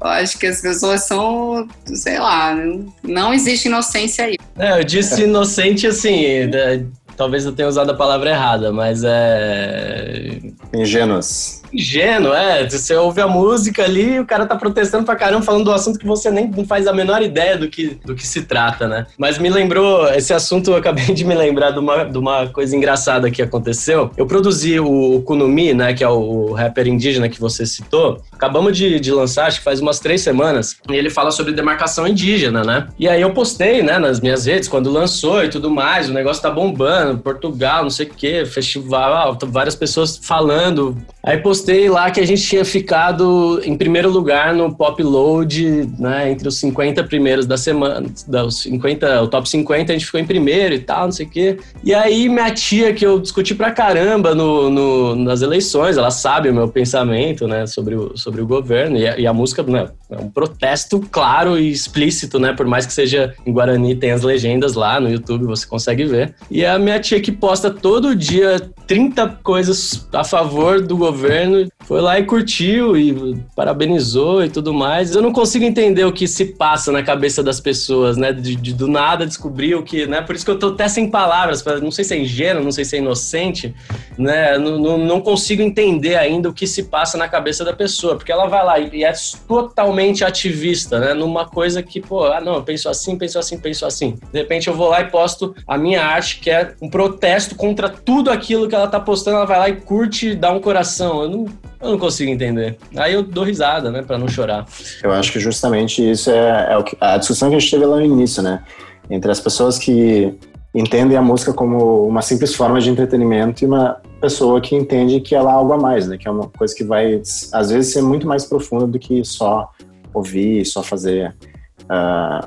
Eu 0.00 0.06
acho 0.06 0.38
que 0.38 0.46
as 0.46 0.60
pessoas 0.60 1.04
são, 1.04 1.66
sei 1.86 2.20
lá, 2.20 2.56
não 3.02 3.34
existe 3.34 3.66
inocência 3.66 4.26
aí. 4.26 4.38
É, 4.56 4.78
eu 4.78 4.84
disse 4.84 5.24
inocente 5.24 5.88
assim, 5.88 6.46
né, 6.46 6.86
talvez 7.16 7.44
eu 7.44 7.52
tenha 7.52 7.68
usado 7.68 7.90
a 7.90 7.94
palavra 7.94 8.30
errada, 8.30 8.72
mas 8.72 9.02
é. 9.04 10.38
Ingênuas 10.74 11.62
ingênuo, 11.72 12.32
é. 12.32 12.68
Você 12.68 12.94
ouve 12.94 13.20
a 13.20 13.26
música 13.26 13.84
ali, 13.84 14.20
o 14.20 14.26
cara 14.26 14.46
tá 14.46 14.54
protestando 14.54 15.04
pra 15.04 15.16
caramba, 15.16 15.42
falando 15.42 15.64
do 15.64 15.72
assunto 15.72 15.98
que 15.98 16.06
você 16.06 16.30
nem 16.30 16.52
faz 16.66 16.86
a 16.86 16.92
menor 16.92 17.22
ideia 17.22 17.56
do 17.56 17.68
que, 17.68 17.98
do 18.04 18.14
que 18.14 18.26
se 18.26 18.42
trata, 18.42 18.86
né? 18.86 19.06
Mas 19.16 19.38
me 19.38 19.48
lembrou, 19.48 20.08
esse 20.12 20.32
assunto 20.32 20.70
eu 20.70 20.76
acabei 20.76 21.06
de 21.14 21.24
me 21.24 21.34
lembrar 21.34 21.70
de 21.70 21.78
uma, 21.78 22.04
de 22.04 22.18
uma 22.18 22.46
coisa 22.48 22.76
engraçada 22.76 23.30
que 23.30 23.40
aconteceu. 23.40 24.10
Eu 24.16 24.26
produzi 24.26 24.78
o 24.78 25.22
Kunumi, 25.22 25.72
né, 25.72 25.94
que 25.94 26.04
é 26.04 26.08
o 26.08 26.52
rapper 26.52 26.86
indígena 26.86 27.28
que 27.28 27.40
você 27.40 27.64
citou. 27.64 28.20
Acabamos 28.30 28.76
de, 28.76 29.00
de 29.00 29.10
lançar, 29.10 29.46
acho 29.46 29.58
que 29.58 29.64
faz 29.64 29.80
umas 29.80 29.98
três 29.98 30.20
semanas, 30.20 30.76
e 30.90 30.94
ele 30.94 31.08
fala 31.08 31.30
sobre 31.30 31.52
demarcação 31.52 32.06
indígena, 32.06 32.62
né? 32.62 32.88
E 32.98 33.08
aí 33.08 33.22
eu 33.22 33.32
postei, 33.32 33.82
né, 33.82 33.98
nas 33.98 34.20
minhas 34.20 34.46
redes, 34.46 34.68
quando 34.68 34.90
lançou 34.90 35.44
e 35.44 35.48
tudo 35.48 35.70
mais, 35.70 36.08
o 36.08 36.12
negócio 36.12 36.42
tá 36.42 36.50
bombando, 36.50 37.01
Portugal, 37.22 37.82
não 37.82 37.90
sei 37.90 38.06
o 38.06 38.10
quê, 38.10 38.44
festival, 38.44 39.38
várias 39.44 39.74
pessoas 39.74 40.16
falando. 40.16 40.96
Aí 41.22 41.38
postei 41.38 41.88
lá 41.88 42.10
que 42.10 42.20
a 42.20 42.26
gente 42.26 42.42
tinha 42.42 42.64
ficado 42.64 43.60
em 43.64 43.76
primeiro 43.76 44.10
lugar 44.10 44.54
no 44.54 44.74
Pop 44.74 45.00
Load, 45.02 45.88
né, 45.98 46.30
entre 46.30 46.48
os 46.48 46.58
50 46.58 47.04
primeiros 47.04 47.46
da 47.46 47.56
semana, 47.56 48.06
os 48.44 48.62
50, 48.62 49.22
o 49.22 49.28
top 49.28 49.48
50, 49.48 49.92
a 49.92 49.94
gente 49.94 50.06
ficou 50.06 50.20
em 50.20 50.26
primeiro 50.26 50.74
e 50.74 50.80
tal, 50.80 51.04
não 51.04 51.12
sei 51.12 51.26
o 51.26 51.30
quê. 51.30 51.58
E 51.84 51.94
aí 51.94 52.28
minha 52.28 52.50
tia, 52.50 52.92
que 52.92 53.06
eu 53.06 53.20
discuti 53.20 53.54
pra 53.54 53.70
caramba 53.70 54.34
no, 54.34 54.68
no 54.68 55.14
nas 55.14 55.42
eleições, 55.42 55.96
ela 55.96 56.10
sabe 56.10 56.48
o 56.48 56.54
meu 56.54 56.68
pensamento, 56.68 57.46
né, 57.46 57.66
sobre 57.66 57.94
o, 57.94 58.16
sobre 58.16 58.40
o 58.40 58.46
governo, 58.46 58.96
e 58.96 59.06
a, 59.06 59.18
e 59.18 59.26
a 59.26 59.32
música, 59.32 59.62
né, 59.62 59.88
é 60.10 60.16
um 60.16 60.28
protesto 60.28 61.00
claro 61.10 61.58
e 61.58 61.70
explícito, 61.70 62.38
né, 62.38 62.52
por 62.52 62.66
mais 62.66 62.84
que 62.84 62.92
seja 62.92 63.34
em 63.46 63.52
Guarani, 63.52 63.94
tem 63.94 64.10
as 64.10 64.22
legendas 64.22 64.74
lá 64.74 64.98
no 64.98 65.08
YouTube, 65.08 65.44
você 65.44 65.66
consegue 65.66 66.04
ver. 66.04 66.34
E 66.50 66.64
a 66.64 66.78
minha 66.78 66.91
tia 67.00 67.20
que 67.20 67.32
posta 67.32 67.70
todo 67.70 68.14
dia 68.14 68.70
30 68.86 69.40
coisas 69.42 70.08
a 70.12 70.24
favor 70.24 70.80
do 70.80 70.96
governo, 70.96 71.68
foi 71.86 72.00
lá 72.00 72.18
e 72.18 72.24
curtiu 72.24 72.96
e 72.96 73.36
parabenizou 73.54 74.44
e 74.44 74.48
tudo 74.48 74.72
mais. 74.72 75.14
Eu 75.14 75.22
não 75.22 75.32
consigo 75.32 75.64
entender 75.64 76.04
o 76.04 76.12
que 76.12 76.26
se 76.26 76.46
passa 76.46 76.92
na 76.92 77.02
cabeça 77.02 77.42
das 77.42 77.60
pessoas, 77.60 78.16
né? 78.16 78.32
De, 78.32 78.56
de 78.56 78.72
do 78.72 78.88
nada 78.88 79.26
descobrir 79.26 79.74
o 79.74 79.82
que, 79.82 80.06
né? 80.06 80.20
Por 80.22 80.34
isso 80.34 80.44
que 80.44 80.50
eu 80.50 80.58
tô 80.58 80.68
até 80.68 80.88
sem 80.88 81.10
palavras, 81.10 81.64
não 81.82 81.90
sei 81.90 82.04
se 82.04 82.14
é 82.14 82.18
ingênuo, 82.18 82.64
não 82.64 82.72
sei 82.72 82.84
se 82.84 82.96
é 82.96 82.98
inocente, 82.98 83.74
né? 84.16 84.58
Não, 84.58 84.78
não, 84.78 84.98
não 84.98 85.20
consigo 85.20 85.62
entender 85.62 86.16
ainda 86.16 86.48
o 86.48 86.52
que 86.52 86.66
se 86.66 86.84
passa 86.84 87.18
na 87.18 87.28
cabeça 87.28 87.64
da 87.64 87.72
pessoa, 87.72 88.16
porque 88.16 88.32
ela 88.32 88.46
vai 88.46 88.64
lá 88.64 88.78
e 88.78 89.04
é 89.04 89.12
totalmente 89.46 90.24
ativista, 90.24 90.98
né? 90.98 91.14
Numa 91.14 91.46
coisa 91.46 91.82
que, 91.82 92.00
pô, 92.00 92.24
ah, 92.24 92.40
não, 92.40 92.54
eu 92.54 92.62
penso 92.62 92.88
assim, 92.88 93.16
penso 93.16 93.38
assim, 93.38 93.58
penso 93.58 93.84
assim. 93.86 94.18
De 94.32 94.38
repente 94.38 94.68
eu 94.68 94.74
vou 94.74 94.88
lá 94.88 95.00
e 95.00 95.10
posto 95.10 95.54
a 95.66 95.76
minha 95.76 96.04
arte, 96.04 96.40
que 96.40 96.50
é 96.50 96.74
um 96.80 96.88
protesto 96.88 97.54
contra 97.54 97.88
tudo 97.88 98.30
aquilo 98.30 98.68
que 98.68 98.74
ela 98.74 98.88
tá 98.88 99.00
postando, 99.00 99.36
ela 99.36 99.46
vai 99.46 99.58
lá 99.58 99.68
e 99.68 99.76
curte, 99.76 100.34
dá 100.34 100.52
um 100.52 100.60
coração. 100.60 101.22
Eu 101.22 101.28
não, 101.28 101.46
eu 101.82 101.90
não 101.90 101.98
consigo 101.98 102.30
entender. 102.30 102.78
Aí 102.96 103.12
eu 103.12 103.22
dou 103.22 103.44
risada, 103.44 103.90
né, 103.90 104.02
para 104.02 104.16
não 104.16 104.28
chorar. 104.28 104.66
Eu 105.02 105.12
acho 105.12 105.32
que 105.32 105.40
justamente 105.40 106.08
isso 106.08 106.30
é, 106.30 106.72
é 106.72 106.76
o 106.76 106.84
que, 106.84 106.96
a 107.00 107.18
discussão 107.18 107.50
que 107.50 107.56
a 107.56 107.58
gente 107.58 107.70
teve 107.70 107.84
lá 107.84 107.96
no 107.96 108.04
início, 108.04 108.42
né? 108.42 108.62
Entre 109.10 109.30
as 109.30 109.40
pessoas 109.40 109.78
que 109.78 110.32
entendem 110.74 111.16
a 111.16 111.22
música 111.22 111.52
como 111.52 112.06
uma 112.06 112.22
simples 112.22 112.54
forma 112.54 112.80
de 112.80 112.88
entretenimento 112.88 113.62
e 113.62 113.66
uma 113.66 114.00
pessoa 114.20 114.60
que 114.60 114.74
entende 114.74 115.20
que 115.20 115.34
ela 115.34 115.50
é 115.50 115.54
algo 115.54 115.72
a 115.72 115.78
mais, 115.78 116.06
né? 116.06 116.16
Que 116.16 116.28
é 116.28 116.30
uma 116.30 116.48
coisa 116.48 116.74
que 116.74 116.84
vai, 116.84 117.20
às 117.52 117.70
vezes, 117.70 117.92
ser 117.92 118.02
muito 118.02 118.26
mais 118.26 118.44
profunda 118.44 118.86
do 118.86 118.98
que 118.98 119.24
só 119.24 119.70
ouvir, 120.14 120.64
só 120.64 120.82
fazer, 120.82 121.34
uh, 121.82 122.46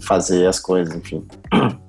fazer 0.00 0.46
as 0.46 0.58
coisas, 0.58 0.94
enfim. 0.94 1.24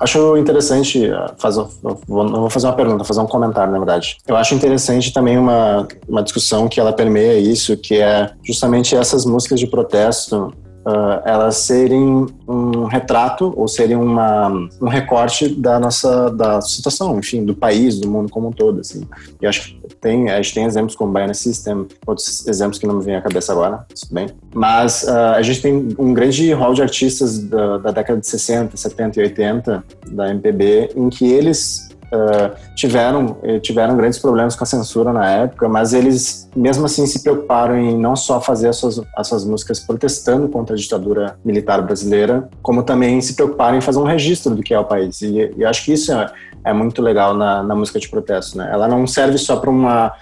Acho 0.00 0.36
interessante 0.38 1.06
uh, 1.06 1.30
fazer, 1.38 1.62
não 2.08 2.40
vou 2.40 2.50
fazer 2.50 2.66
uma 2.66 2.72
pergunta, 2.72 3.04
fazer 3.04 3.20
um 3.20 3.26
comentário, 3.26 3.70
na 3.70 3.78
verdade. 3.78 4.16
Eu 4.26 4.34
acho 4.34 4.54
interessante 4.54 5.12
também 5.12 5.36
uma, 5.36 5.86
uma 6.08 6.22
discussão 6.22 6.68
que 6.68 6.80
ela 6.80 6.92
permeia 6.92 7.38
isso, 7.38 7.76
que 7.76 8.00
é 8.00 8.30
justamente 8.42 8.96
essas 8.96 9.26
músicas 9.26 9.60
de 9.60 9.66
protesto 9.66 10.52
uh, 10.90 11.22
elas 11.24 11.56
serem 11.56 12.26
um 12.48 12.84
retrato 12.84 13.52
ou 13.56 13.68
serem 13.68 13.96
uma, 13.96 14.48
um 14.80 14.88
recorte 14.88 15.48
da 15.48 15.78
nossa 15.78 16.30
da 16.30 16.60
situação, 16.60 17.18
enfim, 17.18 17.44
do 17.44 17.54
país, 17.54 17.98
do 17.98 18.08
mundo 18.08 18.30
como 18.30 18.48
um 18.48 18.52
todo, 18.52 18.80
assim. 18.80 19.06
E 19.40 19.46
acho 19.46 19.74
que 19.74 19.94
tem, 20.00 20.30
a 20.30 20.40
gente 20.40 20.54
tem 20.54 20.64
exemplos 20.64 20.96
como 20.96 21.12
Baiana 21.12 21.34
System, 21.34 21.86
outros 22.06 22.46
exemplos 22.46 22.78
que 22.78 22.86
não 22.86 22.96
me 22.96 23.04
vêm 23.04 23.16
à 23.16 23.20
cabeça 23.20 23.52
agora, 23.52 23.84
tudo 23.88 24.14
bem. 24.14 24.28
Mas 24.54 25.02
uh, 25.04 25.34
a 25.36 25.42
gente 25.42 25.60
tem 25.60 25.88
um 25.98 26.12
grande 26.14 26.52
rol 26.52 26.74
de 26.74 26.82
artistas 26.82 27.38
da, 27.38 27.78
da 27.78 27.90
década 27.90 28.20
de 28.20 28.26
60, 28.26 28.76
70 28.76 29.20
e 29.20 29.22
80 29.24 29.84
da 30.10 30.30
MPB, 30.30 30.90
em 30.96 31.08
que 31.08 31.30
eles 31.30 31.89
uh, 32.12 32.54
tiveram, 32.74 33.36
eh, 33.42 33.58
tiveram 33.60 33.96
grandes 33.96 34.18
problemas 34.18 34.56
com 34.56 34.64
a 34.64 34.66
censura 34.66 35.12
na 35.12 35.28
época, 35.30 35.68
mas 35.68 35.92
eles, 35.92 36.48
mesmo 36.54 36.86
assim, 36.86 37.06
se 37.06 37.22
preocuparam 37.22 37.76
em 37.76 37.96
não 37.96 38.16
só 38.16 38.40
fazer 38.40 38.68
as 38.68 38.76
suas, 38.76 39.00
as 39.16 39.26
suas 39.28 39.44
músicas 39.44 39.80
protestando 39.80 40.48
contra 40.48 40.74
a 40.74 40.78
ditadura 40.78 41.36
militar 41.44 41.82
brasileira, 41.82 42.48
como 42.62 42.82
também 42.82 43.20
se 43.20 43.34
preocuparam 43.34 43.78
em 43.78 43.80
fazer 43.80 43.98
um 43.98 44.04
registro 44.04 44.54
do 44.54 44.62
que 44.62 44.74
é 44.74 44.78
o 44.78 44.84
país. 44.84 45.20
E, 45.22 45.52
e 45.56 45.64
acho 45.64 45.84
que 45.84 45.92
isso 45.92 46.12
é, 46.12 46.32
é 46.64 46.72
muito 46.72 47.00
legal 47.02 47.34
na, 47.34 47.62
na 47.62 47.74
música 47.74 47.98
de 47.98 48.08
protesto. 48.08 48.58
Né? 48.58 48.68
Ela 48.72 48.88
não 48.88 49.06
serve 49.06 49.38
só 49.38 49.56
para 49.56 49.70
uma 49.70 50.12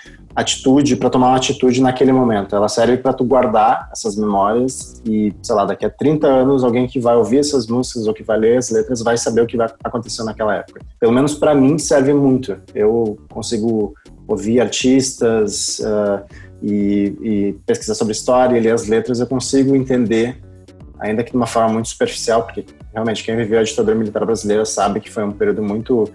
atitude, 0.40 0.94
para 0.96 1.10
tomar 1.10 1.28
uma 1.28 1.36
atitude 1.36 1.82
naquele 1.82 2.12
momento. 2.12 2.54
Ela 2.54 2.68
serve 2.68 2.96
para 2.98 3.12
tu 3.12 3.24
guardar 3.24 3.88
essas 3.92 4.16
memórias 4.16 5.02
e, 5.04 5.34
sei 5.42 5.54
lá, 5.54 5.64
daqui 5.64 5.84
a 5.84 5.90
30 5.90 6.26
anos, 6.28 6.62
alguém 6.62 6.86
que 6.86 7.00
vai 7.00 7.16
ouvir 7.16 7.38
essas 7.38 7.66
músicas 7.66 8.06
ou 8.06 8.14
que 8.14 8.22
vai 8.22 8.38
ler 8.38 8.58
as 8.58 8.70
letras 8.70 9.02
vai 9.02 9.18
saber 9.18 9.40
o 9.40 9.46
que 9.46 9.56
vai 9.56 9.68
acontecer 9.82 10.22
naquela 10.22 10.54
época. 10.54 10.80
Pelo 11.00 11.12
menos 11.12 11.34
para 11.34 11.54
mim 11.54 11.76
serve 11.76 12.14
muito. 12.14 12.56
Eu 12.72 13.18
consigo 13.28 13.94
ouvir 14.28 14.60
artistas 14.60 15.80
uh, 15.80 16.24
e, 16.62 17.16
e, 17.20 17.52
pesquisar 17.66 17.94
sobre 17.94 18.12
história 18.12 18.56
e 18.56 18.60
ler 18.60 18.74
as 18.74 18.86
letras, 18.86 19.18
eu 19.20 19.26
consigo 19.26 19.74
entender, 19.74 20.40
ainda 21.00 21.24
que 21.24 21.30
de 21.30 21.36
uma 21.36 21.46
forma 21.46 21.72
muito 21.72 21.88
superficial, 21.88 22.44
porque 22.44 22.64
realmente 22.92 23.24
quem 23.24 23.36
viveu 23.36 23.58
a 23.58 23.62
ditadura 23.62 23.96
militar 23.96 24.24
brasileira 24.24 24.64
sabe 24.64 25.00
que 25.00 25.10
foi 25.10 25.24
um 25.24 25.32
período 25.32 25.62
muito 25.62 26.08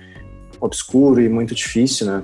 obscuro 0.63 1.21
e 1.21 1.27
muito 1.27 1.53
difícil, 1.53 2.07
né? 2.07 2.23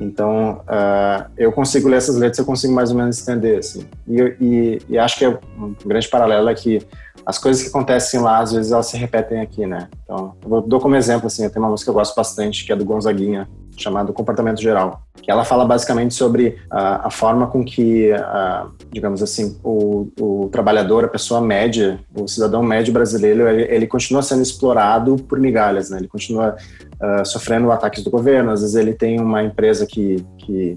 Então, 0.00 0.62
uh, 0.62 1.30
eu 1.36 1.50
consigo 1.50 1.88
ler 1.88 1.96
essas 1.96 2.16
letras, 2.16 2.38
eu 2.38 2.44
consigo 2.44 2.72
mais 2.72 2.90
ou 2.90 2.96
menos 2.96 3.20
entender, 3.20 3.58
assim. 3.58 3.84
E, 4.06 4.36
e, 4.40 4.82
e, 4.90 4.98
acho 4.98 5.18
que 5.18 5.24
é 5.24 5.28
um 5.28 5.74
grande 5.84 6.08
paralelo 6.08 6.48
é 6.48 6.54
que 6.54 6.80
as 7.26 7.36
coisas 7.36 7.62
que 7.62 7.68
acontecem 7.68 8.20
lá, 8.20 8.38
às 8.38 8.52
vezes 8.52 8.72
elas 8.72 8.86
se 8.86 8.96
repetem 8.96 9.40
aqui, 9.40 9.66
né? 9.66 9.88
Então, 10.04 10.34
eu 10.48 10.62
dou 10.62 10.80
como 10.80 10.94
exemplo, 10.94 11.26
assim, 11.26 11.44
eu 11.44 11.50
tenho 11.50 11.64
uma 11.64 11.70
música 11.70 11.86
que 11.86 11.90
eu 11.90 11.98
gosto 11.98 12.14
bastante, 12.14 12.64
que 12.64 12.72
é 12.72 12.76
do 12.76 12.84
Gonzaguinha, 12.84 13.48
chamado 13.82 14.12
Comportamento 14.12 14.60
Geral, 14.60 15.02
que 15.22 15.30
ela 15.30 15.44
fala 15.44 15.64
basicamente 15.64 16.14
sobre 16.14 16.58
a, 16.70 17.08
a 17.08 17.10
forma 17.10 17.46
com 17.46 17.64
que, 17.64 18.12
a, 18.12 18.66
digamos 18.90 19.22
assim, 19.22 19.58
o, 19.62 20.08
o, 20.20 20.48
trabalhador, 20.50 21.04
a 21.04 21.08
pessoa 21.08 21.40
média, 21.40 21.98
o 22.14 22.28
cidadão 22.28 22.62
médio 22.62 22.92
brasileiro, 22.92 23.48
ele, 23.48 23.62
ele 23.62 23.86
continua 23.86 24.22
sendo 24.22 24.42
explorado 24.42 25.16
por 25.16 25.38
migalhas, 25.38 25.90
né? 25.90 25.98
Ele 25.98 26.08
continua 26.08 26.56
uh, 27.00 27.24
sofrendo 27.24 27.70
ataques 27.70 28.02
do 28.02 28.10
governo, 28.10 28.50
às 28.50 28.60
vezes 28.60 28.76
ele 28.76 28.92
tem 28.92 29.20
uma 29.20 29.42
empresa 29.42 29.86
que, 29.86 30.24
que 30.38 30.76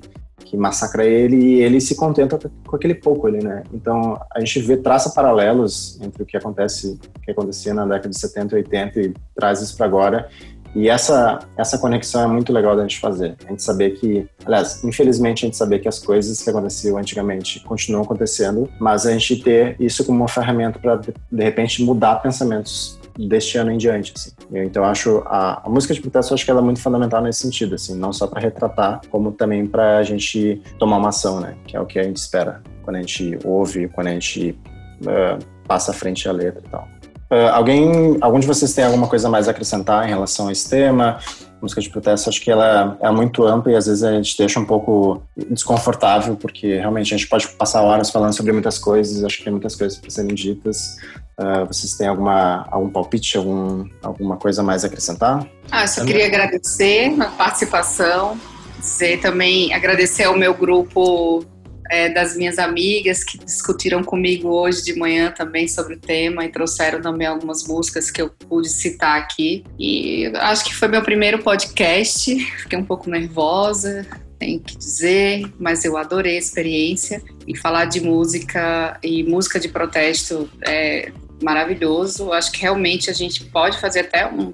que 0.54 0.58
massacra 0.58 1.04
ele 1.04 1.36
e 1.36 1.63
ele 1.63 1.82
se 1.82 1.96
contenta 1.96 2.38
com 2.68 2.76
aquele 2.76 2.94
pouco 2.94 3.26
ali, 3.26 3.44
né? 3.44 3.63
Então 3.74 4.22
a 4.32 4.39
gente 4.39 4.60
vê 4.60 4.78
traça 4.78 5.10
paralelos 5.10 6.00
entre 6.00 6.22
o 6.22 6.26
que 6.28 6.38
acontece, 6.38 7.00
o 7.16 7.20
que 7.22 7.32
acontecia 7.32 7.74
na 7.74 7.86
década 7.86 8.10
de 8.10 8.20
70 8.20 8.54
e 8.54 8.58
80 8.58 9.02
e 9.02 9.13
traz 9.36 9.62
isso 9.62 9.76
para 9.76 9.88
agora 9.88 10.30
e 10.76 10.90
essa, 10.90 11.40
essa 11.58 11.78
conexão 11.78 12.24
é 12.24 12.28
muito 12.28 12.52
legal 12.52 12.76
da 12.76 12.82
gente 12.82 13.00
fazer. 13.00 13.36
A 13.46 13.50
gente 13.50 13.62
saber 13.64 13.92
que, 13.92 14.28
aliás, 14.46 14.84
infelizmente 14.84 15.46
a 15.46 15.48
gente 15.48 15.58
saber 15.58 15.80
que 15.80 15.88
as 15.88 16.00
coisas 16.00 16.42
que 16.42 16.50
aconteciam 16.50 16.98
antigamente 16.98 17.60
continuam 17.62 18.04
acontecendo, 18.04 18.70
mas 18.80 19.06
a 19.06 19.12
gente 19.12 19.38
ter 19.38 19.76
isso 19.80 20.04
como 20.06 20.20
uma 20.20 20.28
ferramenta 20.28 20.80
para, 20.80 20.95
de 20.95 21.43
repente, 21.43 21.84
mudar 21.84 22.16
pensamentos 22.16 23.00
deste 23.18 23.58
ano 23.58 23.72
em 23.72 23.78
diante, 23.78 24.14
assim. 24.16 24.32
Então, 24.52 24.84
acho 24.84 25.22
a, 25.26 25.66
a 25.66 25.70
música 25.70 25.93
de 25.93 26.02
protesto, 26.02 26.34
acho 26.34 26.43
que 26.43 26.50
ela 26.50 26.62
é 26.62 26.64
muito 26.64 26.82
fundamental 26.82 27.22
nesse 27.22 27.41
sentido, 27.41 27.76
assim, 27.76 27.95
não 27.95 28.12
só 28.12 28.26
para 28.26 28.41
retratar, 28.41 29.02
como 29.10 29.32
também 29.32 29.68
para 29.68 29.97
a 29.97 30.04
gente 30.04 30.62
tomar 30.80 30.97
uma 30.97 31.10
ação, 31.10 31.39
né? 31.39 31.56
Que 31.68 31.78
é 31.78 31.80
o 31.80 31.86
que 31.86 32.00
a 32.00 32.04
gente 32.04 32.18
espera 32.18 32.62
quando 32.84 32.97
a 32.97 33.00
gente 33.00 33.38
ouve, 33.43 33.88
quando 33.89 34.08
a 34.08 34.12
gente 34.12 34.58
uh, 35.02 35.43
passa 35.68 35.91
à 35.91 35.93
frente 35.93 36.28
a 36.28 36.32
letra 36.32 36.62
e 36.66 36.70
tal. 36.70 36.88
Uh, 37.34 37.50
alguém, 37.52 38.18
algum 38.22 38.40
de 38.40 38.46
vocês 38.46 38.74
tem 38.74 38.86
alguma 38.86 39.08
coisa 39.08 39.28
mais 39.28 39.48
a 39.48 39.52
acrescentar 39.52 40.06
em 40.06 40.10
relação 40.10 40.50
a 40.50 40.52
esse 40.52 40.70
tema? 40.70 41.20
música 41.64 41.80
de 41.80 41.90
protesto, 41.90 42.30
acho 42.30 42.42
que 42.42 42.52
ela 42.52 42.98
é 43.02 43.10
muito 43.10 43.46
ampla 43.46 43.72
e 43.72 43.76
às 43.76 43.88
vezes 43.88 44.04
a 44.04 44.12
gente 44.12 44.38
deixa 44.38 44.60
um 44.60 44.66
pouco 44.66 45.24
desconfortável, 45.50 46.36
porque 46.36 46.76
realmente 46.76 47.14
a 47.14 47.18
gente 47.18 47.30
pode 47.30 47.48
passar 47.48 47.82
horas 47.82 48.10
falando 48.10 48.34
sobre 48.34 48.52
muitas 48.52 48.78
coisas, 48.78 49.24
acho 49.24 49.38
que 49.38 49.46
tem 49.46 49.54
muitas 49.54 49.74
coisas 49.74 49.98
para 49.98 50.10
serem 50.10 50.36
ditas. 50.36 50.98
Uh, 51.40 51.66
vocês 51.66 51.94
têm 51.94 52.08
alguma, 52.08 52.68
algum 52.70 52.90
palpite, 52.90 53.38
algum, 53.38 53.88
alguma 54.04 54.36
coisa 54.36 54.62
mais 54.62 54.84
a 54.84 54.88
acrescentar? 54.88 55.48
Ah, 55.72 55.88
só 55.88 56.04
queria 56.04 56.26
agradecer 56.26 57.16
a 57.20 57.28
participação. 57.28 58.38
dizer 58.78 59.22
também, 59.22 59.74
agradecer 59.74 60.26
ao 60.26 60.38
meu 60.38 60.54
grupo 60.54 61.46
é, 61.90 62.10
das 62.10 62.36
minhas 62.36 62.58
amigas 62.60 63.24
que 63.24 63.38
discutiram 63.38 64.04
comigo 64.04 64.50
hoje 64.50 64.84
de 64.84 64.98
manhã 64.98 65.32
também 65.32 65.68
sobre 65.68 65.96
o 65.96 66.00
tema 66.00 66.46
e 66.46 66.50
trouxeram 66.50 67.02
também 67.02 67.28
algumas 67.28 67.68
músicas 67.68 68.10
que 68.10 68.22
eu 68.22 68.30
pude 68.30 68.70
citar 68.70 69.20
aqui. 69.20 69.64
E 69.80 70.28
acho 70.36 70.66
que 70.66 70.76
foi 70.76 70.88
meu 70.88 71.02
primeiro 71.02 71.40
podcast, 71.40 72.34
fiquei 72.60 72.78
um 72.78 72.86
pouco 72.86 73.10
nervosa, 73.10 74.06
tenho 74.40 74.60
que 74.60 74.78
dizer, 74.78 75.52
mas 75.60 75.86
eu 75.86 75.98
adorei 75.98 76.36
a 76.36 76.40
experiência 76.40 77.22
e 77.48 77.58
falar 77.58 77.86
de 77.86 78.02
música 78.02 78.98
e 79.02 79.24
música 79.24 79.60
de 79.60 79.70
protesto 79.70 80.50
é 80.66 81.12
maravilhoso. 81.42 82.32
Acho 82.34 82.52
que 82.52 82.62
realmente 82.62 83.10
a 83.10 83.14
gente 83.14 83.46
pode 83.46 83.80
fazer 83.80 84.02
até 84.02 84.28
um, 84.28 84.54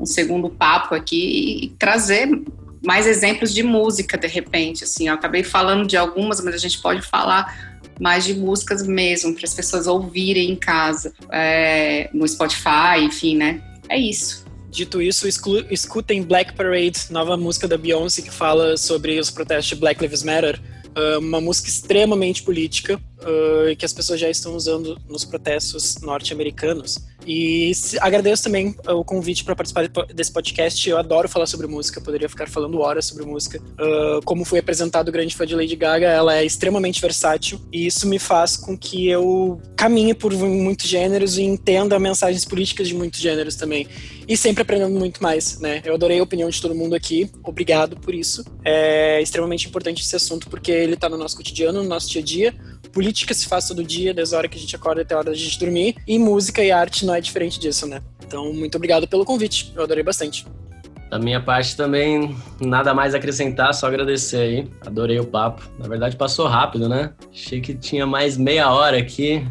um 0.00 0.06
segundo 0.06 0.50
papo 0.50 0.94
aqui 0.94 1.64
e 1.64 1.68
trazer 1.78 2.28
mais 2.84 3.06
exemplos 3.06 3.52
de 3.52 3.62
música, 3.62 4.16
de 4.16 4.26
repente. 4.26 4.84
Assim, 4.84 5.08
eu 5.08 5.14
acabei 5.14 5.42
falando 5.42 5.86
de 5.86 5.96
algumas, 5.96 6.40
mas 6.40 6.54
a 6.54 6.58
gente 6.58 6.80
pode 6.80 7.02
falar 7.02 7.74
mais 8.00 8.24
de 8.24 8.34
músicas 8.34 8.86
mesmo, 8.86 9.34
para 9.34 9.44
as 9.44 9.54
pessoas 9.54 9.86
ouvirem 9.86 10.50
em 10.50 10.56
casa, 10.56 11.12
é, 11.30 12.10
no 12.12 12.26
Spotify, 12.26 13.00
enfim, 13.02 13.36
né? 13.36 13.62
É 13.88 13.96
isso. 13.96 14.44
Dito 14.70 15.00
isso, 15.00 15.28
escutem 15.70 16.22
Black 16.22 16.54
Parade, 16.54 17.06
nova 17.10 17.36
música 17.36 17.68
da 17.68 17.78
Beyoncé 17.78 18.22
que 18.22 18.30
fala 18.30 18.76
sobre 18.76 19.20
os 19.20 19.30
protestos 19.30 19.68
de 19.68 19.76
Black 19.76 20.02
Lives 20.02 20.24
Matter. 20.24 20.60
Uh, 20.96 21.18
uma 21.18 21.40
música 21.40 21.68
extremamente 21.68 22.42
política 22.42 23.00
uh, 23.24 23.76
que 23.76 23.84
as 23.84 23.92
pessoas 23.92 24.20
já 24.20 24.28
estão 24.28 24.54
usando 24.54 24.98
nos 25.08 25.24
protestos 25.24 26.00
norte-americanos. 26.00 26.98
E 27.26 27.72
agradeço 28.00 28.44
também 28.44 28.74
o 28.86 29.02
convite 29.02 29.44
para 29.44 29.56
participar 29.56 29.88
desse 30.12 30.30
podcast. 30.30 30.88
Eu 30.88 30.98
adoro 30.98 31.28
falar 31.28 31.46
sobre 31.46 31.66
música, 31.66 32.00
poderia 32.00 32.28
ficar 32.28 32.48
falando 32.48 32.78
horas 32.80 33.06
sobre 33.06 33.24
música. 33.24 33.58
Uh, 33.58 34.22
como 34.24 34.44
foi 34.44 34.58
apresentado 34.58 35.08
o 35.08 35.12
grande 35.12 35.34
fã 35.34 35.46
de 35.46 35.54
Lady 35.54 35.74
Gaga, 35.76 36.06
ela 36.06 36.36
é 36.36 36.44
extremamente 36.44 37.00
versátil 37.00 37.60
e 37.72 37.86
isso 37.86 38.06
me 38.06 38.18
faz 38.18 38.56
com 38.56 38.76
que 38.76 39.08
eu 39.08 39.60
caminhe 39.74 40.14
por 40.14 40.32
muitos 40.34 40.86
gêneros 40.86 41.38
e 41.38 41.42
entenda 41.42 41.98
mensagens 41.98 42.44
políticas 42.44 42.88
de 42.88 42.94
muitos 42.94 43.20
gêneros 43.20 43.56
também. 43.56 43.88
E 44.26 44.36
sempre 44.36 44.62
aprendendo 44.62 44.98
muito 44.98 45.22
mais, 45.22 45.58
né? 45.60 45.82
Eu 45.84 45.94
adorei 45.94 46.18
a 46.18 46.22
opinião 46.22 46.48
de 46.48 46.60
todo 46.60 46.74
mundo 46.74 46.94
aqui, 46.94 47.30
obrigado 47.42 47.96
por 47.96 48.14
isso. 48.14 48.44
É 48.64 49.20
extremamente 49.20 49.68
importante 49.68 50.02
esse 50.02 50.16
assunto 50.16 50.48
porque 50.48 50.70
ele 50.70 50.94
está 50.94 51.08
no 51.08 51.18
nosso 51.18 51.36
cotidiano, 51.36 51.82
no 51.82 51.88
nosso 51.88 52.08
dia 52.10 52.22
a 52.22 52.24
dia. 52.24 52.54
Política 52.94 53.34
se 53.34 53.48
faz 53.48 53.66
todo 53.66 53.82
dia, 53.82 54.14
desde 54.14 54.34
a 54.34 54.38
hora 54.38 54.48
que 54.48 54.56
a 54.56 54.60
gente 54.60 54.76
acorda 54.76 55.02
até 55.02 55.14
a 55.14 55.18
hora 55.18 55.30
da 55.30 55.36
gente 55.36 55.58
dormir. 55.58 55.96
E 56.06 56.18
música 56.18 56.62
e 56.62 56.70
arte 56.70 57.04
não 57.04 57.14
é 57.14 57.20
diferente 57.20 57.58
disso, 57.58 57.86
né? 57.88 58.00
Então, 58.24 58.52
muito 58.52 58.76
obrigado 58.76 59.08
pelo 59.08 59.24
convite. 59.24 59.72
Eu 59.74 59.82
adorei 59.82 60.04
bastante. 60.04 60.46
Da 61.10 61.18
minha 61.18 61.40
parte 61.40 61.76
também, 61.76 62.36
nada 62.60 62.92
mais 62.92 63.14
a 63.14 63.18
acrescentar, 63.18 63.72
só 63.74 63.86
agradecer 63.86 64.36
aí. 64.36 64.68
Adorei 64.84 65.20
o 65.20 65.24
papo. 65.24 65.62
Na 65.78 65.86
verdade, 65.86 66.16
passou 66.16 66.46
rápido, 66.48 66.88
né? 66.88 67.12
Achei 67.32 67.60
que 67.60 67.74
tinha 67.74 68.06
mais 68.06 68.36
meia 68.36 68.70
hora 68.70 68.98
aqui. 68.98 69.46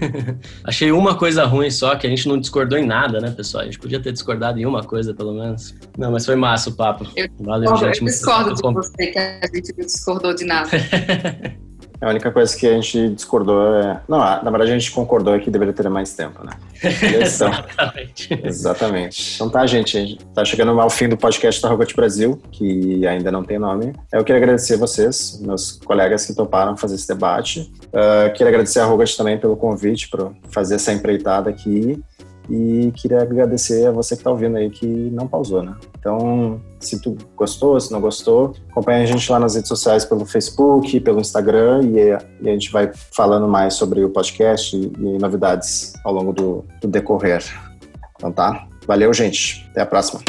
Achei 0.64 0.90
uma 0.90 1.14
coisa 1.14 1.44
ruim 1.44 1.70
só, 1.70 1.96
que 1.96 2.06
a 2.06 2.10
gente 2.10 2.26
não 2.28 2.38
discordou 2.38 2.78
em 2.78 2.86
nada, 2.86 3.20
né, 3.20 3.30
pessoal? 3.30 3.62
A 3.62 3.66
gente 3.66 3.78
podia 3.78 4.00
ter 4.00 4.12
discordado 4.12 4.58
em 4.58 4.64
uma 4.64 4.82
coisa, 4.84 5.12
pelo 5.12 5.34
menos. 5.34 5.74
Não, 5.98 6.12
mas 6.12 6.24
foi 6.24 6.36
massa 6.36 6.70
o 6.70 6.74
papo. 6.74 7.06
Eu, 7.16 7.28
Valeu, 7.40 7.76
gente. 7.76 8.00
Eu 8.00 8.06
discordo 8.06 8.54
de 8.54 8.62
você, 8.62 9.06
que 9.08 9.18
a 9.18 9.50
gente 9.54 9.74
não 9.76 9.84
discordou 9.84 10.34
de 10.34 10.44
nada. 10.44 10.70
A 12.02 12.08
única 12.08 12.32
coisa 12.32 12.56
que 12.56 12.66
a 12.66 12.72
gente 12.72 13.10
discordou 13.10 13.76
é. 13.76 14.00
Não, 14.08 14.18
na 14.18 14.50
verdade 14.50 14.72
a 14.72 14.78
gente 14.78 14.90
concordou 14.90 15.36
é 15.36 15.38
que 15.38 15.50
deveria 15.50 15.72
ter 15.72 15.88
mais 15.88 16.12
tempo, 16.14 16.44
né? 16.44 16.52
Exatamente. 17.22 18.40
Exatamente. 18.42 19.34
Então 19.36 19.48
tá, 19.48 19.64
gente. 19.66 19.96
A 19.96 20.00
gente 20.00 20.24
tá 20.34 20.44
chegando 20.44 20.78
ao 20.80 20.90
fim 20.90 21.08
do 21.08 21.16
podcast 21.16 21.62
da 21.62 21.68
Rogot 21.68 21.94
Brasil, 21.94 22.42
que 22.50 23.06
ainda 23.06 23.30
não 23.30 23.44
tem 23.44 23.56
nome. 23.56 23.94
Eu 24.12 24.24
queria 24.24 24.42
agradecer 24.42 24.76
vocês, 24.76 25.40
meus 25.40 25.72
colegas 25.84 26.26
que 26.26 26.34
toparam 26.34 26.76
fazer 26.76 26.96
esse 26.96 27.06
debate. 27.06 27.72
Uh, 27.86 28.32
queria 28.32 28.48
agradecer 28.48 28.80
a 28.80 28.84
Rogot 28.84 29.16
também 29.16 29.38
pelo 29.38 29.56
convite 29.56 30.10
para 30.10 30.30
fazer 30.50 30.74
essa 30.74 30.92
empreitada 30.92 31.50
aqui. 31.50 32.02
E 32.50 32.92
queria 32.96 33.22
agradecer 33.22 33.86
a 33.86 33.92
você 33.92 34.14
que 34.14 34.20
está 34.20 34.30
ouvindo 34.30 34.56
aí 34.56 34.68
que 34.68 34.86
não 34.86 35.28
pausou, 35.28 35.62
né? 35.62 35.74
Então, 35.98 36.60
se 36.80 37.00
tu 37.00 37.16
gostou, 37.36 37.80
se 37.80 37.92
não 37.92 38.00
gostou, 38.00 38.54
acompanha 38.70 39.02
a 39.02 39.06
gente 39.06 39.30
lá 39.30 39.38
nas 39.38 39.54
redes 39.54 39.68
sociais 39.68 40.04
pelo 40.04 40.26
Facebook, 40.26 40.98
pelo 41.00 41.20
Instagram 41.20 41.82
e, 41.84 42.44
e 42.44 42.48
a 42.48 42.52
gente 42.52 42.70
vai 42.72 42.90
falando 43.12 43.46
mais 43.46 43.74
sobre 43.74 44.04
o 44.04 44.10
podcast 44.10 44.76
e, 44.76 44.92
e 44.98 45.18
novidades 45.18 45.92
ao 46.04 46.12
longo 46.12 46.32
do, 46.32 46.64
do 46.80 46.88
decorrer. 46.88 47.44
Então 48.16 48.32
tá? 48.32 48.66
Valeu, 48.86 49.12
gente. 49.12 49.66
Até 49.70 49.82
a 49.82 49.86
próxima. 49.86 50.20